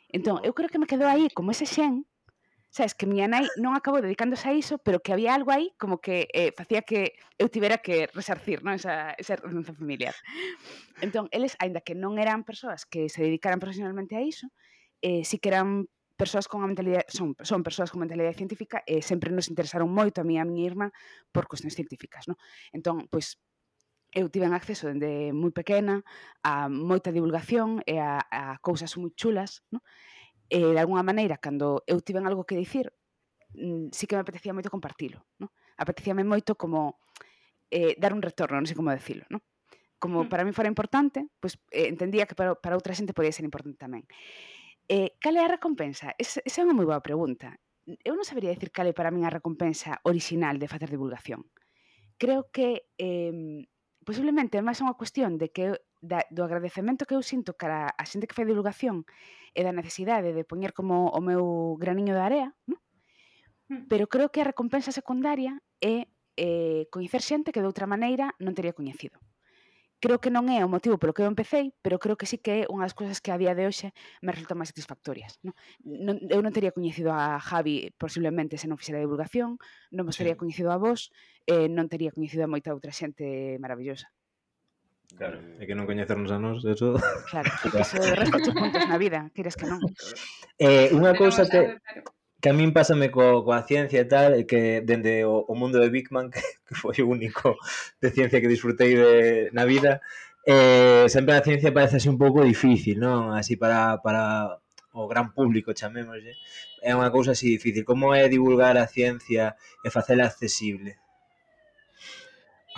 Entón, 0.09 0.41
eu 0.41 0.57
creo 0.57 0.73
que 0.73 0.81
me 0.81 0.89
quedou 0.89 1.05
aí 1.05 1.29
como 1.29 1.53
ese 1.53 1.69
xen 1.69 2.08
sabes, 2.69 2.93
que 2.93 3.09
miña 3.09 3.25
nai 3.25 3.49
non 3.57 3.73
acabou 3.73 3.97
dedicándose 4.01 4.45
a 4.45 4.53
iso, 4.53 4.77
pero 4.77 5.01
que 5.01 5.13
había 5.13 5.33
algo 5.33 5.49
aí 5.49 5.73
como 5.81 5.97
que 5.97 6.29
eh, 6.33 6.53
facía 6.53 6.85
que 6.85 7.17
eu 7.41 7.49
tivera 7.49 7.81
que 7.81 8.05
resarcir 8.13 8.61
non? 8.61 8.77
Esa, 8.77 9.17
esa 9.17 9.41
renunza 9.41 9.73
familiar. 9.73 10.13
Entón, 11.01 11.27
eles, 11.33 11.57
aínda 11.57 11.81
que 11.81 11.97
non 11.97 12.21
eran 12.21 12.45
persoas 12.45 12.85
que 12.85 13.09
se 13.09 13.25
dedicaran 13.25 13.57
profesionalmente 13.57 14.13
a 14.13 14.21
iso, 14.21 14.53
eh, 15.01 15.25
si 15.25 15.41
que 15.41 15.49
eran 15.49 15.89
persoas 16.19 16.51
con 16.51 16.61
a 16.61 16.67
mentalidade 16.67 17.07
son, 17.07 17.33
son 17.41 17.63
persoas 17.63 17.89
con 17.89 18.03
mentalidade 18.03 18.35
científica 18.35 18.83
e 18.85 18.99
eh, 18.99 19.01
sempre 19.01 19.31
nos 19.31 19.47
interesaron 19.47 19.89
moito 19.89 20.21
a 20.21 20.27
mí 20.27 20.35
e 20.37 20.41
a 20.43 20.45
miña 20.45 20.67
irmá 20.67 20.87
por 21.33 21.47
cuestións 21.47 21.73
científicas, 21.73 22.27
non? 22.29 22.37
Entón, 22.75 23.07
pois 23.09 23.39
eu 24.11 24.27
tiven 24.29 24.53
acceso 24.53 24.89
dende 24.91 25.31
moi 25.31 25.55
pequena 25.55 26.03
a 26.43 26.67
moita 26.67 27.15
divulgación 27.15 27.81
e 27.87 27.97
a, 27.97 28.19
a 28.29 28.59
cousas 28.59 28.93
moi 28.99 29.15
chulas, 29.15 29.63
non? 29.73 29.81
E, 30.49 30.59
de 30.73 30.81
alguna 30.81 31.05
maneira, 31.05 31.37
cando 31.37 31.85
eu 31.85 32.01
tiven 32.01 32.25
algo 32.25 32.43
que 32.43 32.57
dicir, 32.57 32.89
mm, 33.53 33.93
sí 33.93 34.09
que 34.09 34.17
me 34.17 34.25
apetecía 34.25 34.53
moito 34.53 34.73
compartilo. 34.73 35.21
No? 35.37 35.53
Apetecíame 35.77 36.25
moito 36.25 36.57
como 36.57 36.97
eh, 37.69 37.93
dar 38.01 38.17
un 38.17 38.25
retorno, 38.25 38.57
non 38.57 38.65
sei 38.65 38.73
como 38.73 38.89
decirlo. 38.89 39.29
No? 39.29 39.45
Como 40.01 40.25
mm. 40.25 40.29
para 40.29 40.41
mí 40.41 40.51
fora 40.51 40.67
importante, 40.73 41.29
pois 41.37 41.61
pues, 41.61 41.69
eh, 41.69 41.87
entendía 41.87 42.25
que 42.25 42.33
para, 42.33 42.57
para 42.57 42.73
outra 42.75 42.97
xente 42.97 43.13
podía 43.13 43.29
ser 43.29 43.45
importante 43.45 43.77
tamén. 43.77 44.09
Eh, 44.89 45.13
cal 45.21 45.37
é 45.37 45.45
a 45.45 45.53
recompensa? 45.53 46.17
Es, 46.17 46.41
esa 46.41 46.61
é 46.61 46.65
unha 46.65 46.73
moi 46.73 46.89
boa 46.89 47.05
pregunta. 47.05 47.53
Eu 47.85 48.17
non 48.17 48.25
sabería 48.25 48.49
decir 48.49 48.73
cal 48.73 48.89
é 48.89 48.93
para 48.97 49.13
min 49.13 49.21
a 49.21 49.33
recompensa 49.33 50.01
orixinal 50.01 50.57
de 50.57 50.65
facer 50.65 50.89
divulgación. 50.89 51.45
Creo 52.17 52.49
que 52.49 52.89
eh, 52.97 53.69
posiblemente 54.09 54.57
é 54.57 54.65
máis 54.65 54.81
unha 54.81 54.97
cuestión 54.97 55.37
de 55.37 55.53
que 55.53 55.77
da, 56.01 56.25
do 56.33 56.41
agradecemento 56.41 57.05
que 57.05 57.13
eu 57.13 57.21
sinto 57.21 57.53
cara 57.53 57.93
a 57.93 58.03
xente 58.09 58.25
que 58.25 58.33
fai 58.33 58.49
divulgación 58.49 59.05
e 59.53 59.61
da 59.61 59.69
necesidade 59.69 60.33
de 60.33 60.41
poñer 60.49 60.73
como 60.73 61.13
o 61.13 61.21
meu 61.21 61.77
graniño 61.77 62.17
de 62.17 62.23
area, 62.25 62.47
non? 62.65 62.81
Hmm. 63.69 63.85
pero 63.85 64.09
creo 64.09 64.33
que 64.33 64.41
a 64.41 64.49
recompensa 64.49 64.89
secundaria 64.89 65.61
é 65.77 66.09
eh, 66.41 66.89
coñecer 66.89 67.21
xente 67.21 67.53
que 67.53 67.61
de 67.61 67.69
outra 67.69 67.85
maneira 67.85 68.33
non 68.41 68.57
teria 68.57 68.73
coñecido 68.73 69.21
creo 69.99 70.19
que 70.23 70.31
non 70.31 70.47
é 70.47 70.63
o 70.63 70.71
motivo 70.71 70.97
polo 70.97 71.11
que 71.11 71.21
eu 71.21 71.29
empecé, 71.29 71.75
pero 71.83 71.99
creo 71.99 72.15
que 72.15 72.25
sí 72.25 72.39
que 72.39 72.63
é 72.63 72.71
unha 72.71 72.87
das 72.87 72.95
cousas 72.95 73.19
que 73.19 73.35
a 73.35 73.37
día 73.37 73.53
de 73.53 73.67
hoxe 73.67 73.91
me 74.23 74.31
resultan 74.31 74.57
máis 74.57 74.71
satisfactorias. 74.71 75.37
Non? 75.43 75.53
Non, 75.83 76.15
eu 76.31 76.39
non 76.39 76.55
teria 76.55 76.71
coñecido 76.71 77.11
a 77.11 77.37
Javi 77.37 77.91
posiblemente 77.99 78.55
se 78.55 78.71
non 78.71 78.79
fixera 78.79 79.03
divulgación, 79.03 79.59
non 79.91 80.07
vos 80.07 80.15
sí. 80.15 80.23
teria 80.23 80.39
coñecido 80.39 80.71
a 80.71 80.79
vos, 80.79 81.11
eh, 81.45 81.67
non 81.67 81.91
teria 81.91 82.15
coñecido 82.15 82.47
a 82.47 82.51
moita 82.51 82.71
outra 82.71 82.95
xente 82.95 83.59
maravillosa. 83.59 84.07
Claro, 85.17 85.41
eh, 85.41 85.61
é 85.61 85.63
que 85.67 85.75
non 85.75 85.89
coñecernos 85.89 86.31
a 86.31 86.39
nós, 86.39 86.63
eso... 86.63 86.95
Claro, 87.27 87.49
porque 87.59 87.81
eso 87.83 87.97
resta 87.99 88.39
puntos 88.55 88.85
na 88.87 89.01
vida, 89.01 89.27
queres 89.35 89.59
que 89.59 89.67
non. 89.67 89.81
Eh, 90.55 90.93
unha 90.95 91.11
cousa 91.17 91.43
que... 91.49 91.75
Pero 91.81 92.18
que 92.41 92.49
a 92.49 92.55
min 92.55 92.71
pásame 92.71 93.11
co, 93.11 93.43
coa 93.43 93.67
ciencia 93.67 94.01
e 94.01 94.07
tal, 94.07 94.31
e 94.39 94.47
que 94.47 94.79
dende 94.81 95.27
o, 95.27 95.43
o 95.43 95.53
mundo 95.59 95.79
de 95.79 95.91
Big 95.91 96.07
Man, 96.11 96.31
que, 96.31 96.39
que 96.67 96.73
foi 96.75 96.95
o 97.03 97.11
único 97.11 97.59
de 98.01 98.09
ciencia 98.15 98.39
que 98.39 98.47
disfrutei 98.47 98.95
de, 98.95 99.51
na 99.51 99.67
vida, 99.67 99.99
eh, 100.47 101.05
sempre 101.11 101.35
a 101.35 101.43
ciencia 101.43 101.75
parece 101.75 101.99
así 101.99 102.07
un 102.07 102.17
pouco 102.17 102.43
difícil, 102.43 102.97
non? 102.99 103.35
Así 103.35 103.59
para, 103.59 103.99
para 103.99 104.57
o 104.95 105.07
gran 105.07 105.35
público, 105.35 105.75
chamémoslle. 105.75 106.33
É 106.79 106.95
unha 106.95 107.11
cousa 107.11 107.35
así 107.35 107.51
difícil. 107.51 107.83
Como 107.83 108.15
é 108.15 108.31
divulgar 108.31 108.79
a 108.79 108.87
ciencia 108.87 109.59
e 109.83 109.87
facela 109.91 110.23
accesible? 110.23 110.95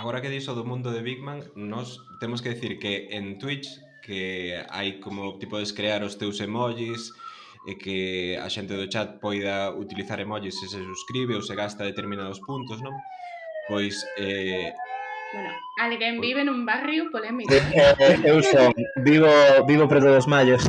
Agora 0.01 0.19
que 0.25 0.33
dixo 0.33 0.57
do 0.57 0.65
mundo 0.65 0.89
de 0.89 1.05
Big 1.05 1.21
Man, 1.21 1.45
nós 1.53 2.01
temos 2.17 2.41
que 2.41 2.57
decir 2.57 2.81
que 2.81 3.13
en 3.13 3.37
Twitch 3.37 3.69
que 4.01 4.57
hai 4.73 4.97
como 4.97 5.37
tipo 5.37 5.61
descrear 5.61 6.01
os 6.01 6.17
teus 6.17 6.41
emojis, 6.41 7.13
e 7.67 7.77
que 7.77 8.37
a 8.37 8.49
xente 8.49 8.73
do 8.73 8.89
chat 8.89 9.21
poida 9.21 9.69
utilizar 9.73 10.17
emojis 10.19 10.57
se 10.57 10.65
se 10.67 10.79
suscribe 10.81 11.37
ou 11.37 11.45
se 11.45 11.53
gasta 11.53 11.85
determinados 11.85 12.41
puntos, 12.41 12.81
non? 12.81 12.93
Pois 13.69 14.01
eh, 14.17 14.73
Bueno, 15.31 15.51
alguén 15.79 16.19
vive 16.19 16.43
nun 16.43 16.67
barrio 16.67 17.07
polémico. 17.07 17.55
Eh, 17.55 17.63
eu 18.29 18.43
son, 18.43 18.75
vivo, 18.99 19.31
vivo 19.63 19.87
preto 19.87 20.11
dos 20.11 20.27
mallos. 20.27 20.67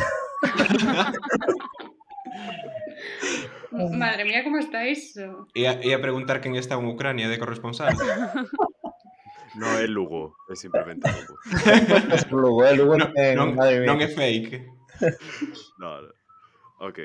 Madre 3.72 4.22
mía, 4.22 4.44
como 4.44 4.58
está 4.62 4.86
iso? 4.86 5.50
E 5.56 5.66
a, 5.66 5.82
e 5.82 5.90
a 5.90 5.98
preguntar 5.98 6.38
quen 6.38 6.54
está 6.54 6.78
en 6.78 6.86
Ucrania 6.86 7.26
de 7.26 7.40
corresponsal. 7.40 7.90
No 9.54 9.68
é 9.76 9.84
Lugo, 9.84 10.32
é 10.48 10.56
simplemente 10.56 11.04
Lugo. 11.04 11.36
Lugo, 12.32 12.64
é 12.64 12.72
Lugo. 12.72 12.96
Non, 12.96 13.12
non, 13.12 13.52
non 13.52 14.00
é 14.00 14.08
fake. 14.08 14.64
No, 15.76 16.00
no. 16.00 16.08
Ok. 16.82 16.98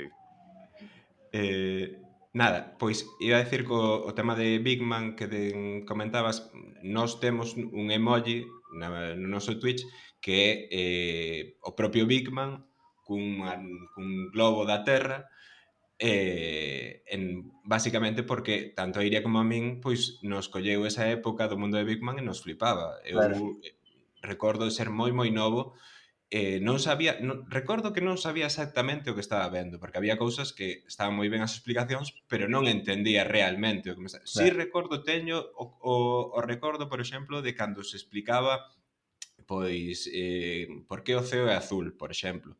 Eh, 1.34 2.02
nada, 2.34 2.74
pois 2.80 3.06
iba 3.22 3.38
a 3.38 3.46
decir 3.46 3.62
co 3.62 4.02
o 4.10 4.12
tema 4.18 4.34
de 4.34 4.58
Big 4.58 4.82
Man 4.82 5.14
que 5.14 5.30
de, 5.30 5.86
comentabas, 5.86 6.50
nós 6.82 7.22
temos 7.22 7.54
un 7.54 7.94
emoji 7.94 8.50
na, 8.74 9.14
no 9.14 9.30
noso 9.30 9.62
Twitch 9.62 9.86
que 10.18 10.34
é 10.34 10.52
eh, 10.74 11.42
o 11.62 11.78
propio 11.78 12.10
Big 12.10 12.34
Man 12.34 12.66
cun, 13.06 13.46
cun 13.94 14.34
globo 14.34 14.66
da 14.66 14.82
Terra 14.82 15.30
eh, 16.02 17.06
en, 17.06 17.54
basicamente 17.62 18.26
porque 18.26 18.74
tanto 18.74 18.98
a 18.98 19.06
Iria 19.06 19.22
como 19.22 19.38
a 19.38 19.46
min 19.46 19.78
pois 19.78 20.18
nos 20.26 20.50
colleu 20.50 20.90
esa 20.90 21.06
época 21.06 21.46
do 21.46 21.62
mundo 21.62 21.78
de 21.78 21.86
Big 21.86 22.02
Man 22.02 22.18
e 22.18 22.26
nos 22.26 22.42
flipaba. 22.42 22.98
Eu 23.06 23.22
claro. 23.22 23.62
recordo 24.26 24.74
ser 24.74 24.90
moi 24.90 25.14
moi 25.14 25.30
novo 25.30 25.78
eh, 26.30 26.60
non 26.60 26.78
sabía, 26.84 27.20
non, 27.24 27.48
recordo 27.48 27.96
que 27.96 28.04
non 28.04 28.20
sabía 28.20 28.52
exactamente 28.52 29.08
o 29.10 29.16
que 29.16 29.24
estaba 29.24 29.48
vendo, 29.48 29.80
porque 29.80 29.96
había 29.96 30.20
cousas 30.20 30.52
que 30.52 30.84
estaban 30.84 31.16
moi 31.16 31.32
ben 31.32 31.40
as 31.40 31.56
explicacións, 31.56 32.12
pero 32.28 32.52
non 32.52 32.68
entendía 32.68 33.24
realmente 33.24 33.92
o 33.92 33.96
que 33.96 34.04
me 34.04 34.12
estaba... 34.12 34.28
Claro. 34.28 34.36
Si 34.36 34.44
sí, 34.44 34.52
recordo 34.52 35.08
teño 35.08 35.40
o, 35.40 35.80
o, 35.80 35.96
o 36.36 36.40
recordo, 36.44 36.92
por 36.92 37.00
exemplo, 37.00 37.40
de 37.40 37.56
cando 37.56 37.80
se 37.88 37.96
explicaba 37.96 38.68
pois 39.48 40.12
eh, 40.12 40.68
por 40.92 41.02
que 41.08 41.16
o 41.16 41.24
ceo 41.24 41.48
é 41.48 41.56
azul, 41.56 41.96
por 41.96 42.12
exemplo. 42.12 42.60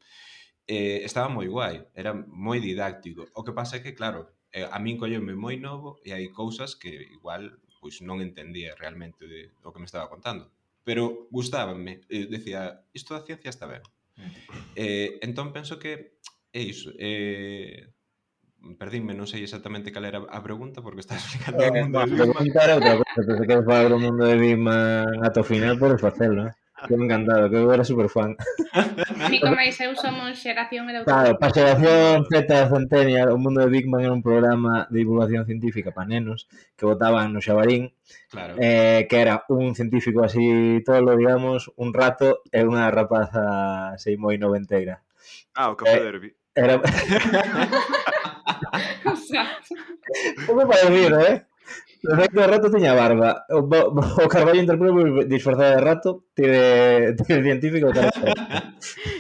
Eh, 0.68 1.04
estaba 1.04 1.28
moi 1.28 1.48
guai, 1.52 1.84
era 1.92 2.16
moi 2.16 2.64
didáctico. 2.64 3.28
O 3.36 3.44
que 3.44 3.52
pasa 3.52 3.78
é 3.78 3.84
que, 3.84 3.92
claro, 3.92 4.32
eh, 4.56 4.64
a 4.64 4.80
min 4.80 4.96
colleume 4.96 5.36
moi 5.36 5.60
novo 5.60 6.00
e 6.08 6.16
hai 6.16 6.32
cousas 6.32 6.80
que 6.80 6.92
igual 7.12 7.60
pois 7.84 8.00
non 8.02 8.24
entendía 8.24 8.74
realmente 8.80 9.28
de, 9.28 9.52
o 9.64 9.70
que 9.76 9.80
me 9.84 9.88
estaba 9.88 10.08
contando 10.08 10.50
pero 10.88 11.28
gustábanme. 11.30 12.00
eh, 12.08 12.32
decía, 12.32 12.80
isto 12.96 13.12
da 13.12 13.28
ciencia 13.28 13.52
está 13.52 13.68
ben. 13.68 13.84
Mm. 14.16 14.32
eh, 14.80 15.20
entón 15.20 15.52
penso 15.52 15.76
que 15.76 16.16
é 16.56 16.62
iso. 16.64 16.96
Eh, 16.96 17.92
perdínme, 18.80 19.12
non 19.12 19.28
sei 19.28 19.44
exactamente 19.44 19.92
cal 19.92 20.08
era 20.08 20.24
a 20.24 20.40
pregunta 20.40 20.80
porque 20.80 21.04
estás 21.04 21.20
explicando 21.28 21.60
o 21.60 21.76
mundo 21.76 22.00
de 22.00 22.08
Bismarck. 22.08 22.40
Preguntar 22.40 22.68
outra 22.72 22.96
cosa, 23.04 23.32
se 23.36 23.44
queres 23.44 23.68
falar 23.68 23.92
do 23.92 24.00
mundo 24.00 24.24
de 24.24 24.40
Bismarck 24.40 25.28
ata 25.28 25.44
o 25.44 25.46
final, 25.46 25.76
podes 25.76 26.00
facelo, 26.00 26.48
eh? 26.48 26.54
Estou 26.78 27.02
encantado, 27.02 27.50
que 27.50 27.58
eu 27.58 27.74
era 27.74 27.84
super 27.84 28.06
fan. 28.06 28.38
Nico 29.34 29.50
máis 29.50 29.74
eu 29.82 29.98
somos 29.98 30.38
xeración 30.38 30.86
era 30.86 31.02
Claro, 31.02 31.34
para 31.42 31.50
xeración 31.50 32.22
Z 32.30 32.70
Centennial, 32.70 33.34
o 33.34 33.42
mundo 33.42 33.66
de 33.66 33.74
Big 33.74 33.90
Man 33.90 34.06
era 34.06 34.14
un 34.14 34.22
programa 34.22 34.86
de 34.94 35.02
divulgación 35.02 35.50
científica 35.50 35.90
para 35.90 36.14
nenos 36.14 36.46
que 36.78 36.86
votaban 36.86 37.34
no 37.34 37.42
xabarín, 37.42 37.98
claro. 38.30 38.62
eh, 38.62 39.10
que 39.10 39.18
era 39.18 39.42
un 39.50 39.74
científico 39.74 40.22
así 40.22 40.78
tolo, 40.86 41.18
digamos, 41.18 41.74
un 41.82 41.98
rato 41.98 42.46
e 42.54 42.62
unha 42.62 42.94
rapaza 42.94 43.98
así 43.98 44.14
moi 44.14 44.38
noventeira. 44.38 45.02
Ah, 45.58 45.74
o 45.74 45.76
Café 45.76 45.98
eh, 45.98 46.06
Derby. 46.06 46.30
Era... 46.54 46.78
o 49.10 49.18
sea... 49.18 49.50
Un 50.38 50.46
pouco 50.46 50.70
parecido, 50.70 51.20
eh? 51.20 51.47
De 52.04 52.16
feito, 52.16 52.40
de 52.40 52.48
rato 52.48 52.70
tiña 52.70 52.94
barba. 52.94 53.46
O, 53.50 53.66
o 53.66 54.28
Carballo 54.30 54.62
interpelou 54.62 55.26
disfrazado 55.26 55.76
de 55.76 55.82
rato, 55.82 56.10
tiene, 56.38 57.16
tiene 57.26 57.44
científico 57.44 57.90
cara. 57.90 58.14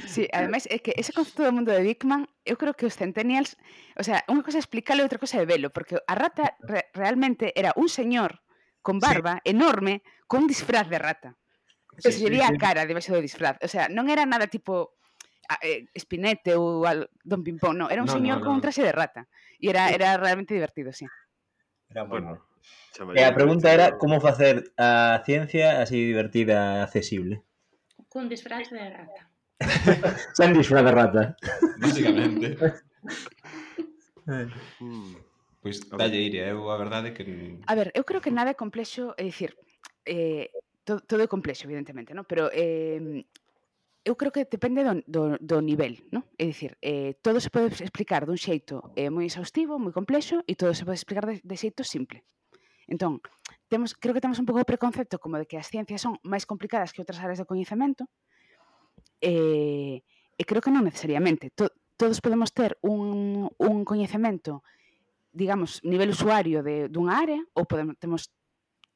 sí, 0.05 0.29
ademais 0.29 0.69
é 0.69 0.77
que 0.77 0.93
ese 0.93 1.13
concepto 1.13 1.41
do 1.41 1.53
mundo 1.53 1.73
de 1.73 1.81
Bigman, 1.81 2.29
eu 2.45 2.55
creo 2.55 2.77
que 2.77 2.85
os 2.85 2.93
centennials, 2.93 3.57
o 3.97 4.03
sea, 4.05 4.21
unha 4.29 4.45
cosa 4.45 4.57
é 4.57 4.63
explicarlo 4.63 5.01
e 5.01 5.07
outra 5.07 5.21
cosa 5.21 5.41
é 5.41 5.45
velo, 5.49 5.73
porque 5.73 5.97
a 5.97 6.15
rata 6.15 6.53
re, 6.61 6.89
realmente 6.93 7.51
era 7.57 7.73
un 7.73 7.89
señor 7.89 8.45
con 8.85 9.01
barba 9.01 9.41
sí. 9.41 9.51
enorme 9.51 10.05
con 10.29 10.45
disfraz 10.45 10.85
de 10.87 11.01
rata. 11.01 11.35
Sí, 11.97 12.11
se 12.11 12.11
sí, 12.11 12.27
sí. 12.29 12.41
a 12.41 12.53
cara 12.61 12.85
debaixo 12.85 13.09
do 13.09 13.19
disfraz. 13.19 13.57
O 13.65 13.67
sea, 13.67 13.89
non 13.89 14.05
era 14.13 14.21
nada 14.29 14.45
tipo 14.45 14.95
ah, 15.49 15.57
eh, 15.65 15.89
Spinete 15.97 16.53
ou 16.53 16.85
al, 16.85 17.09
Don 17.25 17.41
Pimpón, 17.41 17.73
no, 17.73 17.89
era 17.89 18.05
un 18.05 18.09
no, 18.11 18.13
señor 18.13 18.37
no, 18.37 18.41
no, 18.41 18.45
con 18.45 18.53
un 18.55 18.61
traxe 18.61 18.85
de 18.85 18.93
rata. 18.93 19.25
E 19.57 19.73
era, 19.73 19.89
era 19.89 20.13
realmente 20.21 20.53
divertido, 20.53 20.93
sí. 20.93 21.09
Era 21.89 22.03
bueno. 22.05 22.37
bueno. 22.37 22.56
E 23.13 23.21
eh, 23.21 23.29
a 23.29 23.33
pregunta 23.37 23.69
era 23.69 23.93
como 24.01 24.17
facer 24.17 24.73
a 24.77 25.21
ciencia 25.21 25.85
así 25.85 26.01
divertida, 26.01 26.81
e 26.81 26.81
accesible. 26.81 27.45
Cun 28.09 28.25
disfraz 28.25 28.73
de 28.73 28.81
rata. 28.81 29.21
Sen 30.37 30.53
disfraz 30.57 30.81
de 30.81 30.93
rata. 30.93 31.23
Básicamente. 31.77 32.57
pois 35.61 35.77
pues, 35.89 35.93
dalle 35.93 36.21
iria, 36.21 36.49
eu 36.49 36.73
a 36.73 36.77
verdade 36.81 37.13
que... 37.13 37.61
A 37.69 37.73
ver, 37.77 37.93
eu 37.93 38.01
creo 38.01 38.21
que 38.21 38.33
nada 38.33 38.49
é 38.49 38.57
complexo, 38.57 39.13
é 39.13 39.23
dicir, 39.23 39.53
eh, 40.05 40.49
todo, 40.81 41.05
todo 41.05 41.21
é 41.21 41.29
complexo, 41.29 41.69
evidentemente, 41.69 42.17
non? 42.17 42.25
Pero 42.25 42.49
eh, 42.49 43.21
eu 44.07 44.15
creo 44.17 44.33
que 44.33 44.49
depende 44.49 44.81
do, 44.81 45.03
do, 45.05 45.23
do 45.37 45.57
nivel, 45.61 46.01
non? 46.09 46.25
É 46.39 46.49
dicir, 46.49 46.81
eh, 46.81 47.13
todo 47.21 47.37
se 47.37 47.53
pode 47.53 47.69
explicar 47.77 48.25
dun 48.25 48.41
xeito 48.41 48.95
eh, 48.97 49.13
moi 49.13 49.29
exhaustivo, 49.29 49.77
moi 49.77 49.93
complexo, 49.93 50.41
e 50.49 50.57
todo 50.57 50.73
se 50.73 50.81
pode 50.81 50.97
explicar 50.97 51.29
de, 51.29 51.43
de 51.45 51.55
xeito 51.59 51.85
simple. 51.85 52.25
Entón, 52.87 53.19
temos, 53.67 53.93
creo 53.93 54.15
que 54.15 54.23
temos 54.23 54.39
un 54.39 54.47
pouco 54.47 54.63
o 54.63 54.67
preconcepto 54.67 55.19
como 55.19 55.37
de 55.37 55.45
que 55.45 55.59
as 55.59 55.67
ciencias 55.67 56.01
son 56.01 56.17
máis 56.23 56.47
complicadas 56.47 56.95
que 56.95 57.03
outras 57.03 57.19
áreas 57.19 57.39
do 57.39 57.49
coñecemento 57.49 58.07
e, 59.19 60.01
e 60.35 60.43
creo 60.47 60.63
que 60.63 60.71
non 60.71 60.87
necesariamente. 60.87 61.51
To, 61.51 61.67
todos 61.99 62.23
podemos 62.23 62.55
ter 62.55 62.79
un, 62.81 63.51
un 63.59 63.77
coñecemento 63.83 64.63
digamos, 65.37 65.83
nivel 65.83 66.09
usuario 66.09 66.63
de, 66.63 66.89
dunha 66.89 67.13
área 67.13 67.37
ou 67.53 67.69
podemos 67.69 67.93
temos, 68.01 68.33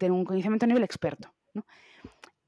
ter 0.01 0.09
un 0.09 0.25
coñecemento 0.25 0.65
a 0.65 0.71
nivel 0.71 0.81
experto. 0.81 1.29
No? 1.53 1.61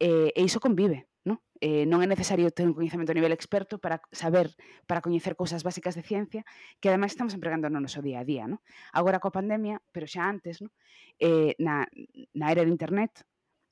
E, 0.01 0.33
e 0.33 0.41
iso 0.41 0.57
convive. 0.57 1.05
No? 1.23 1.39
Eh, 1.63 1.87
non 1.87 2.03
é 2.03 2.07
necesario 2.07 2.51
ter 2.51 2.67
un 2.67 2.75
coñecemento 2.75 3.15
a 3.15 3.17
nivel 3.17 3.31
experto 3.31 3.79
para 3.79 4.03
saber, 4.11 4.51
para 4.83 4.99
coñecer 4.99 5.39
cousas 5.39 5.63
básicas 5.63 5.95
de 5.95 6.03
ciencia 6.03 6.43
que 6.83 6.91
ademais 6.91 7.15
estamos 7.15 7.31
empregando 7.31 7.71
no 7.71 7.79
noso 7.79 8.03
día 8.03 8.19
a 8.19 8.27
día. 8.27 8.43
No? 8.43 8.59
Agora 8.91 9.23
coa 9.23 9.31
pandemia, 9.31 9.79
pero 9.95 10.03
xa 10.03 10.27
antes, 10.27 10.59
no? 10.59 10.67
eh, 11.23 11.55
na, 11.63 11.87
na 12.35 12.47
era 12.51 12.67
de 12.67 12.71
internet, 12.75 13.23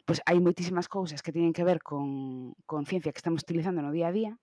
pois 0.07 0.23
hai 0.27 0.39
moitísimas 0.39 0.87
cousas 0.87 1.19
que 1.19 1.35
teñen 1.35 1.51
que 1.51 1.67
ver 1.67 1.83
con, 1.83 2.55
con 2.63 2.87
ciencia 2.87 3.11
que 3.11 3.21
estamos 3.21 3.43
utilizando 3.43 3.83
no 3.83 3.91
día 3.91 4.09
a 4.09 4.15
día 4.15 4.33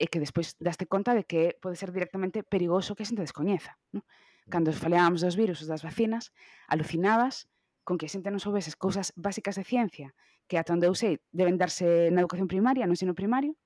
e 0.00 0.10
que 0.10 0.18
despois 0.18 0.58
daste 0.58 0.90
conta 0.90 1.14
de 1.14 1.24
que 1.24 1.54
pode 1.62 1.78
ser 1.78 1.94
directamente 1.94 2.42
perigoso 2.42 2.96
que 2.96 3.04
a 3.04 3.08
xente 3.08 3.22
descoñeza. 3.22 3.78
No? 3.94 4.02
Cando 4.50 4.72
mm. 4.72 4.80
faleábamos 4.80 5.20
dos 5.22 5.38
virus 5.38 5.62
ou 5.62 5.68
das 5.70 5.86
vacinas, 5.86 6.34
alucinabas 6.66 7.46
con 7.86 8.00
que 8.00 8.08
a 8.08 8.12
xente 8.12 8.32
non 8.32 8.42
soubeses 8.42 8.74
cousas 8.74 9.14
básicas 9.14 9.54
de 9.54 9.64
ciencia 9.64 10.08
que 10.48 10.58
ata 10.60 10.76
onde 10.76 10.86
eu 10.86 10.94
sei 10.94 11.20
deben 11.32 11.56
darse 11.56 12.12
na 12.12 12.20
educación 12.20 12.48
primaria, 12.48 12.86
no 12.86 12.94
ensino 12.96 13.16
primario, 13.16 13.56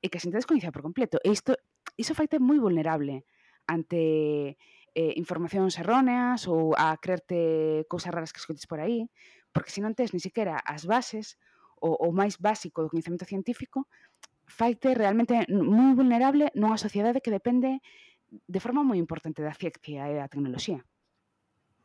e 0.00 0.08
que 0.08 0.18
a 0.18 0.22
xente 0.22 0.40
descoñecía 0.40 0.72
por 0.74 0.82
completo. 0.82 1.20
E 1.22 1.30
isto, 1.30 1.54
iso 2.00 2.16
faite 2.16 2.40
moi 2.40 2.58
vulnerable 2.58 3.28
ante 3.68 4.56
eh, 4.94 5.14
informacións 5.16 5.78
erróneas 5.78 6.48
ou 6.50 6.74
a 6.74 6.96
creerte 6.98 7.84
cousas 7.86 8.10
raras 8.10 8.32
que 8.32 8.40
escoites 8.42 8.66
por 8.66 8.80
aí, 8.82 9.06
porque 9.54 9.70
se 9.70 9.84
non 9.84 9.94
tes 9.94 10.10
ni 10.10 10.20
siquiera 10.20 10.58
as 10.58 10.88
bases 10.88 11.38
o, 11.78 11.94
o 11.94 12.08
máis 12.10 12.36
básico 12.40 12.82
do 12.82 12.90
coñecemento 12.90 13.28
científico, 13.28 13.86
faite 14.50 14.92
realmente 14.98 15.46
moi 15.48 15.94
vulnerable 15.94 16.50
nunha 16.58 16.80
sociedade 16.80 17.22
que 17.22 17.30
depende 17.30 17.78
de 18.30 18.60
forma 18.62 18.82
moi 18.82 18.98
importante 18.98 19.42
da 19.42 19.54
ciencia 19.54 20.10
e 20.10 20.14
da 20.18 20.30
tecnoloxía. 20.30 20.82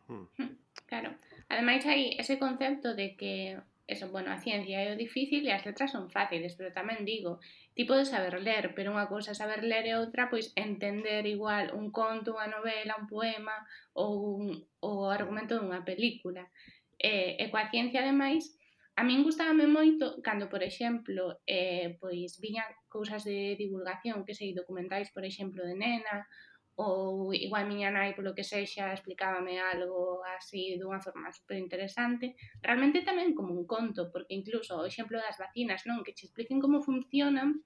Hmm. 0.09 0.25
Hmm, 0.37 0.53
claro. 0.89 1.13
Ademais, 1.49 1.85
hai 1.85 2.17
ese 2.17 2.37
concepto 2.41 2.93
de 2.97 3.13
que 3.17 3.61
eso, 3.87 4.09
bueno, 4.09 4.31
a 4.31 4.39
ciencia 4.39 4.81
é 4.81 4.93
o 4.93 4.97
difícil 4.97 5.45
e 5.45 5.53
as 5.53 5.65
letras 5.65 5.93
son 5.93 6.09
fáciles, 6.09 6.57
pero 6.57 6.73
tamén 6.73 7.05
digo, 7.05 7.37
tipo 7.77 7.93
de 7.93 8.05
saber 8.09 8.41
ler, 8.41 8.73
pero 8.73 8.89
unha 8.89 9.05
cousa 9.05 9.31
é 9.33 9.37
saber 9.37 9.61
ler 9.61 9.85
e 9.85 9.93
outra, 9.93 10.25
pois, 10.25 10.49
entender 10.57 11.23
igual 11.29 11.69
un 11.77 11.93
conto, 11.93 12.33
unha 12.33 12.49
novela, 12.49 12.97
un 12.97 13.05
poema 13.05 13.55
ou 13.93 14.41
un, 14.41 14.65
o 14.81 15.13
argumento 15.13 15.53
dunha 15.61 15.85
película. 15.85 16.49
E, 16.97 17.37
e 17.37 17.43
coa 17.53 17.69
ciencia, 17.69 18.01
ademais, 18.01 18.57
a 18.97 19.03
min 19.05 19.21
gustábame 19.21 19.67
moito 19.69 20.17
cando, 20.25 20.49
por 20.49 20.63
exemplo, 20.63 21.43
eh, 21.45 21.99
pois, 22.01 22.41
viñan 22.41 22.65
cousas 22.89 23.21
de 23.21 23.53
divulgación, 23.53 24.25
que 24.25 24.33
sei, 24.33 24.57
documentais, 24.57 25.13
por 25.13 25.27
exemplo, 25.27 25.61
de 25.61 25.75
nena, 25.77 26.25
ou 26.75 27.31
igual 27.31 27.63
miña 27.71 27.87
nai 27.87 28.11
polo 28.11 28.35
que 28.35 28.43
sexa 28.43 28.91
explicábame 28.91 29.63
algo 29.63 30.19
así 30.35 30.75
dunha 30.75 30.99
forma 30.99 31.31
super 31.31 31.55
interesante, 31.55 32.35
realmente 32.59 33.07
tamén 33.07 33.31
como 33.31 33.55
un 33.55 33.63
conto, 33.63 34.11
porque 34.11 34.35
incluso 34.35 34.75
o 34.75 34.87
exemplo 34.87 35.15
das 35.23 35.39
vacinas, 35.39 35.87
non, 35.87 36.03
que 36.03 36.11
che 36.11 36.27
expliquen 36.27 36.59
como 36.59 36.83
funcionan, 36.83 37.63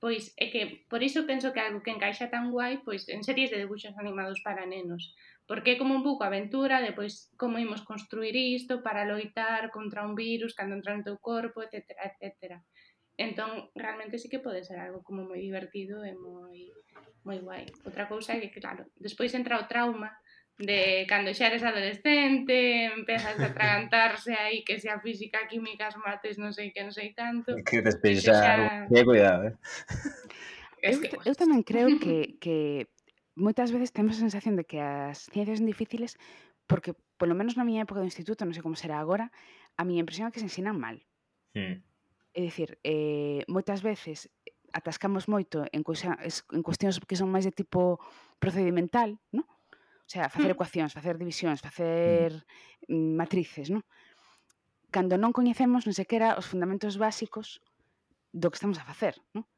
pois 0.00 0.32
é 0.40 0.48
que 0.48 0.88
por 0.88 1.04
iso 1.04 1.28
penso 1.28 1.52
que 1.52 1.60
algo 1.60 1.84
que 1.84 1.92
encaixa 1.92 2.32
tan 2.32 2.48
guai, 2.48 2.80
pois 2.80 3.04
en 3.12 3.20
series 3.20 3.52
de 3.52 3.60
debuxos 3.60 3.96
animados 4.00 4.40
para 4.40 4.64
nenos, 4.64 5.12
porque 5.44 5.76
é 5.76 5.80
como 5.80 5.92
un 5.92 6.02
pouco 6.02 6.24
aventura 6.24 6.80
de 6.80 6.96
pois 6.96 7.28
como 7.36 7.60
imos 7.60 7.84
construir 7.84 8.36
isto 8.36 8.80
para 8.80 9.04
loitar 9.04 9.68
contra 9.68 10.04
un 10.08 10.16
virus 10.16 10.56
cando 10.56 10.76
entra 10.76 10.96
no 10.96 11.04
teu 11.04 11.16
corpo, 11.20 11.60
etc, 11.60 11.92
etc. 12.08 12.56
Entón, 13.16 13.70
realmente 13.74 14.18
sí 14.18 14.28
que 14.28 14.44
pode 14.44 14.60
ser 14.60 14.76
algo 14.76 15.00
como 15.00 15.24
moi 15.24 15.40
divertido 15.40 16.04
e 16.04 16.12
moi 16.12 16.68
moi 17.24 17.40
guai. 17.40 17.64
Outra 17.82 18.06
cousa 18.06 18.36
é 18.36 18.46
que, 18.52 18.60
claro, 18.60 18.86
despois 19.00 19.32
entra 19.32 19.58
o 19.58 19.66
trauma 19.66 20.12
de 20.58 21.04
cando 21.08 21.32
xa 21.36 21.48
eres 21.52 21.64
adolescente, 21.64 22.88
empezas 22.92 23.36
a 23.40 23.52
atragantarse 23.52 24.32
aí 24.32 24.64
que 24.64 24.80
sea 24.80 25.00
física, 25.00 25.48
química, 25.48 25.88
mates, 26.00 26.40
non 26.40 26.52
sei 26.52 26.72
que, 26.72 26.80
non 26.80 26.92
sei 26.92 27.12
tanto. 27.12 27.52
Que 27.64 27.84
despois 27.84 28.24
xa... 28.24 28.88
Que 28.88 29.04
cuidado, 29.04 29.52
eh? 29.52 29.54
Es 30.80 30.96
que... 31.00 31.12
Eu, 31.12 31.32
eu 31.32 31.34
tamén 31.36 31.60
creo 31.60 31.88
que, 32.00 32.40
que 32.40 32.88
moitas 33.36 33.68
veces 33.68 33.92
temos 33.92 34.16
a 34.16 34.24
sensación 34.24 34.56
de 34.56 34.64
que 34.64 34.80
as 34.80 35.28
ciencias 35.28 35.60
son 35.60 35.68
difíciles 35.68 36.16
porque, 36.64 36.96
polo 37.20 37.36
menos 37.36 37.60
na 37.60 37.64
miña 37.68 37.84
época 37.84 38.00
do 38.00 38.08
instituto, 38.08 38.48
non 38.48 38.56
sei 38.56 38.64
como 38.64 38.80
será 38.80 38.96
agora, 38.96 39.28
a 39.76 39.82
miña 39.84 40.04
impresión 40.04 40.28
é 40.28 40.32
que 40.32 40.40
se 40.40 40.48
ensinan 40.48 40.80
mal. 40.80 41.04
Sí. 41.52 41.84
É 42.36 42.44
dicir, 42.44 42.76
eh, 42.84 43.40
moitas 43.48 43.80
veces 43.80 44.28
atascamos 44.76 45.24
moito 45.24 45.64
en, 45.72 45.80
coisa, 45.80 46.20
en 46.20 46.60
cuestións 46.60 47.00
que 47.00 47.16
son 47.16 47.32
máis 47.32 47.48
de 47.48 47.56
tipo 47.56 47.96
procedimental, 48.36 49.16
non? 49.32 49.48
O 50.04 50.08
sea, 50.08 50.28
facer 50.28 50.52
mm. 50.52 50.56
ecuacións, 50.60 50.92
facer 50.92 51.16
divisións, 51.16 51.58
mm. 51.58 51.64
facer 51.64 52.28
mm. 52.92 53.16
matrices, 53.16 53.72
non? 53.72 53.80
Cando 54.92 55.16
non 55.16 55.32
coñecemos 55.32 55.88
non 55.88 55.96
sequera 55.96 56.36
os 56.36 56.44
fundamentos 56.44 57.00
básicos 57.00 57.64
do 58.36 58.52
que 58.52 58.60
estamos 58.60 58.76
a 58.76 58.84
facer, 58.84 59.16
non? 59.32 59.48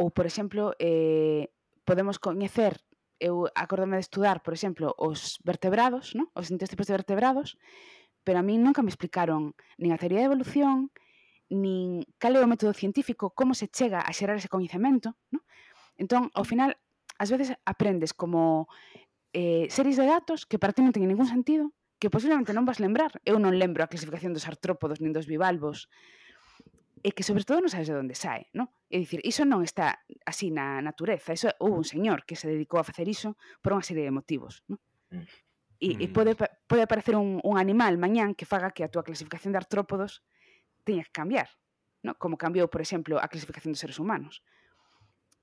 Ou, 0.00 0.08
por 0.08 0.24
exemplo, 0.24 0.72
eh, 0.80 1.52
podemos 1.84 2.16
coñecer 2.16 2.80
eu 3.22 3.46
acórdame 3.54 4.00
de 4.00 4.04
estudar, 4.08 4.42
por 4.42 4.50
exemplo, 4.50 4.98
os 4.98 5.38
vertebrados, 5.46 6.18
¿no? 6.18 6.34
os 6.34 6.50
distintos 6.50 6.74
tipos 6.74 6.90
de 6.90 6.98
vertebrados, 6.98 7.54
pero 8.26 8.42
a 8.42 8.42
mí 8.42 8.58
nunca 8.58 8.82
me 8.82 8.90
explicaron 8.90 9.54
nin 9.78 9.94
a 9.94 10.00
teoría 10.02 10.26
de 10.26 10.30
evolución, 10.34 10.90
nin 11.52 12.08
cal 12.16 12.34
é 12.34 12.40
o 12.40 12.50
método 12.50 12.72
científico, 12.72 13.36
como 13.36 13.52
se 13.52 13.68
chega 13.68 14.00
a 14.00 14.10
xerar 14.16 14.40
ese 14.40 14.48
coñecemento, 14.48 15.14
no? 15.28 15.44
Entón, 16.00 16.32
ao 16.32 16.48
final, 16.48 16.80
ás 17.20 17.28
veces 17.28 17.52
aprendes 17.68 18.16
como 18.16 18.66
eh, 19.36 19.68
series 19.68 20.00
de 20.00 20.08
datos 20.08 20.48
que 20.48 20.58
para 20.58 20.72
ti 20.72 20.80
non 20.80 20.96
teñen 20.96 21.12
ningún 21.12 21.28
sentido, 21.28 21.70
que 22.00 22.10
posiblemente 22.10 22.56
non 22.56 22.66
vas 22.66 22.80
lembrar. 22.80 23.20
Eu 23.22 23.36
non 23.38 23.54
lembro 23.54 23.84
a 23.84 23.90
clasificación 23.92 24.32
dos 24.32 24.48
artrópodos 24.48 24.98
nin 24.98 25.12
dos 25.14 25.28
bivalvos, 25.28 25.92
e 27.02 27.10
que 27.10 27.26
sobre 27.26 27.42
todo 27.42 27.58
non 27.58 27.70
sabes 27.70 27.90
de 27.90 27.98
onde 27.98 28.14
sae, 28.14 28.46
non? 28.54 28.70
É 28.86 28.96
dicir, 28.96 29.18
iso 29.26 29.42
non 29.42 29.66
está 29.66 30.06
así 30.22 30.54
na 30.54 30.78
natureza, 30.78 31.34
iso 31.34 31.50
houve 31.58 31.82
un 31.82 31.86
señor 31.86 32.22
que 32.22 32.38
se 32.38 32.46
dedicou 32.46 32.78
a 32.78 32.86
facer 32.86 33.10
iso 33.10 33.34
por 33.58 33.74
unha 33.74 33.82
serie 33.82 34.06
de 34.06 34.14
motivos, 34.14 34.62
non? 34.70 34.78
Mm. 35.10 35.26
E, 35.82 35.88
e 35.98 36.06
mm. 36.06 36.14
pode, 36.14 36.32
pode 36.38 36.82
aparecer 36.86 37.18
un, 37.18 37.42
un 37.42 37.58
animal 37.58 37.98
mañán 37.98 38.38
que 38.38 38.46
faga 38.46 38.70
que 38.70 38.86
a 38.86 38.90
túa 38.90 39.02
clasificación 39.02 39.50
de 39.50 39.58
artrópodos 39.58 40.22
teña 40.84 41.04
que 41.06 41.14
cambiar, 41.14 41.48
¿no? 42.02 42.14
como 42.18 42.36
cambiou, 42.36 42.68
por 42.68 42.82
exemplo, 42.82 43.18
a 43.18 43.26
clasificación 43.26 43.72
dos 43.72 43.82
seres 43.82 43.98
humanos. 43.98 44.42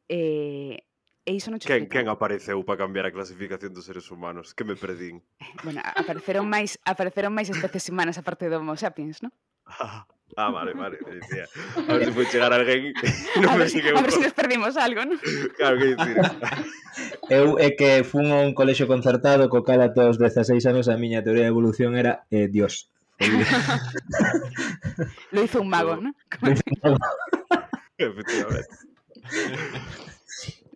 Eh, 0.10 0.84
e 1.30 1.32
iso 1.38 1.54
non 1.54 1.62
quen, 1.62 1.86
quen 1.86 2.10
apareceu 2.10 2.58
para 2.65 2.82
cambiar 2.82 3.06
a 3.06 3.13
clasificación 3.13 3.69
dos 3.69 3.86
seres 3.86 4.10
humanos? 4.10 4.58
Que 4.58 4.65
me 4.65 4.73
perdín? 4.73 5.21
Bueno, 5.65 5.84
apareceron 5.84 6.49
máis 6.49 6.82
apareceron 6.88 7.36
máis 7.36 7.54
especies 7.54 7.91
humanas 7.93 8.17
aparte 8.17 8.49
do 8.49 8.58
Homo 8.58 8.73
sapiens, 8.73 9.21
non? 9.21 9.32
Ah, 10.38 10.52
vale, 10.52 10.73
vale. 10.73 10.99
Decía. 11.02 11.45
A 11.88 11.93
ver 11.93 12.06
se 12.06 12.13
si 12.13 12.32
chegar 12.32 12.54
alguén. 12.54 12.93
No 13.41 13.49
a, 13.49 13.58
ver, 13.58 13.67
si, 13.67 13.82
a 13.82 14.02
ver 14.02 14.12
se 14.12 14.17
si 14.17 14.23
nos 14.23 14.34
perdimos 14.34 14.78
algo, 14.78 15.02
non? 15.02 15.17
Claro, 15.58 15.82
que 15.82 15.97
dicir. 15.97 16.15
Eu 17.34 17.58
é 17.58 17.73
que 17.73 18.06
fun 18.06 18.30
a 18.30 18.45
un 18.45 18.54
colexo 18.54 18.86
concertado 18.86 19.49
co 19.49 19.65
cal 19.65 19.82
até 19.82 20.06
os 20.06 20.21
16 20.21 20.62
anos 20.69 20.86
a 20.86 21.02
miña 21.02 21.25
teoría 21.25 21.49
de 21.49 21.54
evolución 21.54 21.97
era 21.97 22.30
eh, 22.30 22.45
Dios. 22.45 22.93
Lo 25.32 25.44
hizo 25.44 25.62
un 25.62 25.70
mago, 25.70 25.98
¿no? 25.98 26.14
Como 26.40 26.52
hizo. 26.52 26.62
Efectivamente. 27.98 28.70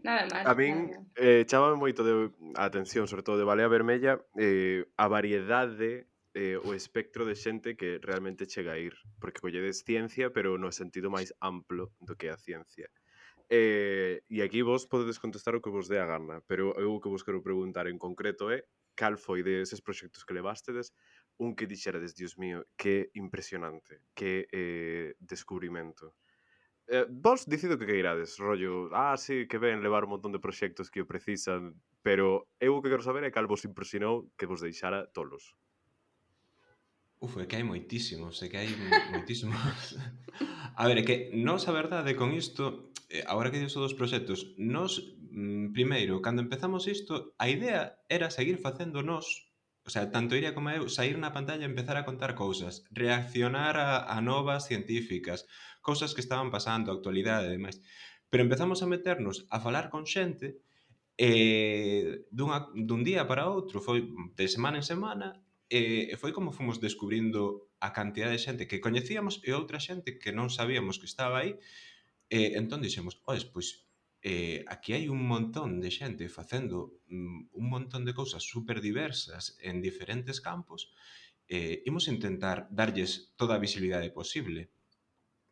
Nada 0.03 0.27
máis. 0.27 0.43
A 0.43 0.51
min 0.53 0.91
eh, 1.15 1.47
chamame 1.47 1.79
moito 1.79 2.03
de, 2.03 2.27
a 2.59 2.67
atención, 2.67 3.07
sobre 3.07 3.23
todo 3.23 3.39
de 3.39 3.47
Balea 3.47 3.71
Vermella, 3.71 4.19
eh, 4.35 4.83
a 4.99 5.07
variedade 5.07 6.11
eh, 6.35 6.59
o 6.59 6.75
espectro 6.75 7.23
de 7.23 7.39
xente 7.39 7.79
que 7.79 8.03
realmente 8.03 8.43
chega 8.43 8.75
a 8.75 8.79
ir, 8.79 8.99
porque 9.23 9.39
colledes 9.39 9.87
ciencia, 9.87 10.35
pero 10.35 10.59
no 10.59 10.75
sentido 10.75 11.07
máis 11.07 11.31
amplo 11.39 11.95
do 12.03 12.19
que 12.19 12.27
a 12.27 12.35
ciencia. 12.35 12.91
Eh, 13.47 14.27
e 14.27 14.43
aquí 14.43 14.59
vos 14.59 14.83
podedes 14.89 15.23
contestar 15.23 15.55
o 15.55 15.63
que 15.63 15.71
vos 15.71 15.87
dé 15.87 16.03
a 16.03 16.09
gana, 16.09 16.43
pero 16.51 16.75
eu 16.75 16.91
o 16.95 16.99
que 16.99 17.07
vos 17.07 17.23
quero 17.23 17.39
preguntar 17.39 17.87
en 17.87 17.95
concreto 17.95 18.51
é 18.51 18.67
cal 18.99 19.15
foi 19.15 19.43
deses 19.43 19.79
proxectos 19.79 20.25
que 20.25 20.35
levástedes 20.35 20.91
un 21.37 21.55
que 21.55 21.67
dixerades, 21.67 22.15
dios 22.15 22.37
mío, 22.37 22.65
que 22.75 23.09
impresionante, 23.13 24.01
que 24.13 24.47
eh, 24.51 25.15
descubrimento. 25.19 26.15
Eh, 26.87 27.05
vos 27.09 27.47
dicido 27.47 27.77
que 27.77 27.85
queirades, 27.85 28.37
rollo, 28.37 28.89
ah, 28.93 29.15
sí, 29.17 29.47
que 29.47 29.57
ben 29.57 29.81
levar 29.81 30.03
un 30.03 30.11
montón 30.11 30.31
de 30.31 30.39
proxectos 30.39 30.91
que 30.91 31.01
o 31.01 31.07
precisan, 31.07 31.79
pero 32.03 32.51
eu 32.59 32.75
o 32.75 32.81
que 32.83 32.91
quero 32.91 33.01
saber 33.01 33.23
é 33.23 33.31
cal 33.31 33.47
vos 33.47 33.63
impresionou 33.63 34.27
que 34.35 34.45
vos 34.45 34.59
deixara 34.59 35.07
tolos. 35.15 35.55
Uf, 37.23 37.39
é 37.39 37.47
que 37.47 37.55
hai 37.55 37.63
moitísimos, 37.63 38.43
é 38.43 38.51
que 38.51 38.59
hai 38.59 38.67
moitísimos. 39.15 39.55
a 40.75 40.83
ver, 40.91 40.99
é 40.99 41.03
que 41.07 41.31
nos 41.31 41.63
a 41.71 41.71
verdade 41.71 42.19
con 42.19 42.35
isto, 42.35 42.91
eh, 43.07 43.23
agora 43.23 43.47
que 43.47 43.63
dixo 43.63 43.79
dos 43.79 43.95
proxectos, 43.95 44.51
nos, 44.59 45.15
mm, 45.31 45.71
primeiro, 45.71 46.19
cando 46.19 46.43
empezamos 46.43 46.83
isto, 46.91 47.31
a 47.39 47.47
idea 47.47 47.95
era 48.11 48.27
seguir 48.27 48.59
facendo 48.59 49.07
nos 49.07 49.52
O 49.85 49.89
sea, 49.89 50.11
tanto 50.11 50.35
Iria 50.35 50.55
como 50.55 50.71
eu, 50.71 50.87
sair 50.87 51.19
na 51.19 51.35
pantalla 51.35 51.67
e 51.67 51.71
empezar 51.71 51.99
a 51.99 52.07
contar 52.07 52.39
cousas, 52.39 52.87
reaccionar 52.91 53.75
a, 53.75 54.07
a 54.07 54.23
novas 54.23 54.63
científicas, 54.65 55.45
cousas 55.83 56.15
que 56.15 56.23
estaban 56.23 56.49
pasando, 56.55 56.91
actualidade 56.91 57.51
e 57.51 57.55
demais. 57.59 57.83
Pero 58.31 58.47
empezamos 58.47 58.79
a 58.79 58.87
meternos 58.87 59.45
a 59.51 59.59
falar 59.59 59.91
con 59.91 60.07
xente 60.07 60.63
e 61.19 62.25
dunha, 62.31 62.71
dun 62.73 63.03
día 63.03 63.27
para 63.27 63.51
outro, 63.51 63.83
foi 63.83 64.07
de 64.39 64.47
semana 64.47 64.79
en 64.79 64.87
semana, 64.87 65.27
e 65.67 66.15
foi 66.17 66.31
como 66.31 66.55
fomos 66.55 66.79
descubrindo 66.79 67.69
a 67.83 67.91
cantidad 67.91 68.31
de 68.31 68.39
xente 68.39 68.65
que 68.69 68.79
coñecíamos 68.79 69.43
e 69.43 69.51
outra 69.51 69.83
xente 69.83 70.17
que 70.17 70.31
non 70.31 70.47
sabíamos 70.47 70.97
que 70.97 71.09
estaba 71.11 71.43
aí, 71.43 71.59
e 72.31 72.55
entón 72.55 72.81
dixemos, 72.81 73.19
ois, 73.27 73.43
pois 73.43 73.85
eh, 74.23 74.63
aquí 74.71 74.95
hai 74.95 75.11
un 75.11 75.19
montón 75.27 75.83
de 75.83 75.91
xente 75.91 76.31
facendo 76.31 77.03
mm, 77.11 77.59
un 77.59 77.65
montón 77.67 78.07
de 78.07 78.15
cousas 78.15 78.47
super 78.47 78.79
diversas 78.79 79.59
en 79.59 79.83
diferentes 79.83 80.39
campos, 80.39 80.95
eh, 81.51 81.83
imos 81.83 82.07
intentar 82.07 82.71
darlles 82.71 83.35
toda 83.35 83.59
a 83.59 83.63
visibilidade 83.63 84.15
posible 84.15 84.71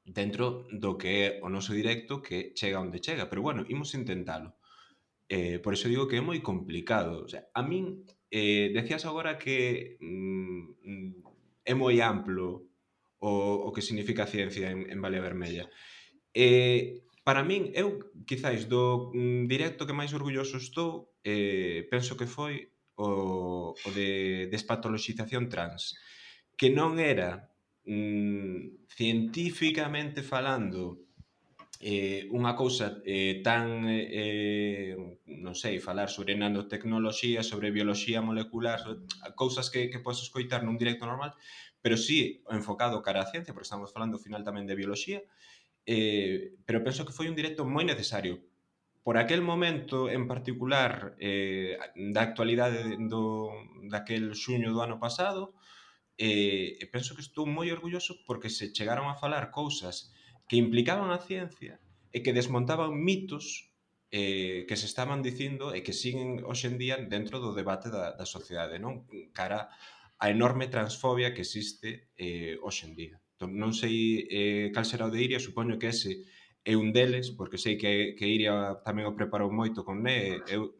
dentro 0.08 0.66
do 0.72 0.96
que 0.96 1.12
é 1.12 1.28
o 1.44 1.52
noso 1.52 1.76
directo 1.76 2.24
que 2.24 2.56
chega 2.56 2.80
onde 2.80 3.04
chega, 3.04 3.28
pero 3.28 3.44
bueno, 3.44 3.68
imos 3.68 3.92
intentalo. 3.94 4.56
Eh, 5.28 5.60
por 5.60 5.76
iso 5.76 5.92
digo 5.92 6.08
que 6.08 6.18
é 6.18 6.24
moi 6.24 6.40
complicado. 6.40 7.24
O 7.24 7.30
sea, 7.30 7.52
a 7.52 7.62
min, 7.64 8.08
eh, 8.32 8.72
decías 8.72 9.04
agora 9.04 9.36
que 9.36 10.00
mm, 10.00 11.68
é 11.68 11.74
moi 11.76 12.00
amplo 12.00 12.72
o, 13.20 13.32
o 13.68 13.70
que 13.76 13.84
significa 13.84 14.26
ciencia 14.26 14.72
en, 14.72 14.88
en 14.88 15.00
Valea 15.04 15.22
Vermella. 15.22 15.68
Eh, 16.34 17.04
Para 17.24 17.46
min, 17.46 17.70
eu, 17.78 18.02
quizáis, 18.26 18.66
do 18.66 19.14
mm, 19.14 19.46
directo 19.46 19.86
que 19.86 19.94
máis 19.94 20.10
orgulloso 20.18 20.58
estou, 20.58 21.14
eh, 21.22 21.86
penso 21.94 22.18
que 22.18 22.26
foi 22.26 22.74
o, 22.98 23.74
o 23.78 23.90
de 23.94 24.50
despatoloxización 24.50 25.46
trans, 25.46 25.94
que 26.58 26.74
non 26.74 26.98
era 26.98 27.46
mm, 27.86 28.90
científicamente 28.90 30.26
falando 30.26 31.06
eh, 31.82 32.26
unha 32.30 32.54
cousa 32.54 33.02
eh, 33.06 33.42
tan, 33.46 33.90
eh, 33.90 34.94
non 35.26 35.54
sei, 35.58 35.82
falar 35.82 36.10
sobre 36.10 36.38
nanotecnoloxía, 36.38 37.42
sobre 37.42 37.74
bioloxía 37.74 38.22
molecular, 38.22 38.82
cousas 39.34 39.70
que, 39.74 39.90
que 39.90 40.02
podes 40.02 40.26
escoitar 40.26 40.62
nun 40.62 40.78
directo 40.78 41.10
normal, 41.10 41.34
pero 41.82 41.98
sí 41.98 42.46
enfocado 42.54 43.02
cara 43.02 43.26
á 43.26 43.30
ciencia, 43.30 43.54
porque 43.54 43.70
estamos 43.70 43.90
falando 43.90 44.18
ao 44.18 44.26
final 44.26 44.46
tamén 44.46 44.70
de 44.70 44.78
bioloxía, 44.78 45.22
eh, 45.22 45.51
eh, 45.86 46.58
pero 46.66 46.84
penso 46.84 47.06
que 47.06 47.16
foi 47.16 47.28
un 47.28 47.38
directo 47.38 47.66
moi 47.66 47.86
necesario. 47.86 48.42
Por 49.02 49.18
aquel 49.18 49.42
momento 49.42 50.14
en 50.14 50.30
particular 50.30 51.18
eh, 51.18 51.78
da 51.96 52.22
actualidade 52.22 53.02
do, 53.10 53.50
daquel 53.90 54.38
xuño 54.38 54.70
do 54.70 54.82
ano 54.86 55.02
pasado, 55.02 55.58
eh, 56.22 56.78
penso 56.94 57.18
que 57.18 57.26
estou 57.26 57.50
moi 57.50 57.74
orgulloso 57.74 58.22
porque 58.30 58.54
se 58.54 58.70
chegaron 58.70 59.10
a 59.10 59.18
falar 59.18 59.50
cousas 59.50 60.14
que 60.46 60.62
implicaban 60.62 61.10
a 61.10 61.18
ciencia 61.18 61.82
e 62.14 62.22
que 62.22 62.36
desmontaban 62.36 62.94
mitos 62.94 63.74
eh, 64.12 64.68
que 64.68 64.76
se 64.76 64.86
estaban 64.86 65.24
dicindo 65.24 65.74
e 65.74 65.82
que 65.82 65.96
siguen 65.96 66.44
hoxendía 66.44 67.00
dentro 67.00 67.40
do 67.40 67.56
debate 67.56 67.88
da, 67.90 68.14
da 68.14 68.28
sociedade, 68.28 68.78
non? 68.78 69.08
Cara 69.32 69.72
a 70.22 70.30
enorme 70.30 70.70
transfobia 70.70 71.34
que 71.34 71.42
existe 71.42 72.12
eh, 72.20 72.60
hoxendía. 72.62 73.18
Entón, 73.42 73.58
non 73.58 73.74
sei 73.74 74.30
eh, 74.30 74.70
cal 74.70 74.86
será 74.86 75.10
o 75.10 75.14
de 75.14 75.18
Iria, 75.18 75.42
supoño 75.42 75.82
que 75.82 75.90
ese 75.90 76.30
é 76.62 76.78
un 76.78 76.94
deles, 76.94 77.34
porque 77.34 77.58
sei 77.58 77.74
que, 77.74 78.14
que 78.14 78.30
Iria 78.30 78.78
tamén 78.86 79.10
o 79.10 79.18
preparou 79.18 79.50
moito 79.50 79.82
con 79.82 80.06
Ne, 80.06 80.46
eu 80.46 80.78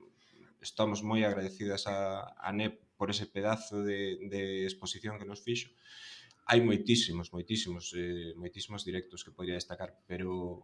estamos 0.62 1.02
moi 1.02 1.26
agradecidas 1.26 1.90
a, 1.90 2.22
a 2.38 2.54
Ne 2.54 2.70
por 3.02 3.10
ese 3.10 3.26
pedazo 3.26 3.82
de, 3.82 4.22
de 4.30 4.70
exposición 4.70 5.18
que 5.18 5.26
nos 5.26 5.42
fixo. 5.42 5.74
Hai 6.46 6.62
moitísimos, 6.62 7.34
moitísimos, 7.34 7.98
eh, 7.98 8.38
moitísimos 8.38 8.86
directos 8.86 9.26
que 9.26 9.34
podría 9.34 9.58
destacar, 9.58 9.98
pero 10.06 10.62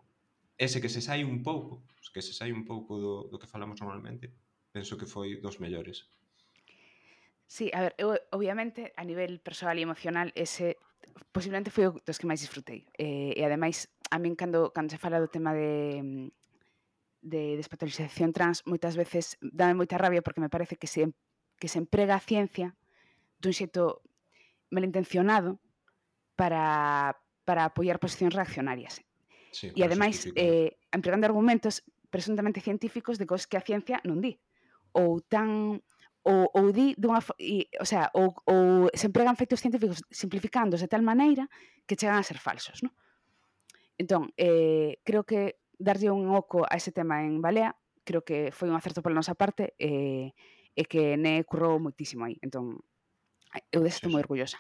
ese 0.53 0.77
que 0.77 0.93
se 0.93 1.01
sai 1.01 1.25
un 1.25 1.41
pouco, 1.41 1.81
que 2.13 2.21
se 2.21 2.29
sai 2.29 2.53
un 2.53 2.61
pouco 2.61 3.01
do, 3.01 3.13
do 3.25 3.41
que 3.41 3.49
falamos 3.49 3.81
normalmente, 3.81 4.29
penso 4.69 5.01
que 5.01 5.09
foi 5.09 5.41
dos 5.41 5.57
mellores. 5.57 6.05
Sí, 7.49 7.71
a 7.73 7.81
ver, 7.81 7.97
eu, 7.97 8.13
obviamente, 8.29 8.93
a 8.93 9.01
nivel 9.01 9.41
persoal 9.41 9.79
e 9.79 9.87
emocional, 9.87 10.29
ese 10.37 10.77
posiblemente 11.31 11.71
foi 11.71 11.87
o 11.89 11.95
dos 12.03 12.17
que 12.17 12.29
máis 12.29 12.41
disfrutei. 12.41 12.87
Eh, 12.97 13.33
e 13.37 13.41
ademais, 13.45 13.87
a 14.11 14.17
min 14.17 14.33
cando, 14.33 14.71
cando 14.71 14.91
se 14.93 15.01
fala 15.01 15.21
do 15.21 15.31
tema 15.31 15.51
de 15.53 16.01
mm, 16.01 16.27
de 17.21 17.57
despatologización 17.57 18.31
trans, 18.31 18.63
moitas 18.63 18.95
veces 18.95 19.35
dame 19.41 19.75
moita 19.75 19.99
rabia 19.99 20.23
porque 20.23 20.39
me 20.39 20.53
parece 20.53 20.79
que 20.79 20.87
se, 20.87 21.11
que 21.59 21.67
se 21.67 21.81
emprega 21.81 22.15
a 22.15 22.23
ciencia 22.23 22.77
dun 23.41 23.53
xeito 23.53 24.01
malintencionado 24.71 25.59
para, 26.39 27.17
para 27.43 27.67
apoiar 27.67 27.99
posicións 27.99 28.33
reaccionarias. 28.33 29.03
Sí, 29.51 29.73
e 29.73 29.81
ademais, 29.83 30.29
eh, 30.37 30.77
empregando 30.93 31.27
argumentos 31.27 31.83
presuntamente 32.13 32.63
científicos 32.63 33.19
de 33.19 33.27
cos 33.27 33.49
que 33.49 33.57
a 33.59 33.65
ciencia 33.65 33.99
non 34.07 34.23
di. 34.23 34.39
Ou 34.95 35.19
tan 35.19 35.81
ou, 36.27 36.51
ou 36.51 36.65
di 36.75 36.91
dunha, 36.99 37.23
e, 37.39 37.71
o 37.79 37.87
sea, 37.87 38.11
ou, 38.11 38.35
ou 38.43 38.91
se 38.91 39.07
empregan 39.07 39.39
feitos 39.39 39.63
científicos 39.63 40.03
simplificándose 40.11 40.85
de 40.85 40.91
tal 40.91 41.01
maneira 41.01 41.47
que 41.87 41.95
chegan 41.95 42.19
a 42.19 42.27
ser 42.27 42.35
falsos, 42.35 42.83
non? 42.83 42.91
Entón, 43.95 44.35
eh, 44.35 44.99
creo 45.07 45.23
que 45.23 45.63
darlle 45.79 46.11
un 46.11 46.27
oco 46.35 46.67
a 46.67 46.75
ese 46.75 46.91
tema 46.91 47.23
en 47.23 47.41
Balea, 47.41 47.79
creo 48.03 48.21
que 48.27 48.51
foi 48.51 48.67
un 48.67 48.75
acerto 48.75 49.01
pola 49.01 49.17
nosa 49.17 49.39
parte 49.39 49.73
e, 49.79 49.87
eh, 49.87 50.27
e 50.77 50.83
que 50.85 51.17
ne 51.17 51.47
currou 51.47 51.79
moitísimo 51.79 52.27
aí. 52.27 52.37
Entón, 52.43 52.83
eu 53.71 53.81
desto 53.81 54.11
moi 54.11 54.21
orgullosa. 54.21 54.59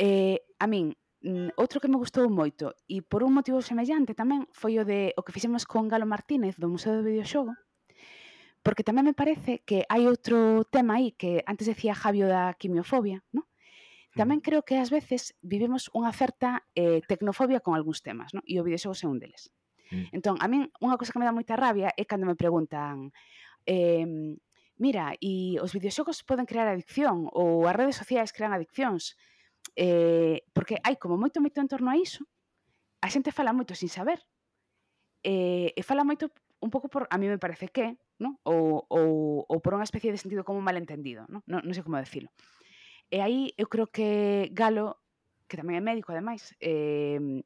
Eh, 0.00 0.42
a 0.58 0.66
min, 0.66 0.96
mm, 1.22 1.54
outro 1.60 1.78
que 1.78 1.92
me 1.92 2.00
gustou 2.00 2.26
moito, 2.32 2.74
e 2.88 3.04
por 3.04 3.22
un 3.22 3.36
motivo 3.36 3.60
semellante 3.62 4.16
tamén, 4.16 4.48
foi 4.56 4.80
o 4.80 4.84
de 4.88 5.14
o 5.14 5.22
que 5.22 5.36
fixemos 5.36 5.68
con 5.68 5.86
Galo 5.86 6.08
Martínez 6.08 6.56
do 6.56 6.72
Museo 6.72 6.98
do 6.98 7.06
Videoxogo, 7.06 7.54
porque 8.62 8.84
tamén 8.84 9.08
me 9.08 9.16
parece 9.16 9.64
que 9.64 9.88
hai 9.88 10.04
outro 10.04 10.68
tema 10.68 11.00
aí 11.00 11.16
que 11.16 11.40
antes 11.48 11.64
decía 11.64 11.96
Javio 11.96 12.28
da 12.28 12.52
quimiofobia, 12.60 13.24
¿no? 13.32 13.48
Tamén 14.18 14.42
creo 14.42 14.66
que 14.66 14.76
ás 14.76 14.90
veces 14.90 15.38
vivimos 15.40 15.86
unha 15.94 16.10
certa 16.10 16.66
eh, 16.74 16.98
tecnofobia 17.06 17.62
con 17.62 17.78
algúns 17.78 18.02
temas, 18.02 18.34
¿no? 18.34 18.42
e 18.42 18.58
o 18.58 18.66
videoxogo 18.66 18.98
é 18.98 19.06
un 19.06 19.22
deles. 19.22 19.54
Mm. 19.94 20.06
Entón, 20.12 20.34
a 20.42 20.46
min 20.50 20.68
unha 20.82 20.98
cosa 20.98 21.14
que 21.14 21.22
me 21.22 21.26
dá 21.28 21.32
moita 21.32 21.54
rabia 21.54 21.94
é 21.94 22.04
cando 22.04 22.26
me 22.26 22.34
preguntan 22.34 23.14
eh, 23.64 24.36
mira, 24.80 25.14
e 25.20 25.60
os 25.62 25.70
videoxogos 25.70 26.24
poden 26.26 26.48
crear 26.48 26.66
adicción 26.66 27.30
ou 27.30 27.68
as 27.70 27.76
redes 27.76 27.96
sociais 27.96 28.34
crean 28.34 28.50
adiccións 28.50 29.14
eh, 29.76 30.42
porque 30.52 30.80
hai 30.82 30.98
como 30.98 31.20
moito 31.20 31.38
mito 31.38 31.62
en 31.62 31.70
torno 31.70 31.92
a 31.92 31.96
iso 31.96 32.26
a 33.00 33.08
xente 33.08 33.30
fala 33.30 33.54
moito 33.54 33.78
sin 33.78 33.88
saber 33.88 34.20
eh, 35.22 35.70
e 35.76 35.82
fala 35.86 36.02
moito 36.02 36.32
un 36.60 36.70
pouco 36.72 36.88
por, 36.88 37.06
a 37.08 37.16
mí 37.20 37.28
me 37.28 37.38
parece 37.38 37.68
que 37.68 37.96
¿no? 38.20 38.38
Ou, 38.44 38.84
ou, 38.92 39.48
ou 39.48 39.56
por 39.64 39.72
unha 39.72 39.88
especie 39.88 40.12
de 40.12 40.20
sentido 40.20 40.44
como 40.44 40.60
malentendido, 40.60 41.24
non? 41.32 41.40
Non, 41.48 41.64
non 41.64 41.72
sei 41.72 41.82
como 41.82 41.96
decirlo. 41.96 42.28
Eh, 43.08 43.18
e 43.18 43.24
aí 43.24 43.40
eu 43.56 43.66
creo 43.66 43.88
que 43.88 44.52
Galo, 44.52 45.00
que 45.48 45.56
tamén 45.56 45.80
é 45.80 45.82
médico 45.82 46.12
ademais, 46.12 46.52
eh, 46.60 47.42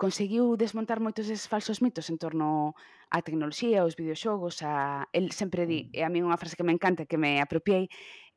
conseguiu 0.00 0.56
desmontar 0.56 0.96
moitos 0.96 1.28
eses 1.28 1.44
falsos 1.44 1.84
mitos 1.84 2.08
en 2.08 2.16
torno 2.16 2.72
á 3.12 3.20
tecnoloxía, 3.20 3.84
aos 3.84 3.98
videoxogos, 4.00 4.64
a... 4.64 5.04
El 5.12 5.34
sempre 5.36 5.68
di, 5.68 5.90
mm. 5.90 5.98
e 5.98 6.00
a 6.00 6.08
mí 6.08 6.24
unha 6.24 6.40
frase 6.40 6.56
que 6.56 6.64
me 6.64 6.72
encanta, 6.72 7.04
que 7.04 7.20
me 7.20 7.42
apropiei, 7.42 7.90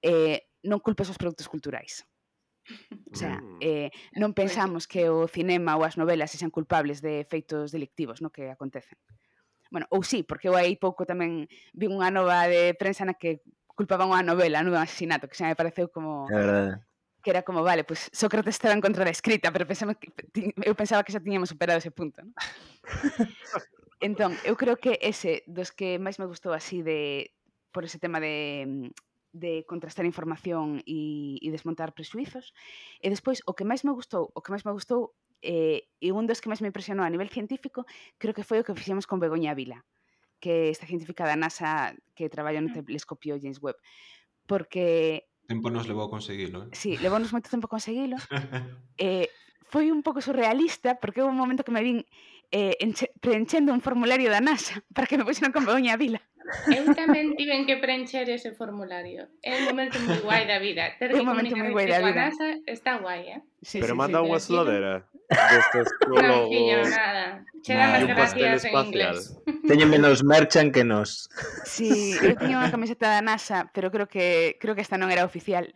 eh, 0.03 0.51
non 0.67 0.83
culpes 0.83 1.07
os 1.07 1.15
produtos 1.15 1.47
culturais. 1.47 2.03
O 3.11 3.15
sea, 3.15 3.39
mm. 3.39 3.59
eh, 3.63 3.89
non 4.19 4.35
pois 4.35 4.51
pensamos 4.51 4.91
que 4.91 5.07
o 5.07 5.23
cinema 5.31 5.79
ou 5.79 5.87
as 5.87 5.95
novelas 5.95 6.35
sexan 6.35 6.51
culpables 6.51 6.99
de 6.99 7.23
feitos 7.31 7.71
delictivos 7.71 8.19
no 8.19 8.27
que 8.27 8.51
acontecen 8.51 8.99
bueno, 9.73 9.89
ou 9.89 10.05
sí, 10.05 10.21
porque 10.21 10.47
eu 10.47 10.53
aí 10.53 10.77
pouco 10.77 11.09
tamén 11.09 11.49
vi 11.73 11.89
unha 11.89 12.13
nova 12.13 12.45
de 12.45 12.77
prensa 12.77 13.09
na 13.09 13.17
que 13.17 13.41
culpaban 13.73 14.13
unha 14.13 14.21
novela, 14.21 14.61
non 14.61 14.77
un 14.77 14.85
asesinato, 14.85 15.25
que 15.25 15.33
xa 15.33 15.49
me 15.49 15.57
pareceu 15.57 15.89
como... 15.89 16.29
É 16.29 16.37
verdade 16.37 16.73
que 17.23 17.31
era 17.31 17.41
como, 17.41 17.63
vale, 17.63 17.85
pues 17.85 18.11
Sócrates 18.11 18.55
estaba 18.55 18.75
en 18.75 18.81
contra 18.83 19.07
da 19.07 19.09
escrita, 19.09 19.47
pero 19.49 19.65
pensamos 19.65 19.95
que, 19.95 20.11
eu 20.59 20.75
pensaba 20.75 21.07
que 21.07 21.15
xa 21.15 21.23
tiñamos 21.23 21.49
superado 21.49 21.79
ese 21.79 21.89
punto, 21.89 22.19
¿no? 22.19 22.35
entón, 24.03 24.35
eu 24.43 24.59
creo 24.59 24.75
que 24.75 24.99
ese 24.99 25.47
dos 25.47 25.71
que 25.71 25.95
máis 26.03 26.19
me 26.19 26.27
gustou 26.27 26.51
así 26.51 26.83
de 26.83 27.31
por 27.71 27.87
ese 27.87 27.97
tema 27.97 28.19
de 28.19 28.67
mm, 28.67 28.87
de 29.33 29.65
contrastar 29.65 30.05
información 30.05 30.79
e, 30.85 31.41
e 31.41 31.47
desmontar 31.49 31.91
prexuizos. 31.91 32.53
E 33.01 33.09
despois, 33.09 33.41
o 33.49 33.57
que 33.57 33.65
máis 33.65 33.81
me 33.83 33.91
gustou, 33.91 34.31
o 34.31 34.39
que 34.39 34.53
máis 34.53 34.63
me 34.63 34.71
gustou 34.71 35.17
eh, 35.43 35.89
e 35.99 36.13
un 36.13 36.29
dos 36.29 36.39
que 36.39 36.47
máis 36.47 36.61
me 36.63 36.69
impresionou 36.71 37.03
a 37.03 37.11
nivel 37.11 37.27
científico, 37.27 37.83
creo 38.21 38.31
que 38.31 38.47
foi 38.47 38.61
o 38.61 38.65
que 38.65 38.77
fixemos 38.77 39.09
con 39.09 39.19
Begoña 39.19 39.57
Vila, 39.57 39.83
que 40.39 40.69
é 40.69 40.71
esta 40.71 40.87
científica 40.87 41.27
da 41.27 41.35
NASA 41.35 41.97
que 42.15 42.31
traballa 42.31 42.63
no 42.63 42.71
mm. 42.71 42.87
telescopio 42.87 43.35
James 43.41 43.59
Webb. 43.59 43.81
Porque... 44.47 45.27
Tempo 45.49 45.67
nos 45.67 45.89
levou 45.89 46.07
a 46.07 46.13
conseguilo. 46.13 46.69
Eh? 46.69 46.77
Sí, 46.77 46.95
levounos 47.01 47.35
moito 47.35 47.51
tempo 47.51 47.67
a 47.67 47.73
conseguilo. 47.75 48.15
eh, 49.01 49.27
foi 49.67 49.89
un 49.89 50.05
pouco 50.05 50.21
surrealista 50.21 51.01
porque 51.01 51.25
houve 51.25 51.33
un 51.33 51.41
momento 51.41 51.65
que 51.65 51.73
me 51.73 51.81
vin 51.81 52.05
eh, 52.53 52.77
preenchendo 53.19 53.73
un 53.73 53.81
formulario 53.81 54.29
da 54.29 54.39
NASA 54.39 54.79
para 54.95 55.09
que 55.09 55.17
me 55.17 55.25
puxeran 55.25 55.51
con 55.51 55.65
Begoña 55.65 55.97
Vila. 55.97 56.21
Eu 56.67 56.91
tamén 56.91 57.35
tiven 57.39 57.63
que 57.63 57.79
preencher 57.79 58.27
ese 58.27 58.51
formulario. 58.51 59.31
É 59.43 59.63
un 59.63 59.63
momento 59.71 59.97
moi 60.03 60.19
guai 60.19 60.43
da 60.43 60.59
vida. 60.59 60.95
Ter 60.99 61.15
que 61.15 61.23
moi 61.23 61.39
guai 61.71 61.87
da 61.87 62.03
vida. 62.03 62.19
NASA 62.29 62.47
está 62.67 62.99
guai, 62.99 63.39
eh? 63.39 63.41
Sí, 63.63 63.79
pero 63.79 63.93
sí, 63.93 63.97
manda 63.97 64.19
sí, 64.19 64.29
una 64.29 64.39
sudadera 64.39 65.09
destas 65.29 65.87
polo... 65.99 66.19
Tranquillo, 66.19 66.89
nada. 66.89 67.45
Che 67.63 67.73
dan 67.73 67.95
as 67.95 68.05
gracias 68.05 68.65
en 68.65 68.75
inglés. 68.75 69.39
Teñen 69.67 69.89
menos 69.89 70.23
merchan 70.23 70.71
que 70.71 70.83
nos. 70.83 71.31
Sí, 71.63 72.19
eu 72.19 72.35
tiña 72.35 72.59
unha 72.59 72.67
camiseta 72.67 73.07
da 73.07 73.23
NASA, 73.23 73.71
pero 73.71 73.87
creo 73.87 74.11
que 74.11 74.59
creo 74.59 74.75
que 74.75 74.83
esta 74.83 74.99
non 74.99 75.07
era 75.07 75.23
oficial. 75.23 75.71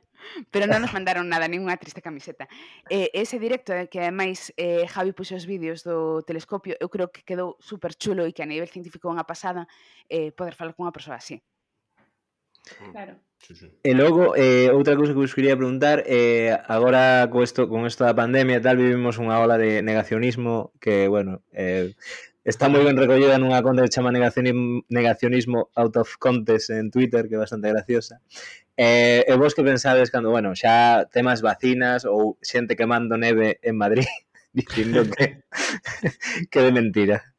Pero 0.51 0.67
non 0.67 0.83
nos 0.83 0.91
mandaron 0.91 1.31
nada, 1.31 1.47
ninguna 1.47 1.79
triste 1.79 2.03
camiseta. 2.03 2.51
Eh, 2.91 3.07
ese 3.15 3.39
directo 3.39 3.71
eh, 3.71 3.87
que 3.87 4.03
ademais 4.03 4.51
eh, 4.59 4.83
Javi 4.83 5.15
puxo 5.15 5.39
os 5.39 5.47
vídeos 5.47 5.87
do 5.87 6.19
telescopio, 6.27 6.75
eu 6.83 6.91
creo 6.91 7.07
que 7.07 7.23
quedou 7.23 7.55
super 7.63 7.95
chulo 7.95 8.27
e 8.27 8.35
que 8.35 8.43
a 8.43 8.49
nivel 8.49 8.67
científico 8.67 9.07
é 9.07 9.15
unha 9.15 9.23
pasada 9.23 9.63
eh, 10.11 10.35
poder 10.35 10.59
falar 10.59 10.75
con 10.75 10.83
unha 10.83 10.91
persoa 10.91 11.15
así. 11.15 11.39
Claro. 12.91 13.15
Sí, 13.39 13.55
sí. 13.55 13.71
E 13.83 13.93
logo, 13.93 14.35
eh, 14.35 14.67
outra 14.73 14.97
cousa 14.97 15.13
que 15.13 15.23
vos 15.23 15.35
quería 15.35 15.55
preguntar 15.55 16.03
eh, 16.05 16.57
agora 16.67 17.29
co 17.31 17.43
esto, 17.43 17.69
con 17.69 17.85
esta 17.85 18.11
pandemia 18.11 18.59
e 18.59 18.63
tal, 18.65 18.75
vivimos 18.75 19.21
unha 19.21 19.39
ola 19.39 19.55
de 19.55 19.79
negacionismo 19.85 20.73
que, 20.83 21.07
bueno, 21.07 21.45
eh, 21.53 21.95
está 22.43 22.67
moi 22.67 22.83
ben 22.83 22.99
recollida 22.99 23.39
nunha 23.39 23.63
conta 23.63 23.85
que 23.85 23.93
chama 23.93 24.11
negacionismo, 24.11 24.83
negacionismo 24.91 25.69
out 25.79 25.95
of 25.95 26.09
contest 26.19 26.73
en 26.73 26.91
Twitter, 26.91 27.29
que 27.29 27.37
é 27.37 27.43
bastante 27.45 27.71
graciosa. 27.71 28.19
Eh, 28.75 29.23
e 29.23 29.33
vos 29.39 29.55
que 29.55 29.63
pensades 29.63 30.11
cando, 30.11 30.33
bueno, 30.33 30.51
xa 30.57 31.07
temas 31.07 31.39
vacinas 31.39 32.03
ou 32.03 32.35
xente 32.43 32.75
quemando 32.75 33.15
neve 33.15 33.61
en 33.63 33.75
Madrid 33.77 34.09
dicindo 34.53 35.07
que, 35.07 35.45
que 36.51 36.59
de 36.59 36.71
mentira? 36.71 37.36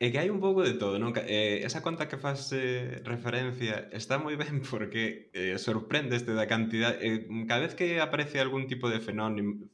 É 0.00 0.08
que 0.08 0.16
hai 0.16 0.32
un 0.32 0.40
pouco 0.40 0.64
de 0.64 0.80
todo, 0.80 0.96
non? 0.96 1.12
Eh, 1.12 1.60
esa 1.60 1.84
conta 1.84 2.08
que 2.08 2.16
faz 2.16 2.56
eh, 2.56 3.04
referencia 3.04 3.92
está 3.92 4.16
moi 4.16 4.32
ben 4.40 4.64
porque 4.64 5.28
eh, 5.36 5.60
sorprende 5.60 6.16
este 6.16 6.32
da 6.32 6.48
cantidad... 6.48 6.96
Eh, 6.96 7.28
cada 7.44 7.68
vez 7.68 7.76
que 7.76 8.00
aparece 8.00 8.40
algún 8.40 8.64
tipo 8.64 8.88
de 8.88 9.04
fenómeno, 9.04 9.68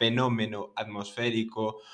fenómeno 0.00 0.72
atmosférico 0.72 1.84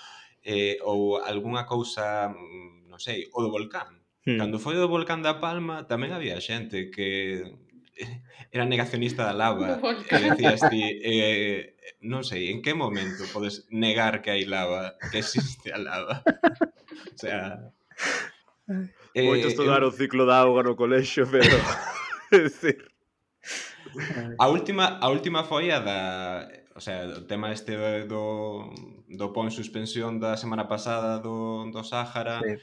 eh, 0.47 0.79
ou 0.87 1.19
algunha 1.19 1.67
cousa, 1.67 2.31
mm, 2.31 2.87
non 2.87 3.03
sei, 3.03 3.27
o 3.35 3.43
do 3.43 3.51
volcán. 3.51 3.99
Hmm. 4.23 4.39
Cando 4.39 4.63
foi 4.63 4.79
o 4.79 4.87
do 4.87 4.87
volcán 4.87 5.19
da 5.19 5.43
Palma 5.43 5.91
tamén 5.91 6.15
había 6.15 6.39
xente 6.39 6.87
que 6.95 7.51
eh, 7.99 8.23
era 8.55 8.63
negacionista 8.63 9.27
da 9.27 9.35
lava. 9.35 9.83
E 9.83 10.17
decías 10.23 10.63
ti, 10.71 10.87
eh, 11.03 11.74
non 12.01 12.25
sei, 12.25 12.53
en 12.53 12.61
que 12.65 12.73
momento 12.73 13.25
podes 13.33 13.69
negar 13.71 14.21
que 14.25 14.33
hai 14.33 14.45
lava, 14.45 14.97
que 15.13 15.21
existe 15.21 15.73
a 15.73 15.79
lava? 15.79 16.25
o 17.15 17.19
sea... 17.19 17.73
Eh, 19.15 19.25
Moito 19.25 19.49
estudar 19.49 19.85
eu... 19.85 19.89
o 19.89 19.93
ciclo 19.93 20.25
da 20.25 20.45
auga 20.45 20.65
no 20.65 20.77
colexo, 20.77 21.25
pero... 21.33 21.57
é 22.33 22.39
dicir... 22.49 22.81
A 24.41 24.49
última, 24.49 24.99
a 24.99 25.07
última 25.09 25.45
foi 25.45 25.71
a 25.71 25.79
da... 25.79 26.01
O 26.75 26.81
sea, 26.83 27.07
o 27.07 27.23
tema 27.29 27.55
este 27.55 27.77
do, 28.11 28.75
do 29.07 29.31
pon 29.31 29.47
suspensión 29.55 30.19
da 30.19 30.35
semana 30.35 30.67
pasada 30.67 31.21
do, 31.21 31.71
do 31.71 31.85
Sáhara... 31.85 32.41
Sí 32.43 32.59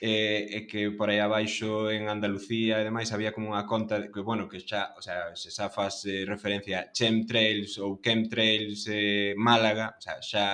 e, 0.00 0.48
e 0.56 0.58
que 0.66 0.90
por 0.96 1.12
aí 1.12 1.20
abaixo 1.20 1.92
en 1.92 2.08
Andalucía 2.08 2.80
e 2.80 2.88
demais 2.88 3.12
había 3.12 3.36
como 3.36 3.52
unha 3.52 3.68
conta 3.68 4.08
que, 4.08 4.24
bueno, 4.24 4.48
que 4.48 4.64
xa, 4.64 4.96
o 4.96 5.02
sea, 5.04 5.36
se 5.36 5.52
xa 5.52 5.68
faz 5.68 6.08
eh, 6.08 6.24
referencia 6.24 6.76
a 6.80 6.88
chemtrails 6.88 7.76
ou 7.76 8.00
chemtrails 8.00 8.88
eh, 8.88 9.36
Málaga, 9.36 9.92
o 9.98 10.00
sea, 10.00 10.16
xa 10.24 10.44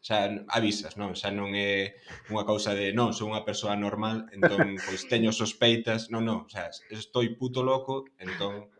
xa 0.00 0.18
avisas, 0.48 0.96
non? 0.96 1.12
Xa 1.12 1.28
non 1.28 1.52
é 1.52 2.00
unha 2.32 2.48
causa 2.48 2.72
de, 2.72 2.96
non, 2.96 3.12
sou 3.12 3.28
unha 3.28 3.44
persoa 3.44 3.76
normal, 3.76 4.24
entón, 4.32 4.80
pois 4.86 5.04
teño 5.04 5.36
sospeitas, 5.36 6.08
non, 6.08 6.24
non, 6.24 6.38
o 6.46 6.50
sea, 6.50 6.72
estou 6.88 7.28
puto 7.36 7.60
loco, 7.60 8.08
entón, 8.16 8.72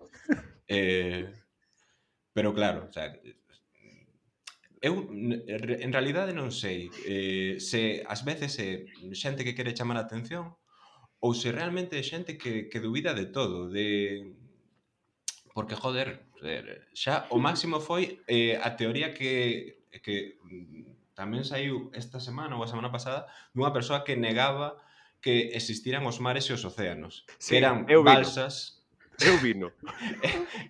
eh, 0.72 1.28
pero 2.32 2.56
claro, 2.56 2.88
o 2.88 2.92
sea, 2.92 3.12
Eu, 4.80 5.10
en 5.10 5.90
realidade, 5.90 6.30
non 6.30 6.54
sei 6.54 6.86
eh, 7.02 7.58
se 7.58 8.06
ás 8.06 8.22
veces 8.22 8.54
é 8.62 8.86
xente 9.10 9.42
que 9.42 9.56
quere 9.58 9.74
chamar 9.74 9.98
a 9.98 10.06
atención 10.06 10.54
ou 11.18 11.34
se 11.34 11.50
realmente 11.50 11.98
é 11.98 12.04
xente 12.06 12.38
que, 12.38 12.70
que 12.70 12.78
dubida 12.78 13.10
de 13.10 13.26
todo, 13.26 13.66
de... 13.66 14.38
Porque, 15.50 15.74
joder, 15.74 16.22
xa 16.94 17.26
o 17.34 17.42
máximo 17.42 17.82
foi 17.82 18.22
eh, 18.30 18.54
a 18.62 18.78
teoría 18.78 19.10
que, 19.10 19.82
que 19.98 20.38
mm, 20.46 21.18
tamén 21.18 21.42
saiu 21.42 21.90
esta 21.90 22.22
semana 22.22 22.54
ou 22.54 22.62
a 22.62 22.70
semana 22.70 22.94
pasada 22.94 23.26
dunha 23.50 23.74
persoa 23.74 24.06
que 24.06 24.14
negaba 24.14 24.78
que 25.18 25.50
existiran 25.58 26.06
os 26.06 26.22
mares 26.22 26.46
e 26.46 26.54
os 26.54 26.62
océanos. 26.62 27.26
Sí, 27.42 27.58
que 27.58 27.66
eran 27.66 27.82
eu 27.90 28.06
balsas... 28.06 28.54
Vino 28.70 28.77
Eu 29.20 29.36
vino. 29.38 29.72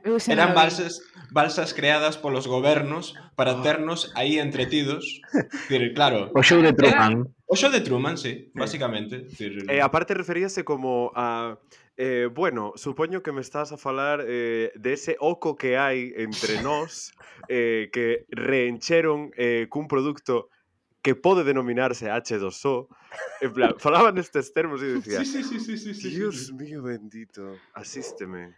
Eu 0.04 0.16
Eran 0.28 0.54
balsas, 0.54 1.02
balsas 1.30 1.72
creadas 1.72 2.16
polos 2.16 2.46
gobernos 2.46 3.14
para 3.36 3.52
ah. 3.52 3.62
ternos 3.62 4.10
aí 4.14 4.38
entretidos. 4.38 5.20
Dir, 5.68 5.92
claro. 5.92 6.32
O 6.34 6.42
show 6.42 6.62
de 6.62 6.72
Truman. 6.72 7.12
Era, 7.12 7.26
o 7.46 7.56
show 7.56 7.70
de 7.70 7.80
Truman, 7.80 8.16
sí, 8.16 8.50
basicamente. 8.54 9.28
Dir, 9.36 9.68
eh, 9.68 9.80
aparte 9.80 10.14
referíase 10.14 10.64
como 10.64 11.12
a... 11.14 11.58
Eh, 12.00 12.30
bueno, 12.32 12.72
supoño 12.76 13.24
que 13.24 13.32
me 13.32 13.40
estás 13.40 13.72
a 13.72 13.76
falar 13.76 14.22
eh, 14.22 14.70
de 14.76 14.92
ese 14.92 15.16
oco 15.18 15.58
que 15.58 15.76
hai 15.76 16.14
entre 16.14 16.62
nós 16.62 17.10
eh, 17.50 17.90
que 17.90 18.22
reencheron 18.30 19.34
eh, 19.34 19.66
cun 19.66 19.90
producto 19.90 20.46
que 21.02 21.14
pode 21.14 21.44
denominarse 21.44 22.10
H2O, 22.10 22.88
en 23.40 23.50
plan, 23.52 23.72
falaban 23.84 24.14
nestes 24.18 24.52
termos 24.52 24.82
e 24.82 24.98
dicía, 24.98 25.24
sí, 25.24 25.42
sí, 25.42 25.58
sí, 25.60 25.78
sí, 25.78 25.94
sí, 25.94 26.08
Dios 26.10 26.48
sí. 26.48 26.52
mío 26.54 26.82
bendito, 26.82 27.56
asísteme. 27.74 28.56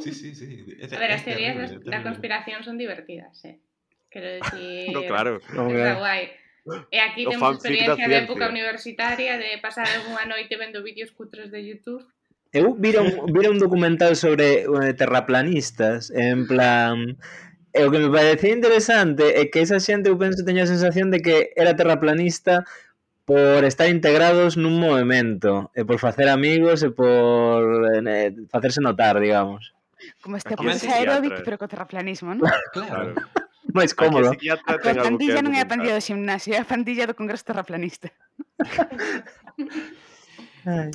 Sí, 0.00 0.12
sí, 0.12 0.34
sí. 0.34 0.76
Es, 0.78 0.92
a 0.92 1.00
ver, 1.00 1.16
as 1.16 1.24
teorías 1.24 1.56
terrible, 1.56 1.80
da 1.80 1.80
terrible. 1.80 2.02
conspiración 2.04 2.60
son 2.60 2.76
divertidas, 2.76 3.40
eh. 3.44 3.56
Quero 4.12 4.36
dicir... 4.36 4.92
No, 4.96 5.00
claro. 5.08 5.40
Está 5.40 5.96
guai. 5.96 6.36
E 6.92 7.00
aquí 7.00 7.24
no 7.24 7.30
temos 7.34 7.56
experiencia 7.56 8.06
de 8.06 8.18
época 8.22 8.46
universitaria 8.46 9.34
de 9.34 9.58
pasar 9.58 9.88
unha 10.06 10.28
noite 10.28 10.54
vendo 10.54 10.78
vídeos 10.84 11.10
cutres 11.10 11.50
de 11.50 11.58
YouTube 11.58 12.06
Eu 12.52 12.74
vira 12.76 13.00
un, 13.00 13.32
vira 13.32 13.48
un 13.50 13.58
documental 13.58 14.14
sobre 14.14 14.68
eh, 14.68 14.92
terraplanistas, 14.92 16.12
en 16.12 16.46
plan 16.46 17.16
E 17.72 17.80
o 17.84 17.90
que 17.90 17.98
me 17.98 18.12
parecía 18.12 18.52
interesante 18.52 19.40
é 19.40 19.48
que 19.48 19.64
esa 19.64 19.80
xente, 19.80 20.12
eu 20.12 20.20
penso, 20.20 20.44
teña 20.44 20.68
a 20.68 20.72
sensación 20.72 21.08
de 21.08 21.24
que 21.24 21.56
era 21.56 21.72
terraplanista 21.72 22.68
por 23.24 23.64
estar 23.64 23.88
integrados 23.88 24.60
nun 24.60 24.76
movimento, 24.76 25.72
e 25.72 25.86
por 25.88 25.96
facer 25.96 26.28
amigos 26.28 26.84
e 26.84 26.92
por 26.92 27.88
eh, 28.04 28.34
facerse 28.52 28.84
notar, 28.84 29.16
digamos. 29.16 29.72
Como 30.20 30.36
este 30.36 30.52
apuntes 30.52 30.84
aeróbic, 30.84 31.40
pero 31.46 31.56
co 31.56 31.70
terraplanismo, 31.70 32.36
non? 32.36 32.44
Claro. 32.76 33.16
Máis 33.72 33.96
cómodo. 33.96 34.36
A, 34.36 34.56
a 34.68 34.76
pandilla 34.76 35.40
non 35.40 35.56
é 35.56 35.64
a 35.64 35.70
pandilla 35.70 35.96
do 35.96 36.04
gimnasio, 36.04 36.52
é 36.52 36.60
a 36.60 36.68
pandilla 36.68 37.08
do 37.08 37.16
Congreso 37.16 37.48
Terraplanista. 37.48 38.12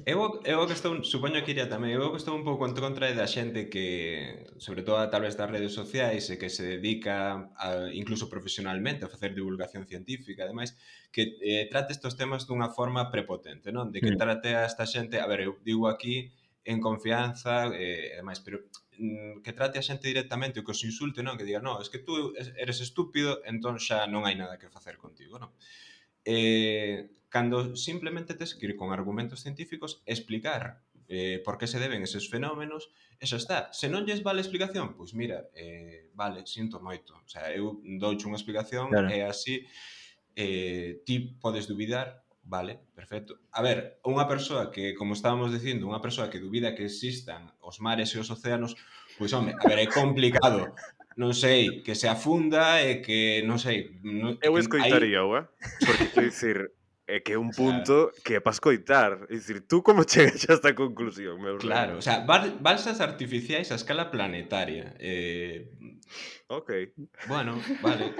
Eu, 0.05 0.39
eu 0.47 0.63
que 0.65 0.73
estou, 0.73 1.03
supoño 1.03 1.43
que 1.43 1.51
iría 1.51 1.67
tamén, 1.67 1.91
eu 1.91 2.07
que 2.15 2.19
estou 2.23 2.35
un 2.35 2.47
pouco 2.47 2.63
en 2.63 2.71
contra 2.71 3.11
da 3.11 3.27
xente 3.27 3.67
que, 3.67 4.47
sobre 4.63 4.81
todo 4.87 5.03
a 5.03 5.11
través 5.11 5.35
das 5.35 5.51
redes 5.51 5.75
sociais, 5.75 6.31
e 6.31 6.39
que 6.39 6.47
se 6.47 6.79
dedica 6.79 7.51
a, 7.59 7.91
incluso 7.91 8.31
profesionalmente 8.31 9.03
a 9.03 9.11
facer 9.11 9.35
divulgación 9.35 9.83
científica, 9.83 10.47
ademais, 10.47 10.79
que 11.11 11.35
eh, 11.43 11.67
trate 11.67 11.91
estes 11.91 12.15
temas 12.15 12.47
dunha 12.47 12.71
forma 12.71 13.11
prepotente, 13.11 13.75
non? 13.75 13.91
De 13.91 13.99
que 13.99 14.15
mm. 14.15 14.19
trate 14.19 14.55
a 14.55 14.63
esta 14.63 14.87
xente, 14.87 15.19
a 15.19 15.27
ver, 15.27 15.43
eu 15.43 15.59
digo 15.67 15.91
aquí 15.91 16.31
en 16.63 16.79
confianza, 16.79 17.67
eh, 17.75 18.15
ademais, 18.15 18.39
pero 18.39 18.63
mm, 18.99 19.43
que 19.43 19.51
trate 19.51 19.79
a 19.79 19.83
xente 19.83 20.07
directamente 20.07 20.59
o 20.59 20.63
que 20.63 20.71
os 20.71 20.83
insulte, 20.87 21.19
non? 21.19 21.35
Que 21.35 21.43
diga, 21.43 21.59
non, 21.59 21.79
es 21.83 21.91
que 21.91 21.99
tú 21.99 22.31
eres 22.55 22.79
estúpido, 22.79 23.43
entón 23.43 23.83
xa 23.83 24.07
non 24.07 24.23
hai 24.23 24.39
nada 24.39 24.55
que 24.55 24.71
facer 24.71 24.95
contigo, 24.95 25.35
non? 25.39 25.51
eh, 26.27 27.07
cando 27.29 27.79
simplemente 27.79 28.35
tes 28.35 28.51
que 28.51 28.67
ir 28.67 28.75
con 28.75 28.91
argumentos 28.91 29.39
científicos 29.39 30.03
explicar 30.05 30.83
eh, 31.07 31.41
por 31.43 31.57
que 31.57 31.67
se 31.67 31.79
deben 31.79 32.03
eses 32.03 32.27
fenómenos, 32.27 32.91
e 33.15 33.25
xa 33.25 33.39
está. 33.39 33.71
Se 33.71 33.87
non 33.87 34.03
lles 34.03 34.21
vale 34.21 34.43
a 34.43 34.45
explicación, 34.45 34.93
pois 34.99 35.15
mira, 35.15 35.47
eh, 35.55 36.11
vale, 36.13 36.43
sinto 36.43 36.83
moito. 36.83 37.15
O 37.15 37.29
sea, 37.31 37.47
eu 37.55 37.79
douche 37.97 38.27
unha 38.27 38.35
explicación 38.35 38.91
claro. 38.91 39.07
e 39.07 39.23
así 39.23 39.63
eh, 40.35 40.99
ti 41.07 41.39
podes 41.39 41.65
dubidar, 41.71 42.27
vale, 42.43 42.75
perfecto. 42.91 43.39
A 43.55 43.63
ver, 43.63 44.03
unha 44.03 44.27
persoa 44.27 44.67
que, 44.67 44.91
como 44.99 45.15
estábamos 45.15 45.55
dicindo, 45.55 45.87
unha 45.87 46.03
persoa 46.03 46.27
que 46.27 46.43
dubida 46.43 46.75
que 46.75 46.83
existan 46.85 47.55
os 47.63 47.79
mares 47.79 48.11
e 48.11 48.19
os 48.19 48.27
océanos, 48.27 48.75
pois, 49.15 49.31
home, 49.31 49.55
a 49.55 49.63
ver, 49.63 49.79
é 49.79 49.87
complicado 49.87 50.75
non 51.17 51.33
sei, 51.33 51.81
que 51.81 51.97
se 51.97 52.05
afunda 52.07 52.79
e 52.85 53.01
que, 53.01 53.41
non 53.41 53.57
sei... 53.57 53.89
Non, 54.05 54.37
eu 54.37 54.53
escoitaría, 54.61 55.25
eh? 55.25 55.43
porque, 55.81 56.13
quer 56.13 56.25
dicir, 56.29 56.57
é 57.09 57.23
que 57.25 57.33
é 57.33 57.39
un 57.41 57.49
punto 57.49 58.09
o 58.09 58.13
sea, 58.13 58.21
que 58.21 58.33
é 58.37 58.39
para 58.39 58.53
escoitar. 58.53 59.25
É 59.25 59.33
dicir, 59.33 59.65
tú 59.65 59.81
como 59.81 60.05
chegas 60.11 60.45
a 60.45 60.53
esta 60.53 60.77
conclusión, 60.77 61.41
meu 61.41 61.57
Claro, 61.57 61.97
rey? 61.97 61.99
o 61.99 62.03
sea, 62.05 62.21
balsas 62.61 63.01
artificiais 63.01 63.73
a 63.73 63.75
escala 63.81 64.13
planetaria. 64.13 64.93
Eh... 65.01 65.73
Ok. 66.47 66.71
Bueno, 67.27 67.59
vale. 67.81 68.13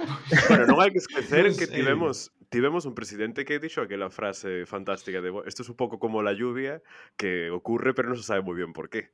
bueno, 0.50 0.66
non 0.66 0.82
hai 0.82 0.90
que 0.92 1.00
esquecer 1.00 1.46
no 1.48 1.56
que 1.56 1.70
sei. 1.70 1.80
tivemos 1.80 2.34
tivemos 2.48 2.84
un 2.88 2.94
presidente 2.96 3.44
que 3.44 3.60
dixo 3.60 3.80
aquela 3.84 4.08
frase 4.08 4.64
fantástica 4.64 5.20
de 5.20 5.30
"Bo- 5.30 5.44
esto 5.44 5.62
es 5.62 5.68
un 5.68 5.76
pouco 5.76 5.98
como 6.00 6.22
la 6.22 6.32
lluvia 6.32 6.80
que 7.16 7.50
ocurre 7.52 7.92
pero 7.92 8.08
non 8.08 8.16
se 8.16 8.24
sabe 8.24 8.40
moi 8.40 8.56
bien 8.56 8.72
por 8.72 8.88
qué. 8.88 9.12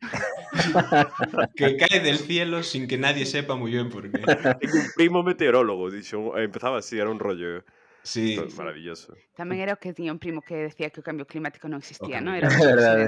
que 1.58 1.74
cae 1.76 1.98
del 1.98 2.18
cielo 2.18 2.62
sin 2.62 2.86
que 2.86 2.96
nadie 2.98 3.26
sepa 3.26 3.54
muy 3.58 3.74
bien 3.74 3.90
por 3.90 4.06
qué. 4.10 4.22
Un 4.62 4.86
primo 4.94 5.22
meteorólogo, 5.26 5.90
dixo, 5.90 6.38
eh, 6.38 6.46
empezaba 6.46 6.78
así, 6.78 6.98
era 6.98 7.10
un 7.10 7.18
rollo 7.18 7.62
Sí, 8.04 8.36
Esto 8.36 8.52
maravilloso. 8.60 9.16
Tamén 9.32 9.64
era 9.64 9.72
o 9.72 9.80
que 9.80 9.96
tiña 9.96 10.12
un 10.12 10.20
primo 10.20 10.44
que 10.44 10.68
decía 10.68 10.92
que 10.92 11.00
o 11.00 11.06
cambio 11.06 11.24
climático 11.24 11.72
non 11.72 11.80
existía, 11.80 12.20
non? 12.20 12.36
cambio 12.36 12.36
Era. 12.36 12.52
É 12.52 12.68
verdade. 12.68 13.04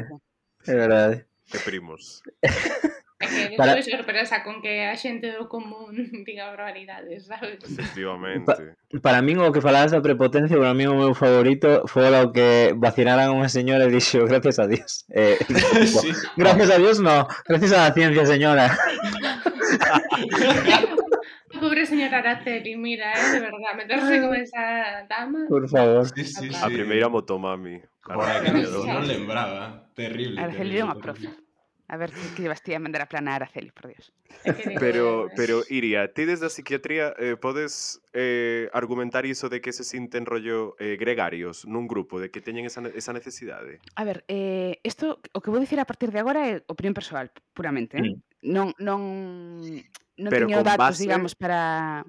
É 0.65 0.73
verdade. 0.73 1.17
Que 1.53 1.61
primos. 1.61 2.25
Eh, 3.21 3.27
que 3.51 3.57
para... 3.57 3.73
Foi 3.73 3.83
sorpresa 3.83 4.45
con 4.45 4.61
que 4.61 4.85
a 4.85 4.97
xente 4.97 5.33
do 5.33 5.49
común 5.49 5.97
diga 6.27 6.53
barbaridades, 6.53 7.27
sabes? 7.27 7.65
Efectivamente. 7.65 8.45
Pa 8.45 9.01
para 9.01 9.21
min 9.25 9.41
o 9.41 9.53
que 9.53 9.65
falabas 9.65 9.93
da 9.93 10.05
prepotencia, 10.05 10.57
para 10.61 10.77
min 10.77 10.93
o 10.93 10.97
meu 10.97 11.13
favorito 11.17 11.89
foi 11.89 12.13
o 12.13 12.33
que 12.33 12.77
vacinaran 12.77 13.33
unha 13.33 13.49
señora 13.49 13.89
e 13.89 13.93
dixo 13.93 14.29
gracias 14.29 14.61
a 14.61 14.69
Dios. 14.69 15.09
Eh, 15.09 15.41
sí. 15.89 16.13
Gracias 16.37 16.69
a 16.69 16.77
Dios 16.77 17.01
no, 17.01 17.25
gracias 17.49 17.73
a 17.73 17.89
la 17.89 17.95
ciencia, 17.97 18.25
señora. 18.29 18.77
Pobre 21.57 21.89
señora 21.89 22.21
Araceli, 22.21 22.77
mira, 22.77 23.17
eh, 23.17 23.33
de 23.33 23.41
verdad, 23.41 23.73
meterse 23.77 24.21
con 24.21 24.37
esa 24.37 25.07
dama. 25.09 25.49
Por 25.49 25.65
favor. 25.69 26.05
Sí, 26.13 26.25
sí, 26.25 26.53
sí. 26.53 26.61
A 26.61 26.69
primeira 26.69 27.09
motomami. 27.09 27.81
Claro, 28.05 28.45
non 28.85 29.09
lembraba, 29.09 29.89
terrible. 29.97 30.37
Araceli 30.37 30.79
é 30.79 30.85
unha 30.85 31.01
profe. 31.01 31.46
A 31.89 31.97
ver 31.97 32.11
que, 32.11 32.23
que 32.35 32.49
vas 32.51 32.63
ti 32.63 32.75
a 32.75 32.83
mandar 32.83 33.03
a 33.03 33.07
planar 33.07 33.43
a 33.43 33.47
Araceli, 33.47 33.71
por 33.71 33.87
Dios. 33.87 34.11
Pero, 34.83 35.31
pero 35.39 35.63
Iria, 35.71 36.11
ti 36.11 36.27
desde 36.27 36.47
a 36.47 36.51
psiquiatría 36.51 37.15
eh, 37.15 37.39
podes 37.39 38.03
eh, 38.11 38.67
argumentar 38.75 39.23
iso 39.23 39.47
de 39.47 39.63
que 39.63 39.71
se 39.71 39.87
sinten 39.87 40.27
rollo 40.27 40.75
eh, 40.83 40.99
gregarios 40.99 41.63
nun 41.63 41.87
grupo, 41.87 42.19
de 42.19 42.35
que 42.35 42.43
teñen 42.43 42.67
esa, 42.67 42.83
esa 42.91 43.15
necesidade? 43.15 43.79
A 43.95 44.03
ver, 44.03 44.27
eh, 44.27 44.83
isto, 44.83 45.23
o 45.31 45.39
que 45.39 45.55
vou 45.55 45.63
dicir 45.63 45.79
a 45.79 45.87
partir 45.87 46.11
de 46.11 46.19
agora 46.19 46.43
é 46.51 46.59
opinión 46.67 46.91
persoal, 46.91 47.31
puramente. 47.55 48.03
Eh? 48.03 48.03
Mm. 48.03 48.19
Non, 48.51 48.69
non, 48.83 49.01
non 50.19 50.31
pero 50.31 50.51
teño 50.51 50.67
datos, 50.67 50.99
base... 50.99 51.07
digamos, 51.07 51.39
para... 51.39 52.03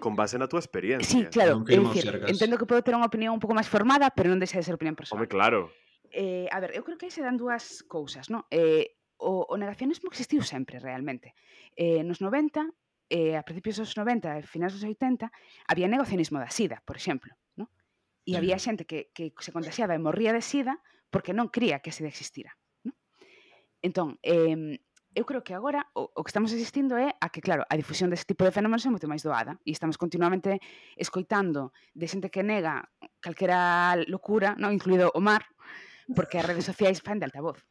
Con 0.00 0.16
base 0.16 0.36
na 0.36 0.48
túa 0.48 0.60
experiencia. 0.60 1.08
Sí, 1.08 1.24
claro, 1.32 1.64
é 1.64 1.76
dicir, 1.80 2.08
entendo 2.28 2.60
que 2.60 2.68
podo 2.68 2.84
ter 2.84 2.92
unha 2.92 3.08
opinión 3.08 3.36
un 3.36 3.40
pouco 3.40 3.56
máis 3.56 3.68
formada, 3.68 4.12
pero 4.12 4.28
non 4.28 4.40
deixa 4.40 4.60
de 4.60 4.68
ser 4.68 4.76
opinión 4.76 4.96
persoal. 4.96 5.20
Home, 5.20 5.32
claro. 5.32 5.72
Eh, 6.12 6.46
a 6.52 6.60
ver, 6.60 6.76
eu 6.76 6.84
creo 6.84 6.96
que 6.96 7.08
aí 7.08 7.12
se 7.12 7.24
dan 7.24 7.36
dúas 7.36 7.84
cousas, 7.84 8.28
non? 8.32 8.46
Eh, 8.48 8.96
o, 9.24 9.48
o 9.48 9.54
negacionismo 9.56 10.12
existiu 10.12 10.44
sempre 10.44 10.76
realmente. 10.78 11.32
Eh, 11.72 12.04
nos 12.04 12.20
90, 12.20 12.68
eh, 13.08 13.40
a 13.40 13.42
principios 13.42 13.80
dos 13.80 13.96
90 13.96 14.38
e 14.38 14.42
finais 14.44 14.76
dos 14.76 14.84
80, 14.84 15.32
había 15.66 15.88
negacionismo 15.88 16.36
da 16.36 16.52
sida, 16.52 16.84
por 16.84 17.00
exemplo. 17.00 17.32
¿no? 17.56 17.72
E 18.28 18.36
había 18.36 18.60
xente 18.60 18.84
que, 18.84 19.08
que 19.16 19.32
se 19.40 19.52
contagiaba 19.52 19.96
e 19.96 20.04
morría 20.04 20.36
de 20.36 20.44
sida 20.44 20.84
porque 21.08 21.32
non 21.32 21.48
cría 21.48 21.80
que 21.80 21.88
a 21.88 21.96
sida 21.96 22.12
existira. 22.12 22.52
¿no? 22.84 22.92
Entón, 23.80 24.20
eh, 24.20 24.76
eu 25.14 25.24
creo 25.24 25.46
que 25.46 25.54
agora 25.54 25.86
o, 25.94 26.10
o 26.10 26.20
que 26.26 26.30
estamos 26.30 26.52
asistindo 26.52 26.98
é 26.98 27.14
a 27.22 27.30
que, 27.30 27.40
claro, 27.40 27.62
a 27.70 27.74
difusión 27.78 28.10
deste 28.10 28.34
tipo 28.34 28.44
de 28.44 28.52
fenómenos 28.52 28.84
é 28.84 28.90
moito 28.90 29.08
máis 29.08 29.22
doada 29.22 29.56
e 29.62 29.70
estamos 29.70 29.96
continuamente 29.96 30.58
escoitando 30.98 31.72
de 31.94 32.06
xente 32.10 32.28
que 32.28 32.42
nega 32.42 32.90
calquera 33.22 33.96
locura, 34.10 34.58
non 34.58 34.74
incluído 34.74 35.08
o 35.14 35.22
mar, 35.22 35.46
porque 36.12 36.36
as 36.36 36.44
redes 36.44 36.66
sociais 36.66 37.00
fan 37.00 37.22
de 37.22 37.30
altavoz. 37.30 37.62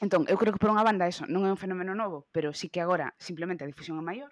Entón, 0.00 0.26
eu 0.30 0.38
creo 0.38 0.54
que 0.54 0.62
por 0.62 0.70
unha 0.70 0.86
banda 0.86 1.10
eso 1.10 1.26
non 1.26 1.42
é 1.42 1.50
un 1.50 1.58
fenómeno 1.58 1.90
novo, 1.90 2.30
pero 2.30 2.54
sí 2.54 2.70
que 2.70 2.78
agora 2.78 3.18
simplemente 3.18 3.66
a 3.66 3.70
difusión 3.70 3.98
é 3.98 4.04
maior. 4.04 4.30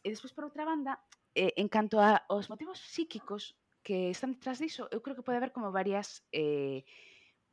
E 0.00 0.08
despois 0.08 0.32
por 0.32 0.48
outra 0.48 0.64
banda, 0.64 1.04
eh, 1.36 1.52
en 1.60 1.68
canto 1.68 2.00
a, 2.00 2.24
aos 2.32 2.48
motivos 2.48 2.80
psíquicos 2.80 3.60
que 3.84 4.08
están 4.08 4.32
detrás 4.36 4.56
diso, 4.56 4.88
eu 4.88 5.04
creo 5.04 5.16
que 5.16 5.24
pode 5.24 5.36
haber 5.36 5.52
como 5.52 5.68
varias 5.68 6.24
eh, 6.32 6.88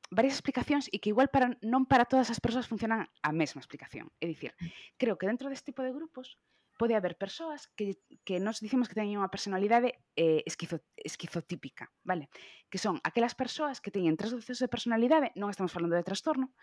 varias 0.07 0.39
explicacións 0.39 0.87
e 0.87 1.03
que 1.03 1.11
igual 1.11 1.27
para 1.27 1.59
non 1.59 1.83
para 1.83 2.07
todas 2.07 2.31
as 2.31 2.39
persoas 2.39 2.67
funcionan 2.71 3.11
a 3.19 3.31
mesma 3.35 3.59
explicación. 3.59 4.07
É 4.23 4.25
dicir, 4.27 4.55
creo 4.95 5.19
que 5.19 5.27
dentro 5.27 5.51
deste 5.51 5.75
tipo 5.75 5.83
de 5.83 5.91
grupos 5.91 6.39
pode 6.77 6.95
haber 6.95 7.17
persoas 7.17 7.67
que, 7.75 7.99
que 8.23 8.39
nos 8.39 8.61
dicimos 8.61 8.87
que 8.87 8.95
teñen 8.95 9.19
unha 9.19 9.33
personalidade 9.33 9.99
eh, 10.15 10.47
esquizo, 10.47 10.79
esquizotípica, 10.95 11.91
vale? 12.07 12.31
Que 12.71 12.79
son 12.79 13.01
aquelas 13.03 13.35
persoas 13.35 13.81
que 13.83 13.91
teñen 13.91 14.15
trastornos 14.15 14.61
de 14.61 14.71
personalidade, 14.71 15.33
non 15.35 15.51
estamos 15.51 15.73
falando 15.73 15.97
de 15.97 16.05
trastorno, 16.05 16.53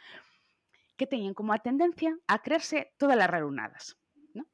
que 0.96 1.06
teñen 1.06 1.34
como 1.34 1.52
a 1.52 1.58
tendencia 1.58 2.16
a 2.26 2.40
creerse 2.42 2.94
todas 2.98 3.18
as 3.18 3.30
rarunadas. 3.30 3.98
¿no? 4.34 4.46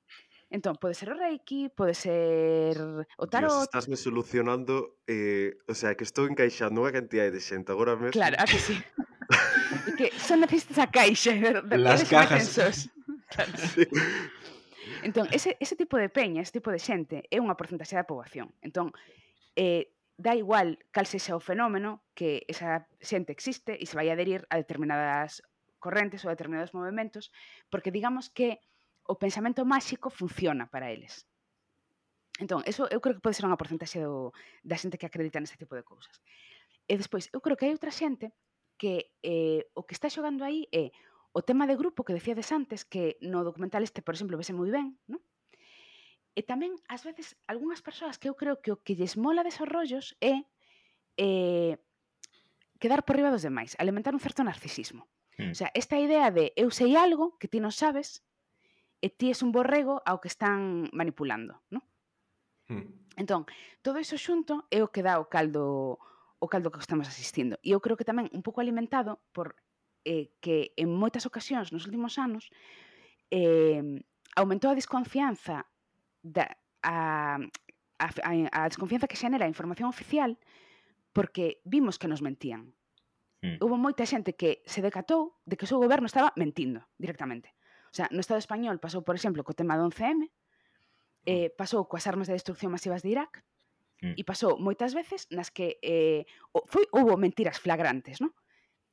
Entón, 0.51 0.77
pode 0.77 0.95
ser 0.99 1.13
o 1.13 1.17
Reiki, 1.17 1.71
pode 1.71 1.95
ser 1.95 2.75
o 3.17 3.25
tarot... 3.31 3.51
Dios, 3.51 3.71
estás 3.71 3.87
me 3.89 3.97
solucionando... 3.97 4.99
Eh, 5.07 5.59
o 5.69 5.75
sea, 5.75 5.95
que 5.95 6.03
estou 6.03 6.27
encaixando 6.27 6.83
unha 6.83 6.91
cantidad 6.91 7.31
de 7.31 7.39
xente 7.39 7.71
agora 7.71 7.95
mesmo. 7.95 8.17
Claro, 8.17 8.35
a 8.35 8.45
que 8.51 8.59
sí. 8.59 8.75
que 9.99 10.11
son 10.19 10.43
necesitas 10.43 10.83
a 10.83 10.91
caixa. 10.91 11.31
De, 11.31 11.63
de 11.63 11.77
Las 11.79 12.03
cajas. 12.09 12.91
Claro. 13.31 13.53
Sí. 13.55 13.87
Entón, 15.03 15.29
ese, 15.31 15.57
ese 15.61 15.77
tipo 15.77 15.97
de 15.97 16.09
peña, 16.09 16.43
ese 16.43 16.59
tipo 16.59 16.71
de 16.71 16.83
xente, 16.83 17.23
é 17.31 17.39
unha 17.39 17.55
porcentaxe 17.55 17.95
da 17.95 18.05
poboación. 18.05 18.51
Entón, 18.61 18.91
eh, 19.55 19.95
da 20.21 20.37
igual 20.37 20.83
cal 20.93 21.09
sexa 21.09 21.33
o 21.33 21.41
fenómeno 21.41 22.05
que 22.13 22.45
esa 22.45 22.85
xente 23.01 23.33
existe 23.33 23.79
e 23.81 23.89
se 23.89 23.97
vai 23.97 24.13
adherir 24.13 24.45
a 24.53 24.61
determinadas 24.61 25.41
correntes 25.81 26.23
ou 26.23 26.31
determinados 26.31 26.77
movimentos, 26.77 27.33
porque 27.73 27.91
digamos 27.91 28.29
que 28.29 28.61
o 29.09 29.19
pensamento 29.19 29.67
máxico 29.67 30.13
funciona 30.13 30.71
para 30.71 30.93
eles. 30.93 31.27
Entón, 32.39 32.63
eso 32.65 32.87
eu 32.89 33.01
creo 33.03 33.17
que 33.19 33.25
pode 33.25 33.37
ser 33.37 33.45
unha 33.49 33.59
porcentaxe 33.59 34.01
do, 34.01 34.31
da 34.63 34.79
xente 34.79 34.97
que 35.01 35.09
acredita 35.09 35.41
neste 35.41 35.59
tipo 35.59 35.75
de 35.75 35.85
cousas. 35.85 36.21
E 36.87 36.95
despois, 36.97 37.29
eu 37.35 37.41
creo 37.43 37.57
que 37.59 37.67
hai 37.67 37.75
outra 37.75 37.93
xente 37.93 38.33
que 38.81 39.13
eh, 39.21 39.69
o 39.77 39.85
que 39.85 39.93
está 39.93 40.09
xogando 40.09 40.41
aí 40.47 40.65
é 40.73 40.89
o 41.37 41.45
tema 41.45 41.69
de 41.69 41.77
grupo 41.77 42.03
que 42.03 42.17
decíades 42.17 42.49
antes, 42.51 42.89
que 42.89 43.21
no 43.21 43.45
documental 43.45 43.85
este, 43.85 44.01
por 44.01 44.17
exemplo, 44.17 44.41
vese 44.41 44.57
moi 44.57 44.73
ben, 44.73 44.97
non? 45.05 45.21
E 46.33 46.41
tamén, 46.47 46.79
ás 46.89 47.05
veces, 47.05 47.37
algunhas 47.45 47.85
persoas 47.85 48.17
que 48.17 48.31
eu 48.31 48.35
creo 48.39 48.63
que 48.63 48.73
o 48.73 48.81
que 48.81 48.97
lles 48.97 49.21
mola 49.21 49.45
desos 49.45 49.69
rollos 49.69 50.17
é 50.23 50.49
eh, 51.21 51.77
quedar 52.81 53.05
por 53.05 53.21
riba 53.21 53.29
dos 53.29 53.45
demais, 53.45 53.77
alimentar 53.77 54.17
un 54.17 54.23
certo 54.25 54.41
narcisismo. 54.41 55.05
Mm. 55.41 55.51
O 55.51 55.55
sea, 55.55 55.71
esta 55.73 55.97
idea 55.97 56.31
de 56.31 56.53
eu 56.57 56.69
sei 56.69 56.97
algo 57.01 57.41
que 57.41 57.49
ti 57.49 57.59
non 57.65 57.73
sabes 57.73 58.21
e 59.01 59.09
ti 59.09 59.33
es 59.33 59.41
un 59.41 59.51
borrego 59.51 60.05
ao 60.05 60.21
que 60.21 60.29
están 60.29 60.93
manipulando, 60.93 61.65
non? 61.73 61.81
Mm. 62.69 63.17
Entón, 63.17 63.49
todo 63.81 63.97
iso 63.97 64.21
xunto 64.21 64.69
é 64.69 64.85
o 64.85 64.93
que 64.93 65.01
dá 65.01 65.17
o 65.17 65.33
caldo 65.33 65.97
o 66.41 66.49
caldo 66.49 66.73
que 66.73 66.81
estamos 66.81 67.09
asistindo. 67.09 67.61
E 67.61 67.73
eu 67.73 67.81
creo 67.85 67.97
que 67.97 68.09
tamén 68.09 68.29
un 68.33 68.45
pouco 68.45 68.61
alimentado 68.65 69.21
por 69.33 69.57
eh, 70.05 70.33
que 70.41 70.73
en 70.77 70.89
moitas 70.93 71.29
ocasións 71.29 71.73
nos 71.73 71.85
últimos 71.85 72.17
anos 72.17 72.49
eh, 73.33 74.01
aumentou 74.37 74.73
a 74.73 74.79
desconfianza 74.79 75.69
da, 76.25 76.49
a, 76.81 77.41
a, 78.01 78.07
a, 78.09 78.31
a 78.53 78.61
desconfianza 78.69 79.09
que 79.09 79.21
xenera 79.21 79.45
a 79.45 79.53
información 79.53 79.89
oficial 79.89 80.41
porque 81.13 81.61
vimos 81.65 82.01
que 82.01 82.09
nos 82.09 82.25
mentían 82.25 82.73
mm. 83.43 83.59
moita 83.81 84.05
xente 84.05 84.37
que 84.37 84.61
se 84.69 84.85
decatou 84.85 85.41
de 85.49 85.57
que 85.57 85.65
o 85.65 85.71
seu 85.71 85.81
goberno 85.81 86.07
estaba 86.07 86.33
mentindo 86.37 86.85
directamente. 87.01 87.53
O 87.91 87.95
sea, 87.97 88.07
no 88.13 88.23
Estado 88.23 88.39
español 88.39 88.79
pasou, 88.79 89.03
por 89.03 89.17
exemplo, 89.17 89.43
co 89.43 89.57
tema 89.57 89.75
do 89.75 89.89
11M, 89.89 90.29
eh, 91.27 91.49
mm. 91.49 91.57
pasou 91.57 91.89
coas 91.89 92.07
armas 92.07 92.29
de 92.29 92.37
destrucción 92.37 92.71
masivas 92.71 93.03
de 93.03 93.11
Irak, 93.17 93.43
mm. 94.03 94.15
e 94.17 94.23
pasou 94.25 94.57
moitas 94.57 94.93
veces 94.97 95.29
nas 95.31 95.53
que 95.53 95.81
eh, 95.83 96.25
foi 96.69 96.85
houbo 96.93 97.17
mentiras 97.17 97.61
flagrantes, 97.61 98.21
non? 98.21 98.33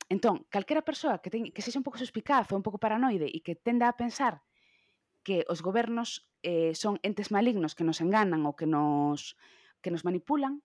Entón, 0.08 0.48
calquera 0.48 0.80
persoa 0.80 1.20
que, 1.20 1.28
ten, 1.28 1.52
que 1.52 1.60
sexa 1.60 1.80
un 1.80 1.84
pouco 1.84 2.00
suspicaz 2.00 2.48
ou 2.48 2.56
un 2.56 2.64
pouco 2.64 2.80
paranoide 2.80 3.28
e 3.28 3.44
que 3.44 3.56
tenda 3.56 3.88
a 3.88 3.96
pensar 3.96 4.40
que 5.20 5.44
os 5.52 5.60
gobernos 5.60 6.24
eh, 6.40 6.72
son 6.72 6.96
entes 7.04 7.28
malignos 7.28 7.76
que 7.76 7.84
nos 7.84 8.00
enganan 8.00 8.48
ou 8.48 8.56
que 8.56 8.64
nos 8.64 9.36
que 9.78 9.92
nos 9.94 10.02
manipulan, 10.02 10.64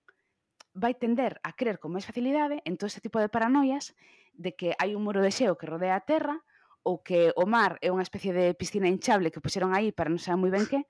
vai 0.73 0.97
tender 0.97 1.37
a 1.45 1.53
crer 1.53 1.77
con 1.77 1.93
máis 1.93 2.05
facilidade 2.05 2.61
en 2.65 2.75
todo 2.75 2.89
este 2.89 3.01
tipo 3.01 3.21
de 3.21 3.29
paranoias 3.29 3.93
de 4.33 4.57
que 4.57 4.73
hai 4.81 4.97
un 4.97 5.05
muro 5.05 5.21
de 5.21 5.29
xeo 5.29 5.57
que 5.57 5.69
rodea 5.69 5.95
a 5.95 6.05
Terra 6.05 6.41
ou 6.83 6.99
que 6.99 7.31
o 7.39 7.45
mar 7.47 7.79
é 7.79 7.93
unha 7.93 8.03
especie 8.03 8.35
de 8.35 8.51
piscina 8.57 8.89
hinchable 8.89 9.31
que 9.31 9.39
puxeron 9.39 9.71
aí 9.71 9.95
para 9.95 10.11
non 10.11 10.19
saber 10.19 10.41
moi 10.41 10.51
ben 10.51 10.67
que, 10.67 10.83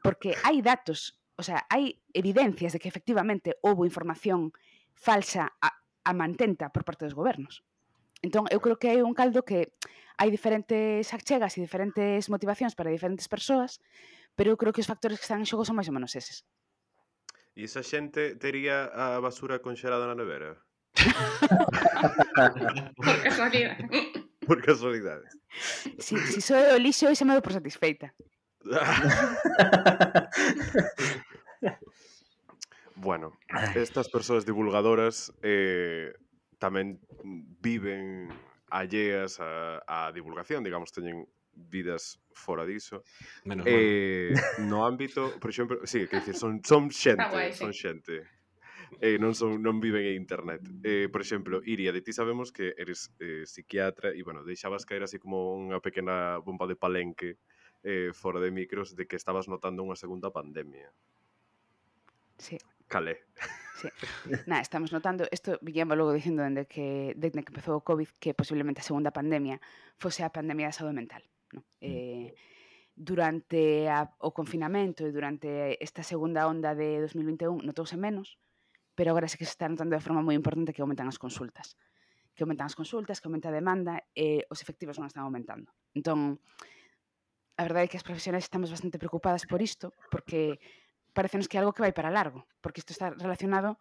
porque 0.00 0.38
hai 0.46 0.62
datos, 0.64 1.20
o 1.36 1.44
sea, 1.44 1.66
hai 1.68 2.00
evidencias 2.16 2.72
de 2.72 2.80
que 2.80 2.88
efectivamente 2.88 3.58
houve 3.60 3.84
información 3.84 4.54
falsa 4.94 5.52
a, 5.60 5.68
a 6.06 6.12
mantenta 6.16 6.72
por 6.72 6.86
parte 6.86 7.04
dos 7.04 7.18
gobernos. 7.18 7.66
Entón, 8.24 8.48
eu 8.48 8.62
creo 8.62 8.80
que 8.80 8.88
hai 8.88 9.04
un 9.04 9.12
caldo 9.12 9.44
que 9.44 9.76
hai 10.16 10.32
diferentes 10.32 11.12
achegas 11.12 11.58
e 11.58 11.64
diferentes 11.66 12.32
motivacións 12.32 12.72
para 12.72 12.88
diferentes 12.88 13.28
persoas, 13.28 13.84
pero 14.32 14.54
eu 14.54 14.56
creo 14.56 14.72
que 14.72 14.80
os 14.80 14.88
factores 14.88 15.20
que 15.20 15.26
están 15.28 15.44
en 15.44 15.48
xogo 15.50 15.66
son 15.68 15.76
máis 15.76 15.90
ou 15.90 15.96
menos 15.96 16.16
eses. 16.16 16.48
E 17.54 17.70
esa 17.70 17.86
xente 17.86 18.34
tería 18.34 18.90
a 18.90 19.22
basura 19.22 19.62
conxelada 19.62 20.10
na 20.10 20.18
nevera? 20.18 20.58
por 22.98 23.14
casualidade. 23.22 23.86
Por 24.44 24.60
casualidade. 24.60 25.24
Si, 25.96 26.18
si 26.18 26.42
só 26.44 26.76
o 26.76 26.78
lixo, 26.78 27.08
xa 27.08 27.24
me 27.24 27.32
dou 27.32 27.40
por 27.40 27.56
satisfeita. 27.56 28.12
bueno, 33.00 33.32
estas 33.72 34.12
persoas 34.12 34.44
divulgadoras 34.44 35.32
eh, 35.40 36.12
tamén 36.60 37.00
viven 37.56 38.28
alleas 38.68 39.40
a, 39.40 39.80
a 39.88 40.12
divulgación, 40.12 40.60
digamos, 40.60 40.92
teñen 40.92 41.24
vidas 41.56 42.20
fora 42.32 42.66
diso. 42.66 43.02
Menos 43.44 43.66
eh, 43.68 44.34
mal. 44.34 44.68
no 44.68 44.86
ámbito, 44.86 45.32
por 45.40 45.50
exemplo, 45.50 45.80
sí, 45.84 46.06
que 46.06 46.18
dicir, 46.20 46.34
son, 46.34 46.62
son 46.64 46.90
xente, 46.90 47.24
guai, 47.30 47.52
son 47.52 47.72
xente. 47.72 48.26
Eh, 49.00 49.18
non 49.18 49.34
son 49.34 49.58
non 49.58 49.82
viven 49.82 50.06
en 50.06 50.14
internet. 50.14 50.62
Eh, 50.86 51.10
por 51.10 51.18
exemplo, 51.18 51.58
Iria, 51.66 51.90
de 51.90 52.02
ti 52.02 52.14
sabemos 52.14 52.54
que 52.54 52.78
eres 52.78 53.10
eh, 53.18 53.42
psiquiatra 53.42 54.14
e 54.14 54.22
bueno, 54.22 54.46
deixabas 54.46 54.86
caer 54.86 55.02
así 55.02 55.18
como 55.18 55.56
unha 55.58 55.82
pequena 55.82 56.38
bomba 56.38 56.70
de 56.70 56.78
palenque 56.78 57.42
eh, 57.82 58.14
fora 58.14 58.38
de 58.38 58.54
micros 58.54 58.94
de 58.94 59.06
que 59.06 59.16
estabas 59.18 59.50
notando 59.50 59.82
unha 59.82 59.98
segunda 59.98 60.30
pandemia. 60.30 60.94
Sí. 62.38 62.58
Calé. 62.86 63.24
Sí. 63.74 63.88
Nah, 64.46 64.60
estamos 64.60 64.92
notando, 64.92 65.26
isto 65.30 65.58
viñamos 65.60 65.98
logo 65.98 66.12
dicindo 66.12 66.42
dende 66.42 66.66
que, 66.66 67.12
dende 67.18 67.42
que 67.42 67.50
empezou 67.50 67.76
o 67.76 67.84
COVID 67.84 68.08
que 68.22 68.30
posiblemente 68.30 68.80
a 68.80 68.86
segunda 68.86 69.10
pandemia 69.10 69.58
fose 69.98 70.22
a 70.22 70.30
pandemia 70.30 70.70
da 70.70 70.76
saúde 70.78 70.94
mental 70.94 71.22
no? 71.54 71.62
Mm. 71.78 71.86
Eh, 71.86 72.28
durante 72.94 73.90
a, 73.90 74.06
o 74.22 74.30
confinamento 74.30 75.02
e 75.02 75.10
durante 75.10 75.78
esta 75.82 76.06
segunda 76.06 76.46
onda 76.46 76.78
de 76.78 77.02
2021 77.02 77.66
notouse 77.66 77.98
menos, 77.98 78.38
pero 78.94 79.10
agora 79.10 79.26
sí 79.26 79.34
que 79.34 79.46
se 79.46 79.58
está 79.58 79.66
notando 79.66 79.98
de 79.98 80.04
forma 80.04 80.22
moi 80.22 80.38
importante 80.38 80.70
que 80.70 80.82
aumentan 80.82 81.10
as 81.10 81.18
consultas. 81.18 81.74
Que 82.38 82.46
aumentan 82.46 82.70
as 82.70 82.78
consultas, 82.78 83.18
que 83.18 83.26
aumenta 83.26 83.50
eh, 83.50 83.54
a 83.54 83.58
demanda 83.58 83.94
e 84.14 84.46
os 84.46 84.62
efectivos 84.62 84.98
non 84.98 85.10
están 85.10 85.26
aumentando. 85.26 85.74
Entón, 85.94 86.38
a 87.58 87.62
verdade 87.66 87.86
é 87.86 87.90
que 87.90 87.98
as 87.98 88.06
profesionais 88.06 88.46
estamos 88.46 88.70
bastante 88.70 88.98
preocupadas 88.98 89.42
por 89.46 89.58
isto, 89.58 89.90
porque 90.10 90.62
parecenos 91.14 91.50
que 91.50 91.58
é 91.58 91.62
algo 91.62 91.74
que 91.74 91.82
vai 91.82 91.90
para 91.90 92.14
largo, 92.14 92.46
porque 92.62 92.78
isto 92.78 92.94
está 92.94 93.10
relacionado 93.10 93.78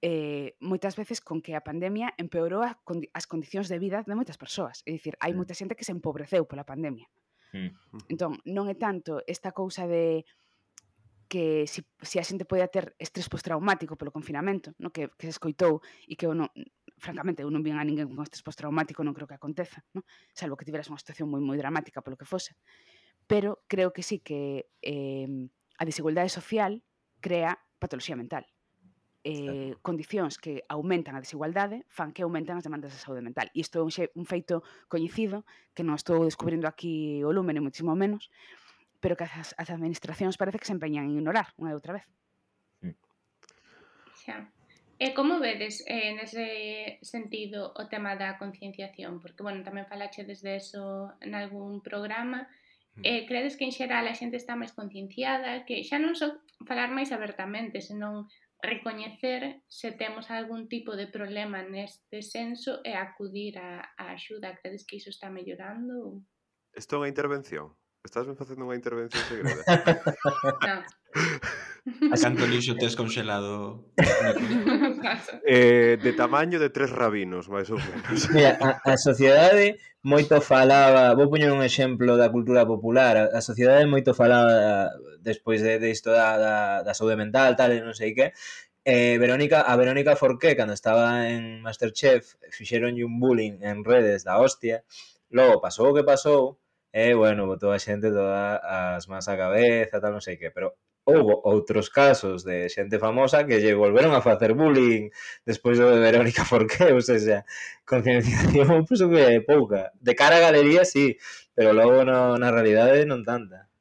eh, 0.00 0.54
moitas 0.60 0.94
veces 0.94 1.18
con 1.20 1.42
que 1.42 1.58
a 1.58 1.64
pandemia 1.64 2.14
empeorou 2.18 2.62
a 2.62 2.78
condi 2.86 3.10
as 3.10 3.26
condicións 3.26 3.66
de 3.66 3.82
vida 3.82 4.06
de 4.06 4.14
moitas 4.14 4.38
persoas. 4.38 4.86
É 4.86 4.94
dicir, 4.94 5.18
hai 5.18 5.34
moita 5.34 5.58
xente 5.58 5.74
que 5.74 5.86
se 5.86 5.90
empobreceu 5.90 6.46
pola 6.46 6.62
pandemia. 6.62 7.10
Mm. 7.50 7.74
Entón, 8.12 8.38
non 8.46 8.70
é 8.70 8.76
tanto 8.78 9.18
esta 9.26 9.50
cousa 9.50 9.90
de 9.90 10.22
que 11.28 11.66
si, 11.66 11.84
si 12.00 12.16
a 12.16 12.24
xente 12.24 12.48
podía 12.48 12.70
ter 12.70 12.94
estrés 12.96 13.28
postraumático 13.28 13.98
polo 13.98 14.14
confinamento, 14.14 14.72
no 14.78 14.94
que, 14.94 15.10
que 15.18 15.28
se 15.28 15.34
escoitou 15.34 15.82
e 16.06 16.14
que 16.14 16.24
eu 16.24 16.32
non, 16.32 16.48
francamente, 16.96 17.42
eu 17.42 17.50
non 17.50 17.66
vin 17.66 17.76
a 17.76 17.84
ninguén 17.84 18.08
con 18.14 18.22
estrés 18.22 18.46
postraumático, 18.46 19.02
non 19.02 19.12
creo 19.12 19.26
que 19.26 19.36
aconteza, 19.36 19.82
no? 19.92 20.06
salvo 20.32 20.56
que 20.56 20.64
tiveras 20.64 20.88
unha 20.88 21.02
situación 21.02 21.26
moi 21.26 21.42
moi 21.42 21.58
dramática 21.58 22.00
polo 22.00 22.16
que 22.16 22.28
fose. 22.28 22.54
Pero 23.26 23.66
creo 23.66 23.90
que 23.92 24.06
sí 24.06 24.22
que 24.22 24.70
eh, 24.80 25.28
a 25.76 25.84
desigualdade 25.84 26.30
social 26.30 26.86
crea 27.20 27.58
patoloxía 27.76 28.16
mental 28.16 28.46
eh, 29.28 29.44
claro. 29.44 29.78
condicións 29.84 30.40
que 30.40 30.64
aumentan 30.72 31.12
a 31.12 31.20
desigualdade 31.20 31.84
fan 31.92 32.16
que 32.16 32.24
aumentan 32.24 32.56
as 32.56 32.64
demandas 32.64 32.96
de 32.96 33.00
saúde 33.00 33.20
mental. 33.20 33.52
E 33.52 33.60
isto 33.60 33.80
é 33.80 33.82
un, 33.84 33.92
xe, 33.92 34.08
un 34.16 34.24
feito 34.24 34.64
coñecido 34.88 35.44
que 35.76 35.84
non 35.84 35.94
estou 36.00 36.24
descubrindo 36.24 36.64
aquí 36.64 37.20
o 37.20 37.30
lumen 37.30 37.60
e 37.60 37.62
muchísimo 37.62 37.92
menos, 37.92 38.32
pero 39.04 39.16
que 39.16 39.28
as, 39.28 39.52
as 39.54 39.68
administracións 39.68 40.40
parece 40.40 40.58
que 40.58 40.68
se 40.68 40.74
empeñan 40.74 41.12
en 41.12 41.20
ignorar 41.20 41.52
unha 41.60 41.70
e 41.72 41.76
outra 41.76 41.92
vez. 42.00 42.06
Hmm. 42.80 42.96
Xa. 44.16 44.48
E 44.98 45.14
como 45.14 45.38
vedes 45.38 45.86
eh, 45.86 46.10
nese 46.16 46.98
sentido 47.06 47.70
o 47.76 47.86
tema 47.86 48.18
da 48.18 48.34
concienciación? 48.34 49.22
Porque, 49.22 49.46
bueno, 49.46 49.62
tamén 49.62 49.86
falache 49.86 50.26
desde 50.26 50.58
eso 50.58 51.14
en 51.22 51.38
algún 51.38 51.84
programa. 51.84 52.50
Hmm. 52.98 53.04
Eh, 53.06 53.22
credes 53.28 53.54
que 53.54 53.68
en 53.68 53.76
xeral 53.76 54.10
a 54.10 54.16
xente 54.16 54.40
está 54.40 54.58
máis 54.58 54.74
concienciada? 54.74 55.62
Que 55.68 55.86
xa 55.86 56.02
non 56.02 56.18
só 56.18 56.34
so 56.34 56.66
falar 56.66 56.90
máis 56.90 57.14
abertamente, 57.14 57.78
senón 57.78 58.26
recoñecer 58.62 59.62
se 59.68 59.92
temos 59.92 60.30
algún 60.30 60.68
tipo 60.68 60.96
de 60.96 61.06
problema 61.06 61.62
neste 61.62 62.22
senso 62.22 62.82
e 62.82 62.94
acudir 62.94 63.58
a, 63.58 63.94
a 63.96 64.12
axuda. 64.12 64.58
Credes 64.58 64.84
que 64.86 64.96
iso 64.96 65.10
está 65.10 65.30
mellorando? 65.30 66.22
Isto 66.74 66.98
é 66.98 67.06
unha 67.06 67.12
intervención? 67.12 67.74
Estás 68.02 68.26
me 68.26 68.34
facendo 68.34 68.66
unha 68.66 68.78
intervención 68.78 69.22
segreda? 69.26 69.62
non. 70.66 70.80
A 72.12 72.16
canto 72.16 72.46
lixo 72.46 72.76
tes 72.76 72.96
conxelado? 72.96 73.84
eh, 75.46 75.98
de 76.00 76.12
tamaño 76.12 76.58
de 76.60 76.70
tres 76.70 76.90
rabinos, 76.90 77.48
máis 77.48 77.68
ou 77.70 77.78
menos. 77.78 78.28
Mira, 78.34 78.56
a, 78.60 78.78
a 78.82 78.94
sociedade 78.96 79.80
moito 80.02 80.40
falaba, 80.40 81.16
vou 81.18 81.28
poñer 81.28 81.50
un 81.52 81.64
exemplo 81.64 82.16
da 82.16 82.32
cultura 82.32 82.64
popular, 82.64 83.14
a, 83.16 83.24
a 83.38 83.40
sociedade 83.40 83.84
moito 83.86 84.12
falaba 84.14 84.92
despois 85.20 85.60
de, 85.60 85.82
de 85.82 85.88
isto 85.90 86.14
da, 86.14 86.38
da, 86.38 86.56
da 86.86 86.92
saúde 86.94 87.18
mental, 87.18 87.58
tal, 87.58 87.74
e 87.74 87.82
non 87.82 87.96
sei 87.96 88.14
que, 88.14 88.32
Eh, 88.90 89.18
Verónica, 89.18 89.60
a 89.60 89.76
Verónica 89.76 90.16
Forqué, 90.16 90.56
cando 90.56 90.72
estaba 90.72 91.28
en 91.28 91.60
Masterchef, 91.60 92.40
fixeronlle 92.50 93.04
un 93.04 93.20
bullying 93.20 93.60
en 93.60 93.84
redes 93.84 94.24
da 94.24 94.40
hostia. 94.40 94.80
Logo, 95.28 95.60
pasou 95.60 95.92
o 95.92 95.94
que 95.96 96.08
pasou, 96.08 96.56
e, 96.88 97.12
eh, 97.12 97.14
bueno, 97.14 97.44
botou 97.44 97.68
a 97.68 97.78
xente 97.78 98.08
todas 98.08 98.56
as 98.64 99.04
más 99.12 99.28
a 99.28 99.36
cabeza, 99.36 100.00
tal, 100.00 100.16
non 100.16 100.24
sei 100.24 100.40
que, 100.40 100.48
pero 100.48 100.72
houve 101.08 101.40
outros 101.48 101.88
casos 101.88 102.44
de 102.44 102.68
xente 102.68 103.00
famosa 103.00 103.48
que 103.48 103.56
lle 103.56 103.72
volveron 103.72 104.12
a 104.12 104.20
facer 104.20 104.52
bullying 104.52 105.08
despois 105.48 105.80
do 105.80 105.88
de 105.88 105.96
Verónica 106.04 106.44
Forqué, 106.44 106.92
ou 106.92 107.00
seja, 107.00 107.48
concienciación 107.88 108.84
penso 108.88 109.08
que 109.08 109.40
é 109.40 109.40
pouca. 109.40 109.96
De 109.96 110.12
cara 110.12 110.36
a 110.36 110.44
galería, 110.44 110.84
sí, 110.84 111.16
pero 111.56 111.72
logo 111.72 112.04
no, 112.04 112.36
na 112.36 112.52
realidade 112.52 113.08
non 113.08 113.24
tanta. 113.24 113.72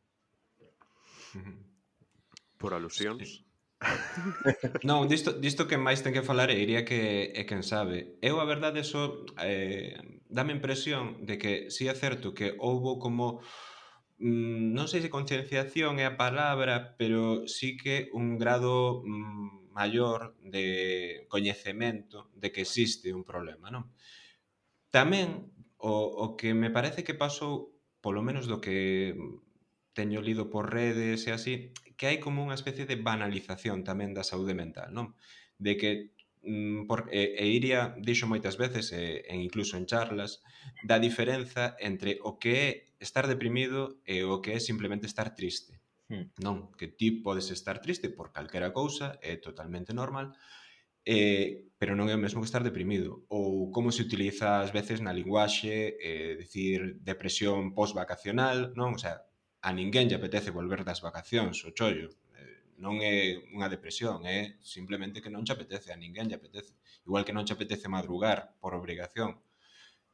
Por 2.61 2.71
alusións. 2.71 3.28
Sí. 3.28 3.43
non, 4.89 5.05
disto, 5.05 5.38
disto 5.38 5.69
que 5.69 5.78
máis 5.78 6.01
ten 6.01 6.15
que 6.15 6.25
falar 6.25 6.49
é 6.49 6.57
iría 6.57 6.88
que 6.88 7.30
é 7.36 7.43
quen 7.43 7.61
sabe. 7.61 8.17
Eu 8.23 8.39
a 8.39 8.47
verdade 8.47 8.82
só 8.82 9.21
eh, 9.43 9.99
dame 10.32 10.55
impresión 10.55 11.28
de 11.28 11.38
que 11.38 11.69
si 11.69 11.86
é 11.91 11.93
certo 11.93 12.34
que 12.34 12.55
houbo 12.57 12.97
como 12.97 13.43
Mm, 14.18 14.74
non 14.74 14.89
sei 14.89 15.05
se 15.05 15.13
concienciación 15.13 16.01
é 16.01 16.05
a 16.09 16.18
palabra, 16.18 16.97
pero 16.97 17.45
sí 17.45 17.78
que 17.78 18.09
un 18.18 18.41
grado 18.41 19.05
mm, 19.05 19.70
maior 19.78 20.34
de 20.41 20.68
coñecemento 21.30 22.34
de 22.34 22.49
que 22.49 22.65
existe 22.65 23.13
un 23.13 23.22
problema, 23.22 23.70
non? 23.70 23.93
Tamén 24.89 25.53
o, 25.78 25.93
o 25.93 26.26
que 26.34 26.57
me 26.57 26.74
parece 26.74 27.05
que 27.05 27.13
pasou, 27.13 27.78
polo 28.01 28.26
menos 28.26 28.49
do 28.49 28.57
que 28.57 29.13
teño 29.93 30.22
lido 30.22 30.49
por 30.49 30.74
redes 30.74 31.30
e 31.30 31.32
así, 31.38 31.53
que 31.97 32.09
hai 32.09 32.18
como 32.18 32.41
unha 32.41 32.57
especie 32.57 32.89
de 32.89 32.97
banalización 32.97 33.86
tamén 33.86 34.18
da 34.18 34.26
saúde 34.26 34.57
mental, 34.57 34.89
non? 34.89 35.13
De 35.61 35.78
que 35.78 36.16
Mm, 36.48 36.88
por, 36.88 37.10
e, 37.12 37.36
e 37.43 37.45
Iria 37.52 37.91
dixo 38.00 38.24
moitas 38.32 38.56
veces, 38.56 38.95
e, 38.95 39.28
e 39.28 39.36
incluso 39.36 39.76
en 39.76 39.84
charlas, 39.84 40.39
da 40.88 40.95
diferenza 40.95 41.76
entre 41.84 42.24
o 42.24 42.39
que 42.39 42.54
é 42.56 42.70
estar 43.04 43.28
deprimido 43.28 44.00
e 44.08 44.24
o 44.24 44.39
que 44.39 44.56
é 44.56 44.60
simplemente 44.64 45.06
estar 45.12 45.36
triste. 45.36 45.76
Hmm. 46.08 46.32
Non, 46.39 46.72
que 46.80 46.88
ti 46.88 47.20
podes 47.20 47.52
estar 47.52 47.84
triste 47.84 48.08
por 48.08 48.32
calquera 48.32 48.72
cousa, 48.72 49.20
é 49.20 49.36
totalmente 49.43 49.91
normal, 49.91 50.32
eh, 51.04 51.68
pero 51.76 52.00
non 52.00 52.08
é 52.08 52.16
o 52.16 52.24
mesmo 52.24 52.39
que 52.39 52.48
estar 52.48 52.64
deprimido. 52.64 53.28
Ou 53.28 53.68
como 53.76 53.91
se 53.91 54.08
utiliza 54.08 54.64
ás 54.64 54.72
veces 54.72 55.04
na 55.04 55.12
linguaxe, 55.12 56.00
eh, 56.00 56.39
decir 56.39 57.04
depresión 57.04 57.76
post-vacacional, 57.76 58.72
non? 58.80 58.95
O 58.95 59.00
sea, 59.04 59.28
a 59.60 59.76
ninguén 59.76 60.08
lle 60.08 60.16
apetece 60.16 60.56
volver 60.56 60.88
das 60.88 61.04
vacacións, 61.04 61.60
o 61.68 61.76
chollo 61.76 62.08
non 62.78 63.01
é 63.01 63.41
unha 63.53 63.67
depresión, 63.73 64.25
é 64.30 64.61
simplemente 64.61 65.21
que 65.21 65.34
non 65.34 65.45
che 65.45 65.53
apetece, 65.53 65.89
a 65.89 65.97
ninguén 65.97 66.30
lle 66.30 66.38
apetece. 66.38 66.78
Igual 67.07 67.25
que 67.25 67.34
non 67.34 67.45
che 67.45 67.53
apetece 67.57 67.89
madrugar 67.89 68.57
por 68.61 68.78
obrigación. 68.78 69.41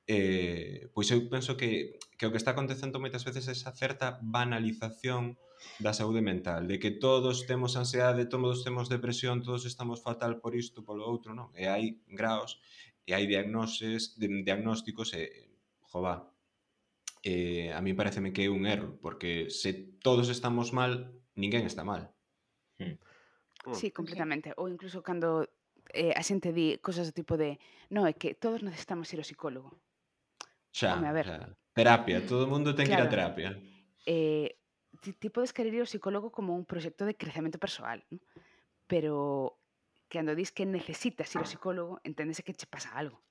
Eh, 0.07 0.91
pois 0.95 1.07
eu 1.11 1.19
penso 1.31 1.55
que, 1.55 1.99
que 2.17 2.27
o 2.27 2.31
que 2.31 2.39
está 2.39 2.51
acontecendo 2.51 3.03
moitas 3.03 3.23
veces 3.27 3.47
é 3.47 3.53
esa 3.55 3.71
certa 3.75 4.19
banalización 4.19 5.39
da 5.79 5.95
saúde 5.95 6.21
mental, 6.21 6.67
de 6.67 6.79
que 6.79 6.91
todos 6.91 7.47
temos 7.47 7.75
ansiedade, 7.79 8.27
todos 8.27 8.63
temos 8.67 8.91
depresión, 8.91 9.43
todos 9.43 9.63
estamos 9.65 10.03
fatal 10.03 10.39
por 10.43 10.55
isto, 10.55 10.83
polo 10.83 11.07
outro, 11.07 11.31
non? 11.31 11.51
E 11.55 11.71
hai 11.71 12.03
graos, 12.07 12.59
e 13.07 13.15
hai 13.15 13.25
diagnoses, 13.27 14.19
de, 14.19 14.27
diagnósticos, 14.43 15.15
e, 15.15 15.23
jová, 15.87 16.27
eh, 17.23 17.71
a 17.71 17.79
mí 17.79 17.93
pareceme 17.95 18.33
que 18.35 18.45
é 18.45 18.49
un 18.51 18.67
erro, 18.67 18.99
porque 18.99 19.47
se 19.49 19.71
todos 20.03 20.27
estamos 20.27 20.75
mal, 20.75 21.15
ninguén 21.35 21.63
está 21.63 21.83
mal. 21.87 22.11
Mm. 22.79 22.97
Mm. 23.65 23.73
Sí, 23.73 23.91
completamente. 23.91 24.53
Ou 24.57 24.67
incluso 24.67 25.01
cando 25.01 25.47
eh, 25.93 26.13
a 26.15 26.21
xente 26.23 26.51
di 26.51 26.77
cosas 26.79 27.07
do 27.09 27.15
tipo 27.15 27.37
de 27.37 27.59
no, 27.93 28.07
é 28.07 28.13
que 28.13 28.33
todos 28.33 28.63
necesitamos 28.63 29.07
ir 29.13 29.19
ao 29.21 29.27
psicólogo. 29.27 29.79
Xa, 30.73 30.97
Home, 30.97 31.07
a 31.07 31.13
ver. 31.13 31.27
xa. 31.27 31.37
Terapia, 31.73 32.21
todo 32.25 32.45
o 32.45 32.51
mundo 32.51 32.75
ten 32.77 32.85
que 32.85 32.93
ir 32.93 33.01
a 33.01 33.09
Claro. 33.09 33.13
terapia. 33.13 33.49
Eh, 34.05 34.57
ti, 35.01 35.13
ti 35.13 35.29
podes 35.29 35.53
querer 35.53 35.73
ir 35.73 35.81
ao 35.81 35.89
psicólogo 35.89 36.29
como 36.29 36.53
un 36.53 36.65
proxecto 36.65 37.05
de 37.05 37.17
crecemento 37.17 37.57
persoal, 37.57 38.05
¿no? 38.13 38.19
pero 38.87 39.57
cando 40.09 40.35
dis 40.37 40.51
que 40.53 40.65
necesitas 40.69 41.33
ir 41.33 41.41
ao 41.41 41.49
psicólogo, 41.49 41.97
enténdese 42.05 42.45
que 42.45 42.53
che 42.53 42.69
pasa 42.69 42.93
algo. 42.93 43.23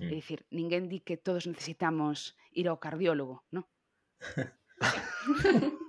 Mm. 0.00 0.08
É 0.12 0.14
dicir, 0.20 0.44
ninguén 0.52 0.88
di 0.88 1.00
que 1.00 1.16
todos 1.16 1.48
necesitamos 1.48 2.36
ir 2.52 2.68
ao 2.68 2.80
cardiólogo, 2.80 3.44
¿no? 3.52 3.68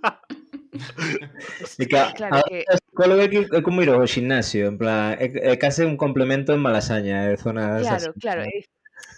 claro 1.89 2.43
que... 2.47 2.65
a 2.67 3.29
que 3.29 3.39
é 3.51 3.61
como 3.61 3.81
ir 3.81 3.89
ao 3.89 4.05
gimnasio, 4.07 4.67
en 4.67 4.77
plan, 4.77 5.17
é, 5.17 5.53
é 5.53 5.57
case 5.57 5.85
un 5.85 5.97
complemento 5.97 6.53
en 6.53 6.61
Malasaña, 6.61 7.29
eh, 7.29 7.33
é 7.33 7.37
zona... 7.37 7.79
Claro, 7.79 8.09
así. 8.11 8.19
claro, 8.19 8.41
é, 8.43 8.65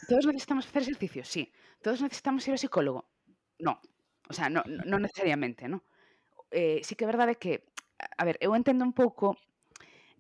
todos 0.08 0.26
necesitamos 0.28 0.66
facer 0.66 0.84
exercicio, 0.84 1.24
sí, 1.24 1.52
todos 1.82 2.02
necesitamos 2.02 2.46
ir 2.48 2.54
ao 2.56 2.62
psicólogo, 2.62 3.08
no, 3.60 3.80
o 4.30 4.34
sea, 4.34 4.50
no, 4.50 4.64
no 4.66 4.98
necesariamente, 5.00 5.68
no? 5.68 5.84
Eh, 6.52 6.82
sí 6.84 6.96
que 6.96 7.06
é 7.06 7.12
verdade 7.12 7.36
que, 7.36 7.68
a 8.00 8.24
ver, 8.26 8.38
eu 8.40 8.56
entendo 8.56 8.84
un 8.86 8.94
pouco 8.94 9.38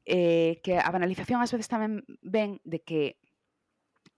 eh, 0.05 0.61
que 0.61 0.77
a 0.77 0.89
banalización 0.91 1.41
ás 1.41 1.51
veces 1.51 1.71
tamén 1.71 2.05
ven 2.21 2.61
de 2.63 2.79
que, 2.85 3.17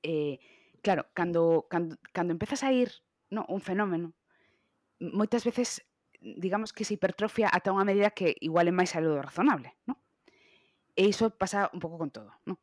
eh, 0.03 0.39
claro, 0.84 1.07
cando, 1.15 1.65
cando, 1.72 1.95
cando 2.11 2.36
empezas 2.36 2.63
a 2.63 2.72
ir 2.76 2.91
no, 3.32 3.47
un 3.47 3.63
fenómeno, 3.63 4.13
moitas 4.99 5.47
veces 5.47 5.87
digamos 6.20 6.74
que 6.74 6.84
se 6.84 6.95
hipertrofia 6.95 7.49
ata 7.51 7.74
unha 7.74 7.86
medida 7.86 8.11
que 8.11 8.36
igual 8.41 8.68
é 8.68 8.74
máis 8.74 8.93
algo 8.97 9.13
do 9.13 9.24
razonable, 9.24 9.78
¿no? 9.86 10.01
E 10.97 11.05
iso 11.05 11.30
pasa 11.34 11.70
un 11.74 11.80
pouco 11.80 12.01
con 12.01 12.09
todo, 12.09 12.34
¿no? 12.45 12.57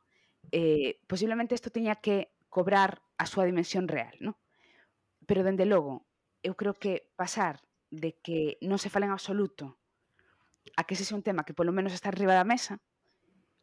Eh, 0.50 1.00
posiblemente 1.06 1.54
isto 1.54 1.70
teña 1.70 1.98
que 2.02 2.34
cobrar 2.50 3.02
a 3.18 3.26
súa 3.26 3.46
dimensión 3.46 3.86
real, 3.86 4.14
¿no? 4.20 4.38
Pero, 5.26 5.42
dende 5.42 5.64
logo, 5.64 6.06
eu 6.42 6.54
creo 6.54 6.74
que 6.74 7.10
pasar 7.16 7.62
de 7.90 8.18
que 8.20 8.58
non 8.60 8.76
se 8.76 8.90
fale 8.90 9.06
en 9.06 9.14
absoluto 9.14 9.78
a 10.76 10.82
que 10.84 10.98
ese 10.98 11.06
é 11.06 11.16
un 11.16 11.24
tema 11.24 11.46
que 11.46 11.56
polo 11.56 11.72
menos 11.72 11.94
está 11.94 12.10
arriba 12.10 12.34
da 12.34 12.44
mesa, 12.44 12.82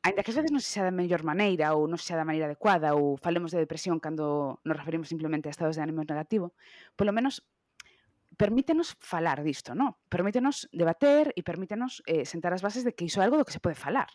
ainda 0.01 0.23
que 0.23 0.31
ás 0.33 0.37
veces 0.39 0.51
non 0.51 0.63
se 0.63 0.73
xa 0.73 0.81
da 0.87 0.93
mellor 0.93 1.21
maneira 1.21 1.77
ou 1.77 1.85
non 1.85 1.99
se 2.01 2.09
xa 2.09 2.17
da 2.17 2.25
maneira 2.25 2.49
adecuada 2.49 2.97
ou 2.97 3.19
falemos 3.21 3.53
de 3.53 3.61
depresión 3.61 4.01
cando 4.01 4.57
nos 4.65 4.77
referimos 4.79 5.11
simplemente 5.11 5.45
a 5.47 5.53
estados 5.53 5.77
de 5.77 5.83
ánimo 5.85 6.01
negativo, 6.01 6.57
polo 6.97 7.13
menos 7.13 7.45
permítenos 8.41 8.97
falar 8.99 9.43
disto, 9.43 9.75
¿no? 9.75 10.01
Permítenos 10.09 10.65
debater 10.73 11.29
e 11.37 11.45
permítenos 11.45 12.01
eh, 12.09 12.25
sentar 12.25 12.57
as 12.57 12.65
bases 12.65 12.81
de 12.81 12.97
que 12.97 13.05
iso 13.05 13.21
é 13.21 13.29
algo 13.29 13.37
do 13.37 13.45
que 13.45 13.53
se 13.53 13.61
pode 13.61 13.77
falar. 13.77 14.09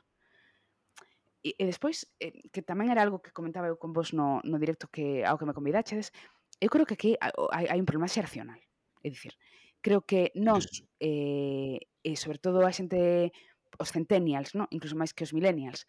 E, 1.46 1.54
e 1.54 1.62
despois, 1.62 2.10
eh, 2.18 2.34
que 2.50 2.58
tamén 2.58 2.90
era 2.90 3.06
algo 3.06 3.22
que 3.22 3.30
comentaba 3.30 3.70
eu 3.70 3.78
con 3.78 3.94
vos 3.94 4.10
no, 4.10 4.42
no 4.42 4.58
directo 4.58 4.90
que 4.90 5.22
ao 5.22 5.38
que 5.38 5.46
me 5.46 5.54
convidaxedes, 5.54 6.10
eu 6.58 6.66
creo 6.66 6.82
que 6.82 6.98
aquí 6.98 7.14
hai, 7.54 7.70
hai 7.70 7.78
un 7.78 7.86
problema 7.86 8.10
xeracional. 8.10 8.58
É 8.98 9.14
dicir, 9.14 9.38
creo 9.78 10.02
que 10.02 10.34
nós, 10.34 10.66
eh, 10.98 11.78
e 12.02 12.10
sobre 12.18 12.42
todo 12.42 12.66
a 12.66 12.74
xente, 12.74 13.30
os 13.78 13.94
centennials, 13.94 14.58
no? 14.58 14.66
incluso 14.74 14.98
máis 14.98 15.14
que 15.14 15.22
os 15.22 15.30
millennials, 15.30 15.86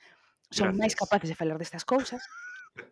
son 0.53 0.77
Gracias. 0.77 0.77
máis 0.77 0.93
capaces 0.93 1.33
de 1.33 1.39
falar 1.41 1.57
destas 1.57 1.81
cousas, 1.81 2.21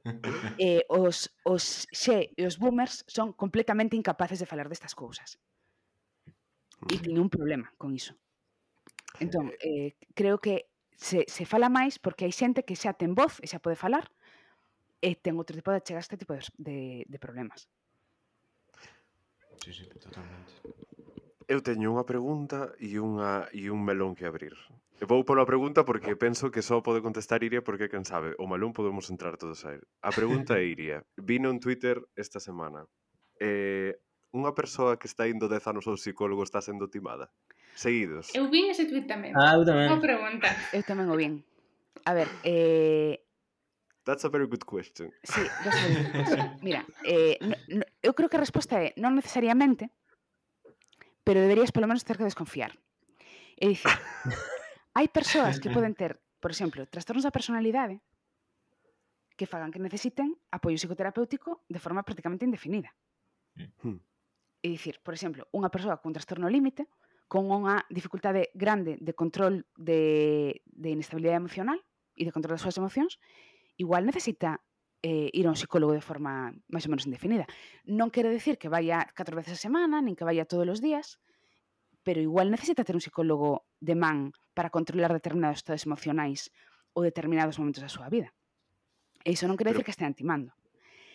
eh, 0.62 0.84
os, 0.90 1.30
os 1.44 1.88
xe 1.92 2.32
e 2.38 2.42
os 2.46 2.58
boomers 2.58 3.06
son 3.08 3.34
completamente 3.34 3.96
incapaces 3.96 4.40
de 4.40 4.50
falar 4.50 4.70
destas 4.70 4.94
cousas. 4.94 5.40
E 6.92 6.96
tiñe 7.02 7.22
un 7.22 7.32
problema 7.32 7.72
con 7.78 7.96
iso. 7.96 8.14
Entón, 9.20 9.56
eh, 9.64 9.96
eh, 9.96 9.96
creo 10.14 10.38
que 10.38 10.68
se, 10.96 11.26
se 11.28 11.46
fala 11.46 11.70
máis 11.70 12.00
porque 12.00 12.26
hai 12.28 12.34
xente 12.36 12.64
que 12.68 12.76
xa 12.76 12.96
ten 12.96 13.16
voz 13.16 13.40
e 13.44 13.48
xa 13.48 13.64
pode 13.64 13.80
falar 13.80 14.12
e 15.04 15.16
ten 15.16 15.36
outro 15.40 15.56
tipo 15.56 15.72
de 15.72 15.80
achegar 15.80 16.04
este 16.04 16.20
tipo 16.20 16.34
de, 16.36 16.44
de, 16.58 16.80
de 17.08 17.18
problemas. 17.20 17.68
Sí, 19.64 19.72
sí, 19.74 19.86
totalmente. 19.88 20.52
Eu 21.46 21.62
teño 21.62 21.94
unha 21.94 22.06
pregunta 22.06 22.74
e, 22.82 22.98
unha, 22.98 23.46
e 23.54 23.70
un 23.70 23.82
melón 23.86 24.18
que 24.18 24.26
abrir. 24.26 24.58
Eh, 25.02 25.06
vou 25.06 25.28
pola 25.28 25.46
pregunta 25.46 25.84
porque 25.84 26.16
penso 26.16 26.52
que 26.52 26.64
só 26.64 26.80
pode 26.80 27.04
contestar 27.04 27.44
Iria 27.44 27.64
porque, 27.64 27.92
quen 27.92 28.08
sabe, 28.08 28.36
o 28.40 28.48
malón 28.48 28.72
podemos 28.72 29.12
entrar 29.12 29.36
todos 29.36 29.66
a 29.68 29.76
él. 29.76 29.84
A 30.02 30.12
pregunta 30.16 30.56
é 30.56 30.64
Iria. 30.64 31.04
Vino 31.20 31.52
en 31.52 31.60
Twitter 31.60 32.00
esta 32.16 32.40
semana. 32.40 32.88
Eh, 33.40 34.00
unha 34.32 34.56
persoa 34.56 34.96
que 35.00 35.08
está 35.08 35.28
indo 35.28 35.48
10 35.48 35.64
anos 35.72 35.86
ao 35.88 36.00
psicólogo 36.00 36.44
está 36.44 36.60
sendo 36.64 36.88
timada? 36.88 37.32
Seguidos. 37.76 38.32
Eu 38.32 38.48
vin 38.48 38.72
ese 38.72 38.88
tweet 38.88 39.08
tamén. 39.08 39.36
Ah, 39.36 39.60
eu 39.60 39.68
tamén. 39.68 39.92
Boa 39.92 40.00
pregunta. 40.00 40.48
Eu 40.72 40.84
tamén 40.88 41.12
o 41.12 41.16
vin. 41.20 41.44
A 42.08 42.16
ver, 42.16 42.32
eh, 42.48 43.20
That's 44.06 44.24
a 44.24 44.30
very 44.30 44.46
good 44.46 44.64
question. 44.70 45.10
Sí, 45.24 45.42
Mira, 46.62 46.86
eh, 47.04 47.42
no, 47.42 47.58
no, 47.82 47.84
eu 48.06 48.14
creo 48.14 48.30
que 48.30 48.38
a 48.38 48.44
resposta 48.46 48.78
é 48.78 48.94
non 49.02 49.18
necesariamente, 49.18 49.90
pero 51.26 51.42
deberías 51.42 51.74
polo 51.74 51.90
menos 51.90 52.06
ter 52.06 52.16
que 52.16 52.28
desconfiar. 52.30 52.78
É 53.58 53.66
dicir, 53.66 53.90
Hai 54.96 55.12
persoas 55.12 55.60
que 55.60 55.68
poden 55.76 55.92
ter, 55.94 56.16
por 56.40 56.56
exemplo, 56.56 56.88
trastornos 56.88 57.28
da 57.28 57.36
personalidade 57.36 58.00
que 59.36 59.44
fagan 59.44 59.70
que 59.76 59.84
necesiten 59.84 60.40
apoio 60.56 60.80
psicoterapéutico 60.80 61.68
de 61.68 61.84
forma 61.84 62.08
prácticamente 62.08 62.48
indefinida. 62.48 62.96
Mm. 63.60 63.68
Hmm. 63.84 64.00
É 64.64 64.72
dicir, 64.72 65.04
por 65.04 65.14
exemplo, 65.14 65.46
unha 65.52 65.70
persoa 65.70 66.00
con 66.00 66.16
trastorno 66.16 66.48
límite, 66.48 66.88
con 67.28 67.52
unha 67.52 67.84
dificultade 67.92 68.50
grande 68.56 68.96
de 68.98 69.14
control 69.14 69.68
de, 69.76 70.64
de 70.66 70.90
inestabilidade 70.96 71.44
emocional 71.44 71.78
e 72.16 72.24
de 72.24 72.34
control 72.34 72.56
das 72.56 72.64
súas 72.64 72.80
emocións, 72.80 73.20
igual 73.76 74.08
necesita 74.08 74.64
eh, 75.04 75.30
ir 75.36 75.46
a 75.46 75.54
un 75.54 75.60
psicólogo 75.60 75.94
de 75.94 76.02
forma 76.02 76.56
máis 76.72 76.88
ou 76.88 76.92
menos 76.96 77.06
indefinida. 77.06 77.46
Non 77.86 78.10
quere 78.10 78.32
decir 78.32 78.56
que 78.58 78.72
vaya 78.72 79.06
catro 79.14 79.36
veces 79.38 79.60
a 79.60 79.64
semana, 79.68 80.00
nin 80.02 80.16
que 80.16 80.26
vaya 80.26 80.48
todos 80.48 80.66
os 80.66 80.80
días, 80.80 81.20
pero 82.02 82.24
igual 82.24 82.50
necesita 82.50 82.88
ter 82.88 82.96
un 82.96 83.04
psicólogo 83.04 83.68
de 83.84 83.94
man 83.94 84.32
para 84.56 84.72
controlar 84.72 85.12
determinados 85.12 85.60
estados 85.62 85.86
emocionais 85.86 86.50
ou 86.96 87.04
determinados 87.04 87.60
momentos 87.60 87.84
da 87.84 87.92
súa 87.92 88.08
vida. 88.08 88.32
E 89.22 89.36
iso 89.36 89.46
non 89.46 89.60
quere 89.60 89.76
Pero... 89.76 89.84
dicir 89.84 89.86
que 89.86 89.96
estean 89.96 90.16
timando. 90.16 90.56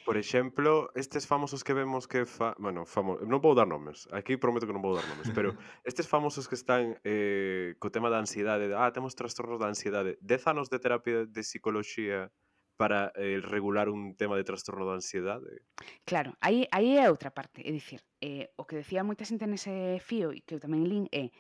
Por 0.05 0.17
exemplo, 0.17 0.91
estes 0.95 1.27
famosos 1.27 1.63
que 1.63 1.73
vemos 1.73 2.09
que 2.09 2.25
fa... 2.27 2.55
Bueno, 2.59 2.85
famosos... 2.85 3.25
Non 3.29 3.39
vou 3.39 3.55
dar 3.55 3.69
nomes. 3.69 4.11
Aquí 4.11 4.37
prometo 4.37 4.67
que 4.67 4.75
non 4.75 4.83
vou 4.83 4.99
dar 4.99 5.07
nomes. 5.07 5.31
Pero 5.37 5.55
estes 5.87 6.11
famosos 6.11 6.51
que 6.51 6.59
están 6.59 6.99
eh, 7.05 7.79
co 7.79 7.95
tema 7.95 8.11
da 8.11 8.19
ansiedade. 8.19 8.69
De, 8.69 8.75
ah, 8.75 8.91
temos 8.93 9.15
trastornos 9.15 9.63
da 9.63 9.71
ansiedade. 9.71 10.19
Dez 10.19 10.45
anos 10.51 10.67
de 10.69 10.83
terapia 10.83 11.25
de 11.25 11.43
psicología 11.47 12.35
para 12.81 13.13
eh, 13.15 13.45
regular 13.45 13.93
un 13.93 14.17
tema 14.17 14.41
de 14.41 14.43
trastorno 14.43 14.89
da 14.89 14.97
ansiedade. 14.97 15.63
Claro, 16.09 16.33
aí, 16.41 16.65
aí 16.73 16.97
é 16.97 17.13
outra 17.13 17.31
parte. 17.31 17.61
É 17.61 17.71
dicir, 17.71 18.01
eh, 18.25 18.51
o 18.57 18.65
que 18.65 18.81
decía 18.81 19.05
moita 19.05 19.23
xente 19.23 19.45
nese 19.45 20.01
fío 20.01 20.33
e 20.33 20.41
que 20.41 20.57
eu 20.57 20.61
tamén 20.65 20.89
lin 20.89 21.05
é 21.13 21.29
eh, 21.29 21.31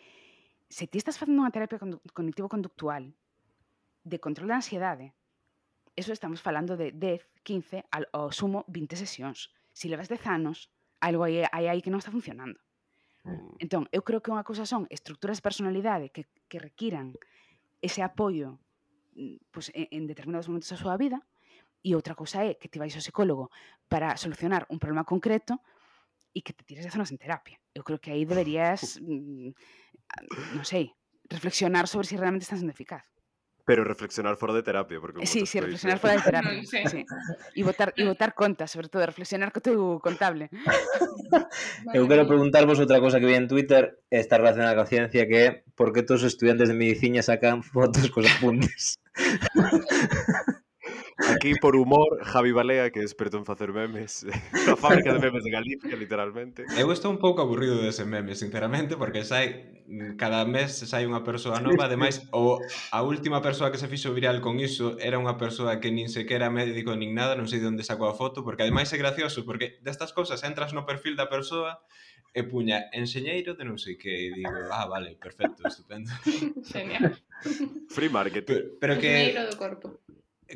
se 0.70 0.86
ti 0.86 1.02
estás 1.02 1.18
facendo 1.18 1.42
unha 1.42 1.50
terapia 1.50 1.82
cognitivo-conductual 2.14 3.10
de 4.06 4.16
control 4.22 4.54
da 4.54 4.62
ansiedade, 4.62 5.10
¿eh? 5.10 5.14
eso 5.98 6.14
estamos 6.14 6.40
falando 6.40 6.78
de 6.78 6.94
10, 6.94 7.42
15, 7.42 7.84
al, 7.90 8.06
ao 8.14 8.30
sumo 8.30 8.64
20 8.70 8.94
sesións. 8.94 9.50
Se 9.74 9.90
levas 9.90 10.08
10 10.08 10.22
anos, 10.30 10.70
algo 11.02 11.26
hai, 11.26 11.42
hai 11.42 11.66
aí 11.66 11.82
que 11.82 11.90
non 11.90 11.98
está 11.98 12.14
funcionando. 12.14 12.62
Mm. 13.26 13.58
Entón, 13.60 13.82
eu 13.90 14.06
creo 14.06 14.22
que 14.22 14.30
unha 14.30 14.46
cousa 14.46 14.62
son 14.62 14.86
estructuras 14.88 15.42
de 15.42 15.46
personalidade 15.46 16.06
que, 16.14 16.30
que 16.46 16.62
requiran 16.62 17.18
ese 17.82 18.06
apoio 18.06 18.62
mm, 19.18 19.50
pues, 19.50 19.74
en, 19.74 19.90
en 19.90 20.02
determinados 20.06 20.46
momentos 20.46 20.70
da 20.70 20.78
súa 20.78 20.94
vida, 20.94 21.18
e 21.82 21.96
outra 21.96 22.14
cousa 22.14 22.44
é 22.44 22.54
que 22.54 22.70
te 22.70 22.78
vais 22.78 22.94
ao 22.94 23.02
psicólogo 23.02 23.50
para 23.90 24.14
solucionar 24.16 24.68
un 24.70 24.78
problema 24.78 25.02
concreto, 25.02 25.58
e 26.34 26.42
que 26.42 26.52
te 26.52 26.64
tires 26.64 26.84
de 26.84 26.90
zonas 26.90 27.10
en 27.10 27.18
terapia. 27.18 27.58
Eu 27.74 27.82
creo 27.82 27.98
que 27.98 28.10
aí 28.10 28.24
deberías, 28.30 28.98
mm, 29.02 29.50
non 30.56 30.66
sei, 30.66 30.94
reflexionar 31.30 31.86
sobre 31.86 32.06
si 32.06 32.16
realmente 32.18 32.46
estás 32.46 32.60
sendo 32.60 32.74
eficaz. 32.74 33.06
Pero 33.70 33.84
reflexionar 33.84 34.34
fora 34.36 34.54
de 34.54 34.62
terapia, 34.62 34.98
porque... 34.98 35.22
Sí, 35.26 35.46
sí, 35.46 35.60
reflexionar 35.60 35.98
fora 35.98 36.16
de 36.16 36.22
terapia. 36.22 36.62
Sí. 36.64 37.06
E 37.54 37.62
votar, 37.62 37.94
e 37.94 38.02
votar 38.02 38.34
contas, 38.34 38.70
sobre 38.70 38.88
todo, 38.88 39.06
reflexionar 39.06 39.52
co 39.54 39.62
teu 39.62 40.02
contable. 40.02 40.50
Eu 41.94 42.08
quero 42.10 42.26
preguntarvos 42.26 42.82
outra 42.82 42.98
cosa 42.98 43.22
que 43.22 43.30
vi 43.30 43.38
en 43.38 43.46
Twitter 43.46 44.02
está 44.10 44.42
relacionada 44.42 44.74
coa 44.74 44.90
ciencia 44.90 45.30
que 45.30 45.62
por 45.78 45.94
que 45.94 46.02
todos 46.02 46.26
os 46.26 46.34
estudiantes 46.34 46.66
de 46.66 46.74
medicina 46.74 47.22
sacan 47.22 47.62
fotos 47.62 48.10
cos 48.10 48.26
apuntes. 48.26 48.98
Aquí, 51.34 51.54
por 51.60 51.76
humor, 51.76 52.22
Javi 52.24 52.52
Balea, 52.52 52.90
que 52.90 53.00
é 53.00 53.02
experto 53.02 53.38
en 53.38 53.44
facer 53.44 53.72
memes, 53.72 54.26
a 54.70 54.76
fábrica 54.76 55.12
de 55.12 55.18
memes 55.18 55.44
de 55.44 55.50
Galicia, 55.50 55.94
literalmente. 55.96 56.66
Eu 56.76 56.90
estou 56.92 57.10
un 57.10 57.18
pouco 57.18 57.40
aburrido 57.40 57.78
dese 57.78 58.04
meme, 58.04 58.34
sinceramente, 58.34 58.96
porque 58.96 59.24
sai 59.24 59.80
cada 60.16 60.46
mes 60.46 60.86
sai 60.86 61.06
unha 61.06 61.26
persoa 61.26 61.58
nova, 61.58 61.90
ademais, 61.90 62.26
o 62.30 62.62
a 62.94 63.00
última 63.02 63.42
persoa 63.42 63.74
que 63.74 63.78
se 63.78 63.90
fixo 63.90 64.14
viral 64.14 64.38
con 64.38 64.62
iso 64.62 64.94
era 65.02 65.18
unha 65.18 65.34
persoa 65.34 65.82
que 65.82 65.90
nin 65.90 66.06
sequera 66.06 66.46
médico 66.50 66.94
nin 66.94 67.14
nada, 67.14 67.34
non 67.34 67.50
sei 67.50 67.58
de 67.58 67.66
onde 67.66 67.82
sacou 67.82 68.06
a 68.06 68.14
foto, 68.14 68.46
porque 68.46 68.62
ademais 68.62 68.90
é 68.94 68.98
gracioso, 68.98 69.42
porque 69.42 69.82
destas 69.82 70.14
cousas 70.14 70.42
entras 70.46 70.70
no 70.70 70.86
perfil 70.86 71.18
da 71.18 71.26
persoa 71.26 71.82
e 72.30 72.46
puña 72.46 72.86
enxeñeiro 72.94 73.58
de 73.58 73.66
non 73.66 73.74
sei 73.74 73.98
que 73.98 74.30
e 74.30 74.38
digo, 74.38 74.70
ah, 74.70 74.86
vale, 74.86 75.18
perfecto, 75.18 75.66
estupendo. 75.66 76.14
Genial. 76.70 77.18
Free 77.90 78.12
marketing. 78.12 78.46
Pero, 78.46 78.78
pero 78.78 78.92
que... 79.02 79.10
Enxeñeiro 79.10 79.50
do 79.50 79.56
corpo 79.58 79.86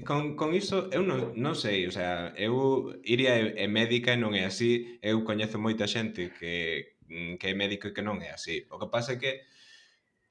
con, 0.03 0.34
con 0.34 0.55
iso, 0.55 0.90
eu 0.90 1.07
non, 1.07 1.38
non 1.38 1.55
sei, 1.55 1.86
o 1.86 1.92
sea, 1.95 2.34
eu 2.34 2.90
iría 3.07 3.38
é, 3.38 3.64
é 3.64 3.66
médica 3.70 4.11
e 4.11 4.18
non 4.18 4.34
é 4.34 4.42
así, 4.42 4.99
eu 4.99 5.22
coñezo 5.22 5.62
moita 5.62 5.86
xente 5.86 6.34
que, 6.34 6.99
que 7.38 7.47
é 7.47 7.55
médico 7.55 7.86
e 7.86 7.95
que 7.95 8.03
non 8.03 8.18
é 8.18 8.34
así. 8.34 8.66
O 8.74 8.80
que 8.80 8.90
pasa 8.90 9.14
é 9.14 9.20
que 9.22 9.47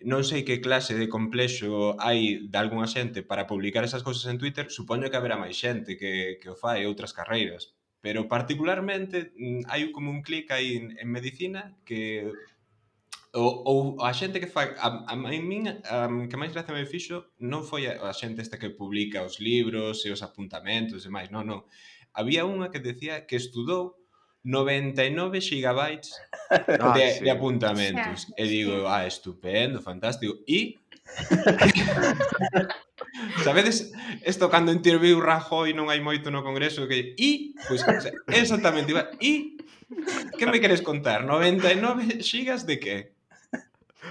non 0.03 0.27
sei 0.27 0.43
que 0.43 0.59
clase 0.59 0.99
de 0.99 1.07
complexo 1.07 1.95
hai 2.03 2.43
de 2.43 2.57
algunha 2.59 2.91
xente 2.91 3.23
para 3.23 3.47
publicar 3.47 3.87
esas 3.87 4.03
cousas 4.03 4.27
en 4.27 4.35
Twitter, 4.35 4.67
supoño 4.67 5.07
que 5.07 5.15
haberá 5.15 5.39
máis 5.39 5.55
xente 5.55 5.95
que, 5.95 6.43
que 6.43 6.49
o 6.51 6.59
fai 6.59 6.83
outras 6.83 7.15
carreiras, 7.15 7.71
pero 8.03 8.27
particularmente 8.27 9.31
mm, 9.39 9.71
hai 9.71 9.87
como 9.95 10.11
un 10.11 10.19
clic 10.27 10.51
aí 10.51 10.75
en, 10.75 10.85
en 10.99 11.07
medicina 11.07 11.79
que 11.87 12.27
ou, 13.33 13.63
ou 13.65 14.05
a 14.05 14.13
xente 14.13 14.39
que 14.39 14.45
fai 14.45 14.77
a, 14.77 15.09
a, 15.09 15.13
a 15.13 15.15
min 15.15 15.65
a, 15.65 16.05
que 16.29 16.37
máis 16.37 16.53
gracia 16.53 16.73
me 16.73 16.85
fixo 16.85 17.33
non 17.41 17.65
foi 17.65 17.89
a, 17.89 17.97
a 18.05 18.13
xente 18.13 18.45
esta 18.45 18.61
que 18.61 18.69
publica 18.69 19.25
os 19.25 19.41
libros 19.41 20.05
e 20.05 20.13
os 20.13 20.21
apuntamentos 20.21 21.01
e 21.01 21.09
máis, 21.09 21.33
non, 21.33 21.49
non 21.49 21.65
había 22.13 22.45
unha 22.45 22.69
que 22.69 22.77
decía 22.77 23.25
que 23.25 23.33
estudou 23.41 23.97
99 24.45 25.41
gigabytes 25.41 26.13
ah, 26.53 26.93
de, 26.93 27.05
sí. 27.17 27.25
de 27.25 27.29
apuntamentos 27.33 28.29
e 28.37 28.43
digo, 28.45 28.85
ah, 28.85 29.09
estupendo, 29.09 29.81
fantástico 29.81 30.37
e 30.45 30.77
Sabedes, 33.43 33.91
isto 34.25 34.49
cando 34.49 34.71
interviu 34.71 35.17
Rajoy 35.21 35.73
non 35.73 35.89
hai 35.89 36.01
moito 36.05 36.29
no 36.29 36.45
Congreso 36.45 36.85
que 36.85 37.17
e, 37.17 37.57
pois, 37.65 37.81
pues, 37.81 38.13
exactamente 38.29 38.93
igual, 38.93 39.09
e 39.17 39.57
que 40.37 40.45
me 40.45 40.61
queres 40.61 40.81
contar? 40.81 41.25
99 41.25 42.21
xigas 42.21 42.65
de 42.65 42.77
que? 42.79 43.12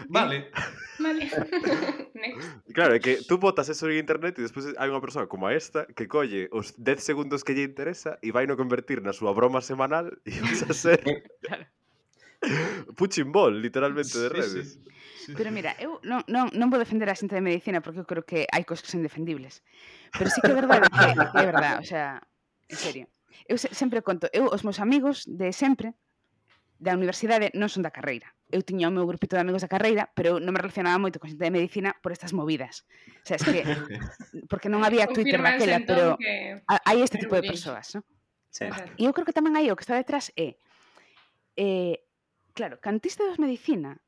Vale. 0.08 0.50
Vale. 0.98 1.30
claro, 2.74 2.94
é 2.94 3.00
que 3.00 3.22
tú 3.26 3.38
botas 3.38 3.68
eso 3.68 3.90
en 3.90 3.98
internet 3.98 4.38
e 4.38 4.46
despois 4.46 4.70
hai 4.78 4.88
unha 4.88 5.02
persoa 5.02 5.26
como 5.26 5.50
esta 5.50 5.86
que 5.90 6.06
colle 6.06 6.46
os 6.54 6.74
10 6.78 7.02
segundos 7.02 7.42
que 7.42 7.54
lle 7.54 7.66
interesa 7.66 8.18
e 8.22 8.30
vai 8.30 8.46
no 8.46 8.56
convertir 8.56 9.02
na 9.02 9.12
súa 9.12 9.34
broma 9.34 9.60
semanal 9.60 10.10
e 10.24 10.32
vas 10.44 10.62
a 10.66 10.72
ser... 10.74 11.00
Eh, 11.04 11.22
claro. 11.42 11.66
Puching 12.98 13.30
ball, 13.30 13.54
literalmente, 13.54 14.18
de 14.18 14.28
redes. 14.28 14.74
Sí, 14.74 14.82
sí. 15.26 15.34
Pero 15.36 15.54
mira, 15.54 15.78
eu 15.78 16.02
non, 16.02 16.26
non, 16.26 16.50
non 16.50 16.70
vou 16.70 16.82
defender 16.82 17.06
a 17.06 17.14
xente 17.14 17.38
de 17.38 17.44
medicina 17.44 17.78
porque 17.78 18.02
eu 18.02 18.08
creo 18.08 18.26
que 18.26 18.50
hai 18.50 18.66
cosas 18.66 18.82
que 18.82 18.90
son 18.90 19.06
defendibles. 19.06 19.62
Pero 20.18 20.26
sí 20.26 20.42
que 20.42 20.50
é 20.50 20.58
verdade 20.58 20.90
que, 20.90 21.06
que 21.14 21.38
é 21.38 21.46
verdade, 21.46 21.78
o 21.78 21.86
sea, 21.86 22.18
en 22.66 22.78
serio. 22.78 23.06
Eu 23.46 23.56
se, 23.58 23.70
sempre 23.70 24.02
conto, 24.02 24.26
eu 24.34 24.50
os 24.50 24.66
meus 24.66 24.82
amigos 24.82 25.22
de 25.30 25.54
sempre 25.54 25.94
da 26.82 26.98
universidade 26.98 27.54
non 27.54 27.70
son 27.70 27.86
da 27.86 27.94
carreira. 27.94 28.34
Eu 28.50 28.66
tiña 28.66 28.90
o 28.90 28.94
meu 28.94 29.06
grupito 29.06 29.38
de 29.38 29.42
amigos 29.46 29.62
da 29.62 29.70
carreira, 29.70 30.10
pero 30.18 30.34
eu 30.34 30.36
non 30.42 30.50
me 30.50 30.58
relacionaba 30.58 30.98
moito 30.98 31.22
con 31.22 31.30
xente 31.30 31.46
de 31.46 31.54
medicina 31.54 31.94
por 32.02 32.10
estas 32.10 32.34
movidas. 32.34 32.82
O 33.22 33.26
sea, 33.30 33.38
es 33.38 33.46
que 33.46 33.62
porque 34.50 34.66
non 34.66 34.82
había 34.82 35.06
Twitter 35.06 35.38
naquela, 35.38 35.78
pero 35.86 36.18
que... 36.18 36.58
hai 36.66 36.98
este 36.98 37.22
tipo 37.22 37.38
de 37.38 37.46
persoas, 37.46 37.94
non? 37.94 38.02
Sí. 38.50 38.66
E 38.98 39.06
eu 39.06 39.14
creo 39.14 39.24
que 39.24 39.32
tamén 39.32 39.54
aí 39.54 39.70
o 39.70 39.78
que 39.78 39.86
está 39.86 39.94
detrás 39.94 40.34
é 40.34 40.58
eh, 41.54 42.02
claro, 42.50 42.82
cantista 42.82 43.22
de 43.30 43.38
medicina 43.38 44.02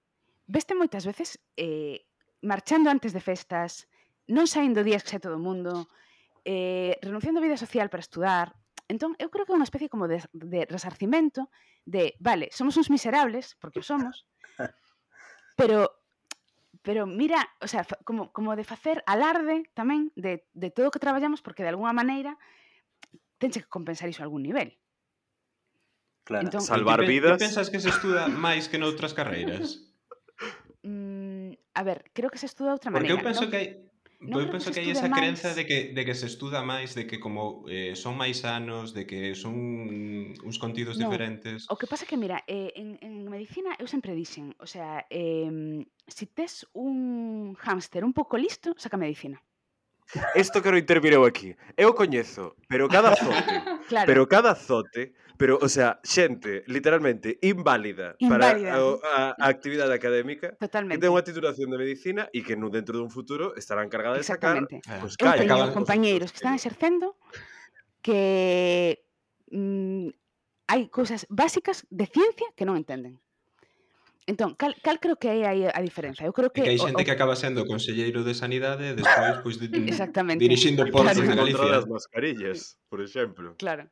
veste 0.51 0.75
moitas 0.75 1.07
veces 1.07 1.39
eh, 1.55 2.03
marchando 2.43 2.91
antes 2.91 3.15
de 3.15 3.23
festas 3.23 3.87
non 4.27 4.51
saindo 4.51 4.83
días 4.83 5.07
que 5.07 5.15
xa 5.15 5.23
todo 5.23 5.39
o 5.39 5.45
mundo 5.47 5.87
eh, 6.43 6.99
renunciando 7.01 7.39
a 7.39 7.47
vida 7.47 7.57
social 7.57 7.87
para 7.87 8.03
estudar 8.03 8.59
Entón, 8.89 9.17
eu 9.17 9.33
creo 9.33 9.49
que 9.49 9.53
é 9.53 9.59
unha 9.59 9.67
especie 9.67 9.89
como 9.89 10.05
de, 10.05 10.21
de 10.33 10.69
resarcimento 10.69 11.49
de, 11.89 12.17
vale, 12.21 12.53
somos 12.53 12.77
uns 12.77 12.93
miserables, 12.93 13.57
porque 13.57 13.81
o 13.81 13.87
somos, 13.87 14.29
pero 15.61 15.89
pero 16.85 17.07
mira, 17.09 17.49
o 17.65 17.69
sea, 17.69 17.87
como, 18.05 18.29
como 18.33 18.53
de 18.57 18.65
facer 18.65 19.01
alarde 19.09 19.65
tamén 19.73 20.13
de, 20.21 20.45
de 20.53 20.69
todo 20.69 20.91
o 20.91 20.93
que 20.93 21.01
traballamos, 21.01 21.41
porque 21.41 21.65
de 21.65 21.73
alguna 21.73 21.97
maneira 21.97 22.37
tenche 23.41 23.65
que 23.65 23.73
compensar 23.73 24.13
iso 24.13 24.21
a 24.21 24.29
algún 24.29 24.45
nivel. 24.45 24.77
Claro, 26.29 26.45
entón, 26.45 26.61
salvar 26.61 27.01
te, 27.01 27.09
vidas. 27.09 27.41
Que 27.41 27.49
pensas 27.49 27.73
que 27.73 27.81
se 27.81 27.89
estuda 27.89 28.29
máis 28.29 28.69
que 28.69 28.77
noutras 28.77 29.17
carreiras? 29.17 29.81
Mm, 30.85 31.57
a 31.73 31.83
ver, 31.83 32.13
creo 32.13 32.29
que 32.29 32.37
se 32.37 32.45
estuda 32.45 32.69
de 32.69 32.77
outra 32.77 32.93
maneira. 32.93 33.17
Porque 33.17 33.25
eu 33.25 33.25
penso 33.25 33.49
non? 33.49 33.51
que 33.51 33.57
hai 33.57 33.69
Non 34.21 34.41
eu 34.41 34.49
penso 34.49 34.71
que, 34.71 34.81
que 34.81 34.91
hai 34.91 34.97
esa 34.97 35.09
máis. 35.09 35.21
crenza 35.21 35.49
de 35.55 35.65
que, 35.67 35.93
de 35.97 36.03
que 36.05 36.15
se 36.15 36.27
estuda 36.27 36.63
máis, 36.63 36.95
de 36.95 37.05
que 37.09 37.19
como 37.19 37.65
eh, 37.67 37.97
son 37.99 38.15
máis 38.15 38.45
anos, 38.45 38.95
de 38.95 39.05
que 39.05 39.35
son 39.35 39.55
uns 40.43 40.57
contidos 40.59 40.97
no. 40.97 41.09
diferentes. 41.09 41.67
O 41.69 41.77
que 41.77 41.87
pasa 41.87 42.07
que, 42.07 42.17
mira, 42.17 42.43
eh, 42.47 42.73
en, 42.77 42.97
en 43.03 43.27
medicina 43.29 43.75
eu 43.81 43.87
sempre 43.89 44.15
dixen, 44.15 44.55
o 44.61 44.67
sea, 44.67 45.05
eh, 45.11 45.85
si 46.07 46.25
tes 46.31 46.69
un 46.73 47.55
hámster 47.59 48.05
un 48.05 48.13
pouco 48.13 48.37
listo, 48.37 48.73
saca 48.77 48.97
medicina. 48.97 49.41
Esto 50.35 50.63
quero 50.63 50.79
intervir 50.79 51.13
eu 51.15 51.25
aquí. 51.25 51.57
Eu 51.77 51.95
coñezo, 51.95 52.55
pero 52.69 52.89
cada 52.89 53.15
zote, 53.19 53.55
claro. 53.89 54.07
pero 54.07 54.23
cada 54.29 54.55
zote, 54.55 55.13
pero, 55.37 55.59
o 55.59 55.69
sea, 55.69 55.99
xente 56.07 56.63
literalmente 56.71 57.39
inválida, 57.43 58.15
Inválida. 58.23 58.71
para 58.71 59.35
a, 59.35 59.35
a, 59.35 59.35
a 59.35 59.47
actividade 59.51 59.91
académica 59.91 60.55
Totalmente. 60.59 60.95
que 60.99 61.03
ten 61.03 61.11
unha 61.11 61.27
titulación 61.27 61.75
de 61.75 61.79
medicina 61.83 62.23
e 62.31 62.47
que 62.47 62.55
no 62.55 62.71
dentro 62.71 62.95
dun 62.95 63.11
futuro 63.11 63.59
estará 63.59 63.83
encargada 63.83 64.15
de 64.15 64.23
sacar 64.23 64.63
Exactamente. 64.63 64.87
pues, 65.03 65.19
Eu 65.19 65.27
calla, 65.27 65.43
teño 65.43 65.75
compañeiros 65.75 66.31
que 66.31 66.39
están 66.39 66.55
exercendo 66.55 67.19
que 67.99 69.03
mm, 69.51 70.15
hai 70.71 70.83
cousas 70.89 71.27
básicas 71.29 71.83
de 71.91 72.07
ciencia 72.07 72.49
que 72.55 72.63
non 72.65 72.79
entenden. 72.79 73.19
Entón, 74.27 74.57
cal, 74.57 74.73
cal 74.81 74.99
creo 75.01 75.17
que 75.21 75.29
é 75.29 75.45
aí 75.45 75.69
a 75.69 75.81
diferenza? 75.85 76.25
Eu 76.25 76.33
creo 76.33 76.49
que, 76.49 76.65
e 76.65 76.65
que 76.65 76.73
hai 76.73 76.81
xente 76.81 76.97
o, 76.97 77.05
o... 77.05 77.05
que 77.05 77.13
acaba 77.13 77.37
sendo 77.37 77.69
conselleiro 77.69 78.25
de 78.25 78.33
Sanidade 78.33 78.85
e 78.85 78.97
despois 78.97 79.45
pois, 79.45 79.57
di, 79.61 79.69
dirixindo 79.69 80.81
portos 80.95 81.21
claro. 81.21 81.29
de 81.29 81.37
Galicia. 81.37 81.69
das 81.69 81.85
mascarillas, 81.85 82.81
por 82.89 83.05
exemplo. 83.05 83.53
Claro. 83.61 83.85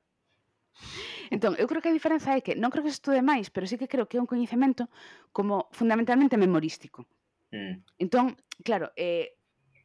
Entón, 1.28 1.53
eu 1.61 1.68
creo 1.68 1.85
que 1.85 1.93
a 1.93 1.97
diferenza 1.97 2.33
é 2.33 2.41
que 2.41 2.57
non 2.57 2.72
creo 2.72 2.80
que 2.80 2.93
se 2.93 3.01
estude 3.05 3.20
máis, 3.20 3.53
pero 3.53 3.68
sí 3.68 3.76
que 3.76 3.93
creo 3.93 4.09
que 4.09 4.16
é 4.16 4.24
un 4.24 4.28
coñecemento 4.28 4.89
como 5.37 5.68
fundamentalmente 5.76 6.41
memorístico. 6.41 7.05
Mm. 7.53 7.85
Entón, 8.01 8.41
claro, 8.64 8.89
eh, 8.97 9.37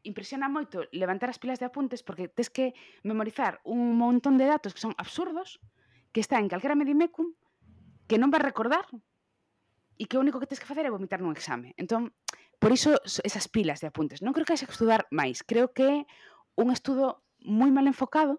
impresiona 0.07 0.47
moito 0.47 0.87
levantar 0.95 1.27
as 1.27 1.39
pilas 1.43 1.59
de 1.59 1.67
apuntes 1.67 2.07
porque 2.07 2.31
tes 2.31 2.47
que 2.47 2.71
memorizar 3.03 3.59
un 3.67 3.99
montón 3.99 4.39
de 4.39 4.47
datos 4.47 4.71
que 4.71 4.79
son 4.79 4.95
absurdos, 4.95 5.59
que 6.15 6.23
está 6.23 6.39
en 6.39 6.47
calquera 6.47 6.79
medimecum, 6.79 7.35
que 8.07 8.15
non 8.15 8.31
vas 8.31 8.39
recordar, 8.39 8.87
e 9.97 10.05
que 10.05 10.17
o 10.17 10.21
único 10.21 10.39
que 10.39 10.45
tens 10.45 10.61
que 10.61 10.69
facer 10.69 10.85
é 10.85 10.93
vomitar 10.93 11.19
nun 11.19 11.33
exame. 11.33 11.73
Entón, 11.75 12.13
por 12.61 12.69
iso 12.69 12.97
esas 13.05 13.49
pilas 13.49 13.81
de 13.81 13.89
apuntes. 13.89 14.21
Non 14.21 14.33
creo 14.33 14.45
que 14.45 14.53
haxe 14.53 14.69
que 14.69 14.73
estudar 14.77 15.09
máis, 15.09 15.41
creo 15.41 15.73
que 15.73 15.85
é 15.85 15.97
un 16.57 16.69
estudo 16.69 17.25
moi 17.41 17.73
mal 17.73 17.85
enfocado, 17.89 18.37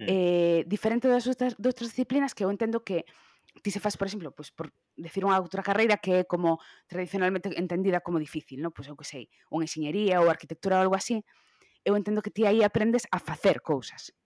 mm. 0.00 0.08
eh, 0.08 0.60
diferente 0.64 1.08
das 1.08 1.28
outras, 1.28 1.56
das 1.60 1.72
outras 1.76 1.92
disciplinas 1.92 2.32
que 2.32 2.44
eu 2.44 2.52
entendo 2.52 2.80
que 2.80 3.04
ti 3.62 3.70
se 3.70 3.78
faz, 3.78 3.94
por 3.96 4.08
exemplo, 4.08 4.32
pois, 4.32 4.50
por 4.50 4.72
decir 4.96 5.22
unha 5.22 5.36
outra 5.38 5.62
carreira 5.62 6.00
que 6.00 6.24
é 6.24 6.28
como 6.28 6.58
tradicionalmente 6.88 7.52
entendida 7.54 8.00
como 8.00 8.16
difícil, 8.16 8.58
non? 8.60 8.72
Pois 8.72 8.88
eu 8.88 8.96
que 8.96 9.06
sei, 9.06 9.28
unha 9.52 9.68
enxeñería 9.68 10.24
ou 10.24 10.32
arquitectura 10.32 10.80
ou 10.80 10.88
algo 10.88 10.96
así, 10.96 11.20
eu 11.84 11.94
entendo 11.94 12.24
que 12.24 12.32
ti 12.32 12.48
aí 12.48 12.64
aprendes 12.64 13.04
a 13.12 13.20
facer 13.20 13.60
cousas. 13.60 14.16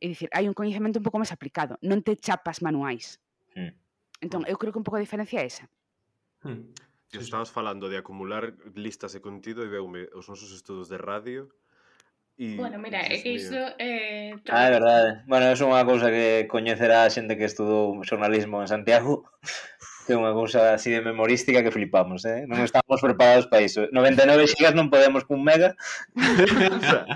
É 0.00 0.08
dicir, 0.08 0.32
hai 0.32 0.48
un 0.48 0.56
coñecemento 0.56 1.00
un 1.00 1.04
pouco 1.04 1.20
máis 1.20 1.32
aplicado, 1.32 1.80
non 1.80 2.04
te 2.04 2.16
chapas 2.16 2.60
manuais. 2.60 3.20
Mm 3.56 3.89
Entón, 4.20 4.44
eu 4.46 4.56
creo 4.60 4.72
que 4.72 4.80
un 4.80 4.86
pouco 4.86 5.00
a 5.00 5.04
diferencia 5.04 5.40
é 5.40 5.48
esa. 5.48 5.64
Hmm. 6.44 6.72
Yo 7.10 7.20
estabas 7.20 7.50
falando 7.50 7.90
de 7.90 7.98
acumular 7.98 8.54
listas 8.76 9.12
de 9.12 9.20
contido 9.20 9.66
e 9.66 9.72
veume 9.72 10.06
os 10.14 10.30
nosos 10.30 10.54
estudos 10.54 10.86
de 10.86 10.98
radio 11.00 11.50
E, 12.40 12.56
bueno, 12.56 12.78
mira, 12.78 13.00
é 13.04 13.20
que 13.20 13.32
iso 13.36 13.54
eh. 13.78 14.32
Ah, 14.48 14.64
é 14.64 14.70
verdade. 14.70 15.20
Bueno, 15.28 15.44
é 15.44 15.52
unha 15.60 15.84
cousa 15.84 16.08
que 16.08 16.48
coñecerá 16.48 17.04
a 17.04 17.12
xente 17.12 17.36
que 17.36 17.44
estudou 17.44 18.00
xornalismo 18.08 18.64
en 18.64 18.68
Santiago. 18.68 19.28
É 20.10 20.16
unha 20.18 20.34
cousa 20.34 20.74
así 20.74 20.90
de 20.90 21.06
memorística 21.06 21.62
que 21.62 21.70
flipamos, 21.70 22.26
eh? 22.26 22.42
Non 22.42 22.66
estamos 22.66 22.98
preparados 22.98 23.46
para 23.46 23.62
iso. 23.62 23.86
99 23.94 24.42
xigas 24.50 24.74
non 24.74 24.90
podemos 24.90 25.22
cun 25.22 25.38
mega. 25.38 25.78
o 26.18 26.82
sea, 26.90 27.06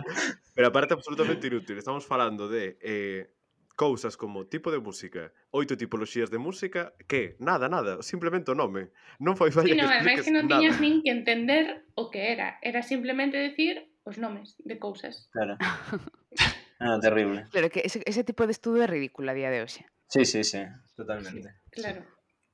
pero 0.55 0.71
aparte 0.71 0.95
absolutamente 0.95 1.51
inútil. 1.51 1.75
Estamos 1.75 2.07
falando 2.07 2.47
de 2.47 2.79
eh, 2.79 3.35
cousas 3.75 4.17
como 4.17 4.47
tipo 4.47 4.71
de 4.71 4.79
música, 4.79 5.33
oito 5.51 5.77
tipoloxías 5.77 6.31
de 6.31 6.39
música, 6.39 6.95
que 7.07 7.37
nada, 7.39 7.69
nada, 7.69 8.03
simplemente 8.03 8.51
o 8.51 8.55
nome. 8.55 8.95
Non 9.19 9.35
foi 9.35 9.51
falla 9.51 9.75
sí, 9.75 9.79
no, 9.79 9.91
que 9.91 9.99
expliques 9.99 10.27
que 10.27 10.35
non 10.35 10.47
nada. 10.47 10.63
tiñas 10.63 10.79
nin 10.79 11.03
que 11.03 11.11
entender 11.11 11.83
o 11.99 12.11
que 12.11 12.31
era, 12.31 12.59
era 12.63 12.87
simplemente 12.87 13.37
decir 13.37 13.91
os 14.07 14.19
nomes 14.19 14.55
de 14.63 14.79
cousas. 14.79 15.27
Claro. 15.35 15.59
ah, 16.81 16.99
terrible. 17.03 17.51
Pero 17.51 17.69
que 17.69 17.83
ese, 17.83 18.03
ese 18.07 18.23
tipo 18.23 18.47
de 18.47 18.55
estudo 18.55 18.83
é 18.83 18.87
ridículo 18.87 19.31
a 19.31 19.35
día 19.35 19.51
de 19.51 19.67
hoxe. 19.67 19.83
Sí, 20.07 20.25
sí, 20.25 20.47
sí, 20.47 20.63
totalmente. 20.95 21.51
Sí, 21.75 21.83
claro. 21.83 22.03
Sí. 22.03 22.09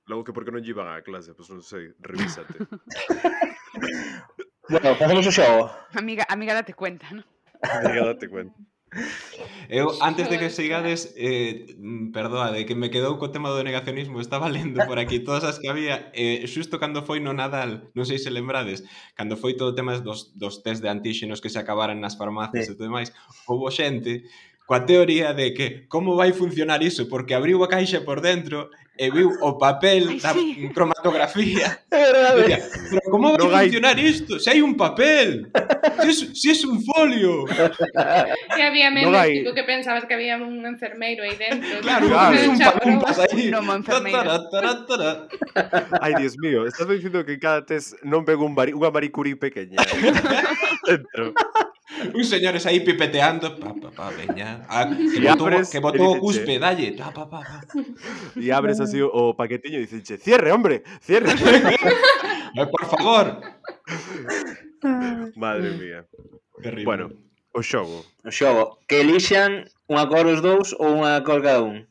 Logo 0.09 0.25
que 0.25 0.33
porque 0.33 0.51
non 0.51 0.65
lle 0.65 0.75
a 0.75 1.05
clase, 1.05 1.37
pois 1.37 1.47
pues 1.47 1.55
non 1.55 1.63
sei, 1.63 1.93
revísate. 2.01 2.57
bueno, 4.73 4.97
facemos 4.97 5.29
o 5.29 5.31
xogo. 5.31 5.69
Amiga, 5.95 6.25
amiga 6.27 6.57
date 6.57 6.75
cuenta, 6.75 7.07
non? 7.13 7.23
Amiga 7.61 8.17
date 8.17 8.27
cuenta. 8.27 8.57
Eu, 9.71 9.95
antes 10.03 10.27
de 10.27 10.37
que 10.39 10.51
sigades, 10.51 11.15
eh, 11.15 11.79
mm, 11.79 12.11
perdoa, 12.11 12.51
de 12.51 12.67
que 12.67 12.75
me 12.75 12.91
quedou 12.91 13.23
co 13.23 13.31
tema 13.31 13.55
do 13.55 13.63
negacionismo, 13.63 14.19
estaba 14.19 14.51
lendo 14.51 14.83
por 14.83 14.99
aquí 14.99 15.23
todas 15.23 15.47
as 15.47 15.63
que 15.63 15.71
había, 15.71 16.11
eh, 16.11 16.43
xusto 16.51 16.83
cando 16.83 17.07
foi 17.07 17.23
no 17.23 17.31
Nadal, 17.31 17.87
non 17.95 18.03
sei 18.03 18.19
se 18.19 18.35
lembrades, 18.35 18.83
cando 19.15 19.39
foi 19.39 19.55
todo 19.55 19.71
o 19.71 19.77
tema 19.79 19.95
dos, 20.03 20.35
dos 20.35 20.67
test 20.67 20.83
de 20.83 20.91
antíxenos 20.91 21.39
que 21.39 21.55
se 21.55 21.63
acabaran 21.63 22.03
nas 22.03 22.19
farmacias 22.19 22.67
sí. 22.67 22.75
e 22.75 22.75
todo 22.75 22.91
demais, 22.91 23.15
houbo 23.47 23.71
xente 23.71 24.27
coa 24.67 24.87
teoría 24.87 25.35
de 25.35 25.51
que 25.55 25.67
como 25.91 26.15
vai 26.15 26.35
funcionar 26.35 26.83
iso, 26.83 27.07
porque 27.07 27.35
abriu 27.35 27.63
a 27.63 27.71
caixa 27.71 28.03
por 28.03 28.19
dentro 28.23 28.75
e 28.99 29.11
viu 29.11 29.33
o 29.41 29.57
papel 29.57 30.09
Ai, 30.09 30.21
da 30.21 30.33
sí. 30.35 30.71
cromatografía. 30.75 31.79
É 31.91 32.13
verdade. 32.13 32.63
Pero 32.91 33.11
como 33.11 33.37
vai 33.37 33.67
funcionar 33.67 33.99
isto? 33.99 34.39
Se 34.39 34.51
hai 34.51 34.63
un 34.63 34.77
papel, 34.77 35.51
se 36.01 36.09
es, 36.09 36.19
se 36.35 36.51
es 36.53 36.65
un 36.65 36.81
folio. 36.83 37.45
Que 38.57 38.63
había 38.63 38.91
memes, 38.91 39.11
no 39.11 39.19
hai... 39.19 39.43
tipo 39.43 39.55
que 39.55 39.65
pensabas 39.65 40.05
que 40.07 40.15
había 40.15 40.37
un 40.37 40.65
enfermeiro 40.65 41.25
aí 41.25 41.37
dentro. 41.37 41.81
Claro, 41.83 42.09
claro. 42.09 42.37
Un, 42.39 42.51
un 42.51 42.59
papumpas 42.59 43.19
aí. 43.19 43.49
Un 43.49 43.55
homo 43.55 43.75
enfermeiro. 43.75 44.49
Ai, 46.01 46.15
Dios 46.15 46.39
mío, 46.39 46.67
estás 46.67 46.89
dicindo 46.89 47.25
que 47.25 47.35
en 47.35 47.41
cada 47.41 47.67
test 47.67 47.95
non 48.07 48.25
pego 48.25 48.47
un 48.47 48.55
unha 48.55 48.91
maricurí 48.91 49.35
pequeña. 49.35 49.83
dentro. 50.87 51.35
Un 52.15 52.25
señores 52.25 52.65
aí 52.67 52.81
pipeteando, 52.81 53.59
pa, 53.59 53.75
pa, 53.75 53.91
pa, 53.91 54.07
veña. 54.11 54.63
Ah, 54.69 54.87
que, 54.87 55.21
botou, 55.21 55.47
abres, 55.47 55.71
que 55.71 55.81
botou 55.81 56.17
o 56.17 56.21
cuspe, 56.21 56.59
dalle, 56.59 56.95
pa, 56.97 57.11
pa, 57.11 57.27
pa. 57.27 57.43
E 58.39 58.51
abres 58.51 58.81
así 58.81 59.03
o 59.03 59.35
paquetiño 59.35 59.79
e 59.79 59.87
dices, 59.87 60.23
cierre, 60.23 60.53
hombre, 60.55 60.83
cierre. 61.03 61.29
eh, 62.57 62.67
por 62.71 62.85
favor. 62.87 63.43
Madre 65.37 65.71
mía. 65.77 66.07
Terrible. 66.63 66.85
Bueno, 66.85 67.05
o 67.53 67.63
xogo. 67.63 68.07
O 68.25 68.31
xogo. 68.31 68.79
Que 68.87 69.03
elixan 69.03 69.67
unha 69.91 70.07
cor 70.07 70.31
os 70.31 70.41
dous 70.41 70.73
ou 70.79 71.03
unha 71.03 71.21
cor 71.27 71.43
cada 71.43 71.67
un? 71.67 71.91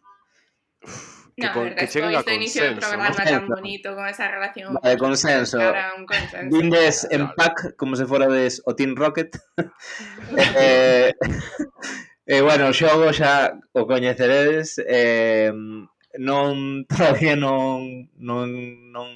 Uf. 0.81 1.18
Que, 1.39 1.47
no, 1.47 1.61
a 1.61 1.75
que 1.75 1.87
lleguen 1.87 2.15
a 2.15 2.23
consenso. 2.23 2.63
El 2.63 2.77
programa 2.77 3.07
consenso. 3.07 3.31
tan 3.31 3.47
bonito 3.47 3.95
con 3.95 4.07
esa 4.07 4.27
relación. 4.27 4.73
Vale, 4.73 4.97
consenso. 4.97 5.59
consenso. 6.07 6.57
Dindes 6.57 7.07
en 7.09 7.29
pack, 7.33 7.75
como 7.75 7.95
se 7.95 8.05
fora 8.05 8.27
des 8.27 8.61
o 8.65 8.75
Team 8.75 8.95
Rocket. 8.95 9.37
eh, 10.57 11.13
eh, 12.25 12.41
bueno, 12.41 12.67
o 12.69 12.73
xogo 12.73 13.13
xa 13.13 13.57
o 13.73 13.87
coñeceredes. 13.87 14.81
Eh, 14.85 15.51
non 16.17 16.83
todavía 16.89 17.37
non, 17.37 18.09
non, 18.17 18.49
non 18.89 19.07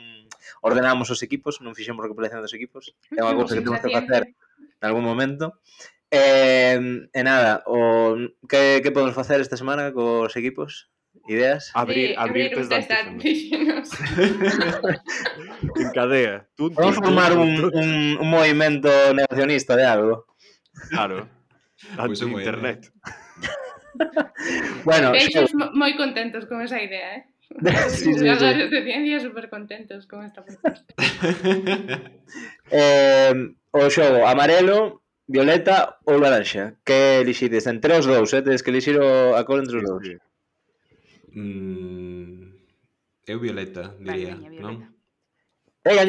ordenamos 0.62 1.10
os 1.10 1.20
equipos, 1.26 1.60
non 1.60 1.76
fixemos 1.76 2.06
recopilación 2.06 2.40
dos 2.40 2.54
equipos. 2.54 2.96
É 3.12 3.20
unha 3.26 3.36
cousa 3.36 3.58
que 3.58 3.66
temos 3.66 3.82
que 3.82 3.92
facer 3.92 4.32
en 4.32 4.84
algún 4.86 5.04
momento. 5.04 5.60
E 6.14 6.78
eh, 6.78 7.10
eh, 7.10 7.24
nada, 7.26 7.66
o, 7.66 8.14
que, 8.46 8.86
que 8.86 8.94
podemos 8.94 9.18
facer 9.18 9.42
esta 9.42 9.58
semana 9.58 9.90
cos 9.90 10.38
equipos? 10.38 10.93
ideas? 11.28 11.72
Abrir, 11.74 12.10
sí, 12.10 12.16
abrir, 12.18 12.54
abrir 12.54 12.58
un 12.58 12.70
test, 12.70 12.90
de 12.90 12.96
En 15.84 15.92
cadea. 15.92 16.48
Tun, 16.56 16.74
Vamos 16.76 16.96
tun, 16.96 17.04
formar 17.04 17.34
tun, 17.34 17.42
un, 17.42 17.66
un, 17.74 18.18
un 18.20 18.30
movimento 18.30 18.90
negacionista 19.14 19.76
de 19.76 19.86
algo. 19.86 20.26
Claro. 20.90 21.30
Pois 21.98 22.20
pues 22.20 22.32
internet. 22.32 22.92
bueno, 24.86 25.14
Ellos 25.14 25.52
sí. 25.52 25.58
moi 25.74 25.94
contentos 25.96 26.46
con 26.50 26.62
esa 26.62 26.82
idea, 26.82 27.18
eh? 27.18 27.24
sí, 27.90 28.14
sí, 28.18 28.26
Los 28.26 28.40
de 28.42 28.82
ciencia 28.84 29.20
super 29.20 29.50
contentos 29.50 30.08
con 30.08 30.26
esta 30.26 30.42
propuesta. 30.44 30.90
eh, 32.72 33.34
o 33.70 33.90
xogo 33.94 34.26
amarelo, 34.26 35.06
violeta 35.30 36.02
ou 36.10 36.18
laranxa? 36.18 36.82
Que 36.82 37.22
elixides? 37.22 37.70
Entre 37.70 37.94
os 37.94 38.10
dous, 38.10 38.34
eh? 38.34 38.42
Tedes 38.42 38.66
que 38.66 38.74
elixir 38.74 38.98
o 38.98 39.38
a 39.38 39.46
cor 39.46 39.62
entre 39.62 39.78
os 39.78 39.86
dous. 39.86 40.02
Sí, 40.02 40.18
sí. 40.18 40.33
Mm, 41.34 42.54
eu 43.26 43.40
Violeta, 43.40 43.96
diría, 44.00 44.36
vale, 44.38 44.60
non? 44.62 44.94
É 45.84 46.00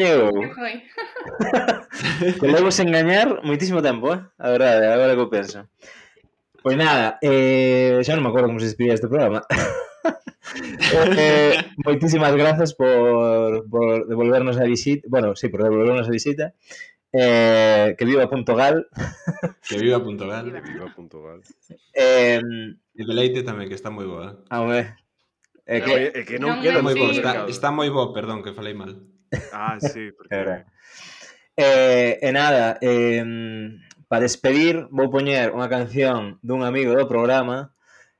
Que 2.38 2.46
levo 2.46 2.70
sen 2.70 2.94
gañar 2.94 3.42
moitísimo 3.42 3.82
tempo, 3.82 4.14
eh? 4.14 4.22
A 4.38 4.48
verdade, 4.54 4.86
agora 4.86 5.18
que 5.18 5.26
penso. 5.26 5.66
Pois 6.62 6.78
nada, 6.78 7.18
eh, 7.18 7.98
xa 8.06 8.14
non 8.14 8.22
me 8.22 8.30
acordo 8.30 8.46
como 8.46 8.62
se 8.62 8.70
despedía 8.70 8.94
este 8.94 9.10
programa. 9.10 9.42
eh, 11.18 11.58
moitísimas 11.82 12.38
grazas 12.38 12.70
por, 12.78 13.66
por 13.66 14.06
devolvernos 14.06 14.56
a 14.62 14.64
visita. 14.64 15.10
Bueno, 15.10 15.34
sí, 15.34 15.50
por 15.50 15.66
devolvernos 15.66 16.06
a 16.06 16.14
visita. 16.14 16.54
Eh, 17.10 17.94
que 17.98 18.04
viva 18.04 18.30
Punto 18.30 18.54
Gal. 18.54 18.86
que 19.68 19.78
viva 19.78 19.98
Punto 19.98 20.26
Gal. 20.30 20.54
Que 20.54 20.72
viva 20.72 20.86
Punto 20.94 21.22
Gal. 21.22 21.42
Eh, 21.94 22.40
e 22.94 23.02
Deleite 23.02 23.42
tamén, 23.42 23.66
que 23.66 23.74
está 23.74 23.90
moi 23.90 24.06
boa. 24.06 24.38
A 24.48 24.62
ver, 24.62 24.94
Eh, 25.66 25.78
é 25.78 25.80
que, 25.80 25.94
é 26.18 26.22
que 26.28 26.36
non, 26.38 26.56
non 26.56 26.62
queda 26.62 26.84
moi 26.84 26.92
bo, 26.92 27.08
está, 27.08 27.48
está 27.48 27.68
moi 27.72 27.88
bo, 27.88 28.12
perdón, 28.12 28.44
que 28.44 28.52
falei 28.52 28.76
mal. 28.76 29.00
Ah, 29.52 29.80
sí, 29.80 30.12
porque... 30.16 30.34
Era. 30.34 30.68
Eh, 31.56 32.18
e 32.20 32.28
eh, 32.28 32.32
nada, 32.32 32.76
eh, 32.82 33.22
para 34.08 34.26
despedir 34.26 34.86
vou 34.90 35.08
poñer 35.08 35.54
unha 35.56 35.70
canción 35.70 36.36
dun 36.44 36.66
amigo 36.66 36.92
do 36.92 37.08
programa 37.08 37.72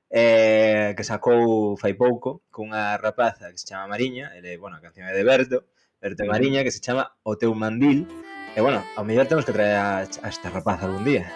eh, 0.09 0.95
que 0.97 1.05
sacou 1.05 1.75
fai 1.77 1.99
pouco 1.99 2.47
cunha 2.49 2.97
rapaza 2.97 3.51
que 3.51 3.59
se 3.59 3.67
chama 3.67 3.91
Mariña, 3.91 4.33
ele, 4.39 4.57
bueno, 4.57 4.79
a 4.79 4.85
canción 4.85 5.11
é 5.11 5.13
de 5.13 5.27
Berto, 5.27 5.67
Berto 5.99 6.25
Mariña, 6.25 6.63
que 6.63 6.71
se 6.71 6.81
chama 6.81 7.11
O 7.27 7.37
teu 7.37 7.53
mandil. 7.55 8.07
E 8.55 8.63
bueno, 8.63 8.87
ao 8.95 9.03
mellor 9.03 9.27
temos 9.27 9.45
que 9.45 9.53
traer 9.53 9.75
a, 9.75 10.07
a 10.07 10.29
esta 10.31 10.49
rapaza 10.49 10.87
algún 10.87 11.03
día. 11.03 11.27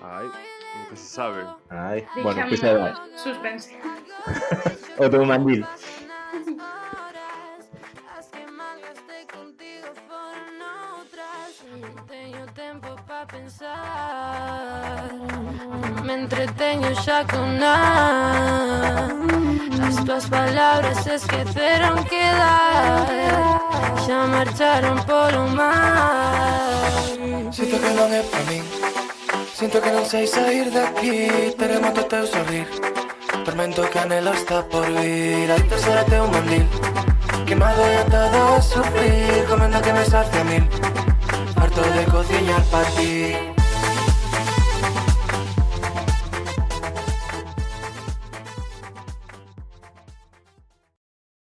Ai, 0.00 0.24
nunca 0.24 0.96
se 0.96 1.04
sabe. 1.04 1.44
Ai, 1.68 2.08
bueno, 2.24 2.48
pois 2.48 2.60
pues, 2.60 2.96
Suspense. 3.20 3.76
otro 5.00 5.24
mandil. 5.24 5.66
pensar. 13.26 15.10
Me 16.04 16.14
entretengo 16.14 16.90
ya 17.04 17.26
con 17.26 17.58
nada. 17.58 19.08
Las 19.78 20.04
tuas 20.04 20.26
palabras 20.26 21.06
es 21.06 21.24
que 21.26 21.42
hicieron 21.42 22.04
quedar. 22.04 23.06
Ya 24.06 24.26
marcharon 24.26 25.04
por 25.04 25.34
un 25.36 25.54
mar. 25.54 26.90
Siento 27.52 27.80
que 27.80 27.90
no 27.94 28.06
es 28.06 28.26
para 28.26 28.44
mí. 28.44 28.62
Siento 29.52 29.80
que 29.80 29.90
no 29.92 30.04
sé 30.04 30.26
salir 30.26 30.70
de 30.70 30.80
aquí. 30.80 31.54
Terremoto 31.58 32.00
hasta 32.00 32.20
el 32.20 32.28
sorrir. 32.28 33.09
Tormento 33.44 33.82
que 33.90 33.98
anhelo 33.98 34.32
está 34.32 34.62
por 34.62 34.86
vir 34.86 35.50
Hai 35.50 35.62
terceira 35.62 36.04
teu 36.04 36.26
mandil. 36.28 36.66
Quemado 37.46 37.82
e 37.82 37.96
atado 37.98 38.56
a 38.56 38.60
sufrir. 38.60 39.46
Comendo 39.48 39.80
que 39.80 39.92
me 39.92 40.04
sacia 40.04 40.44
mil. 40.44 40.64
Harto 41.56 41.82
de 41.82 42.04
cociñar 42.12 42.62
pa 42.70 42.82
ti 42.96 43.59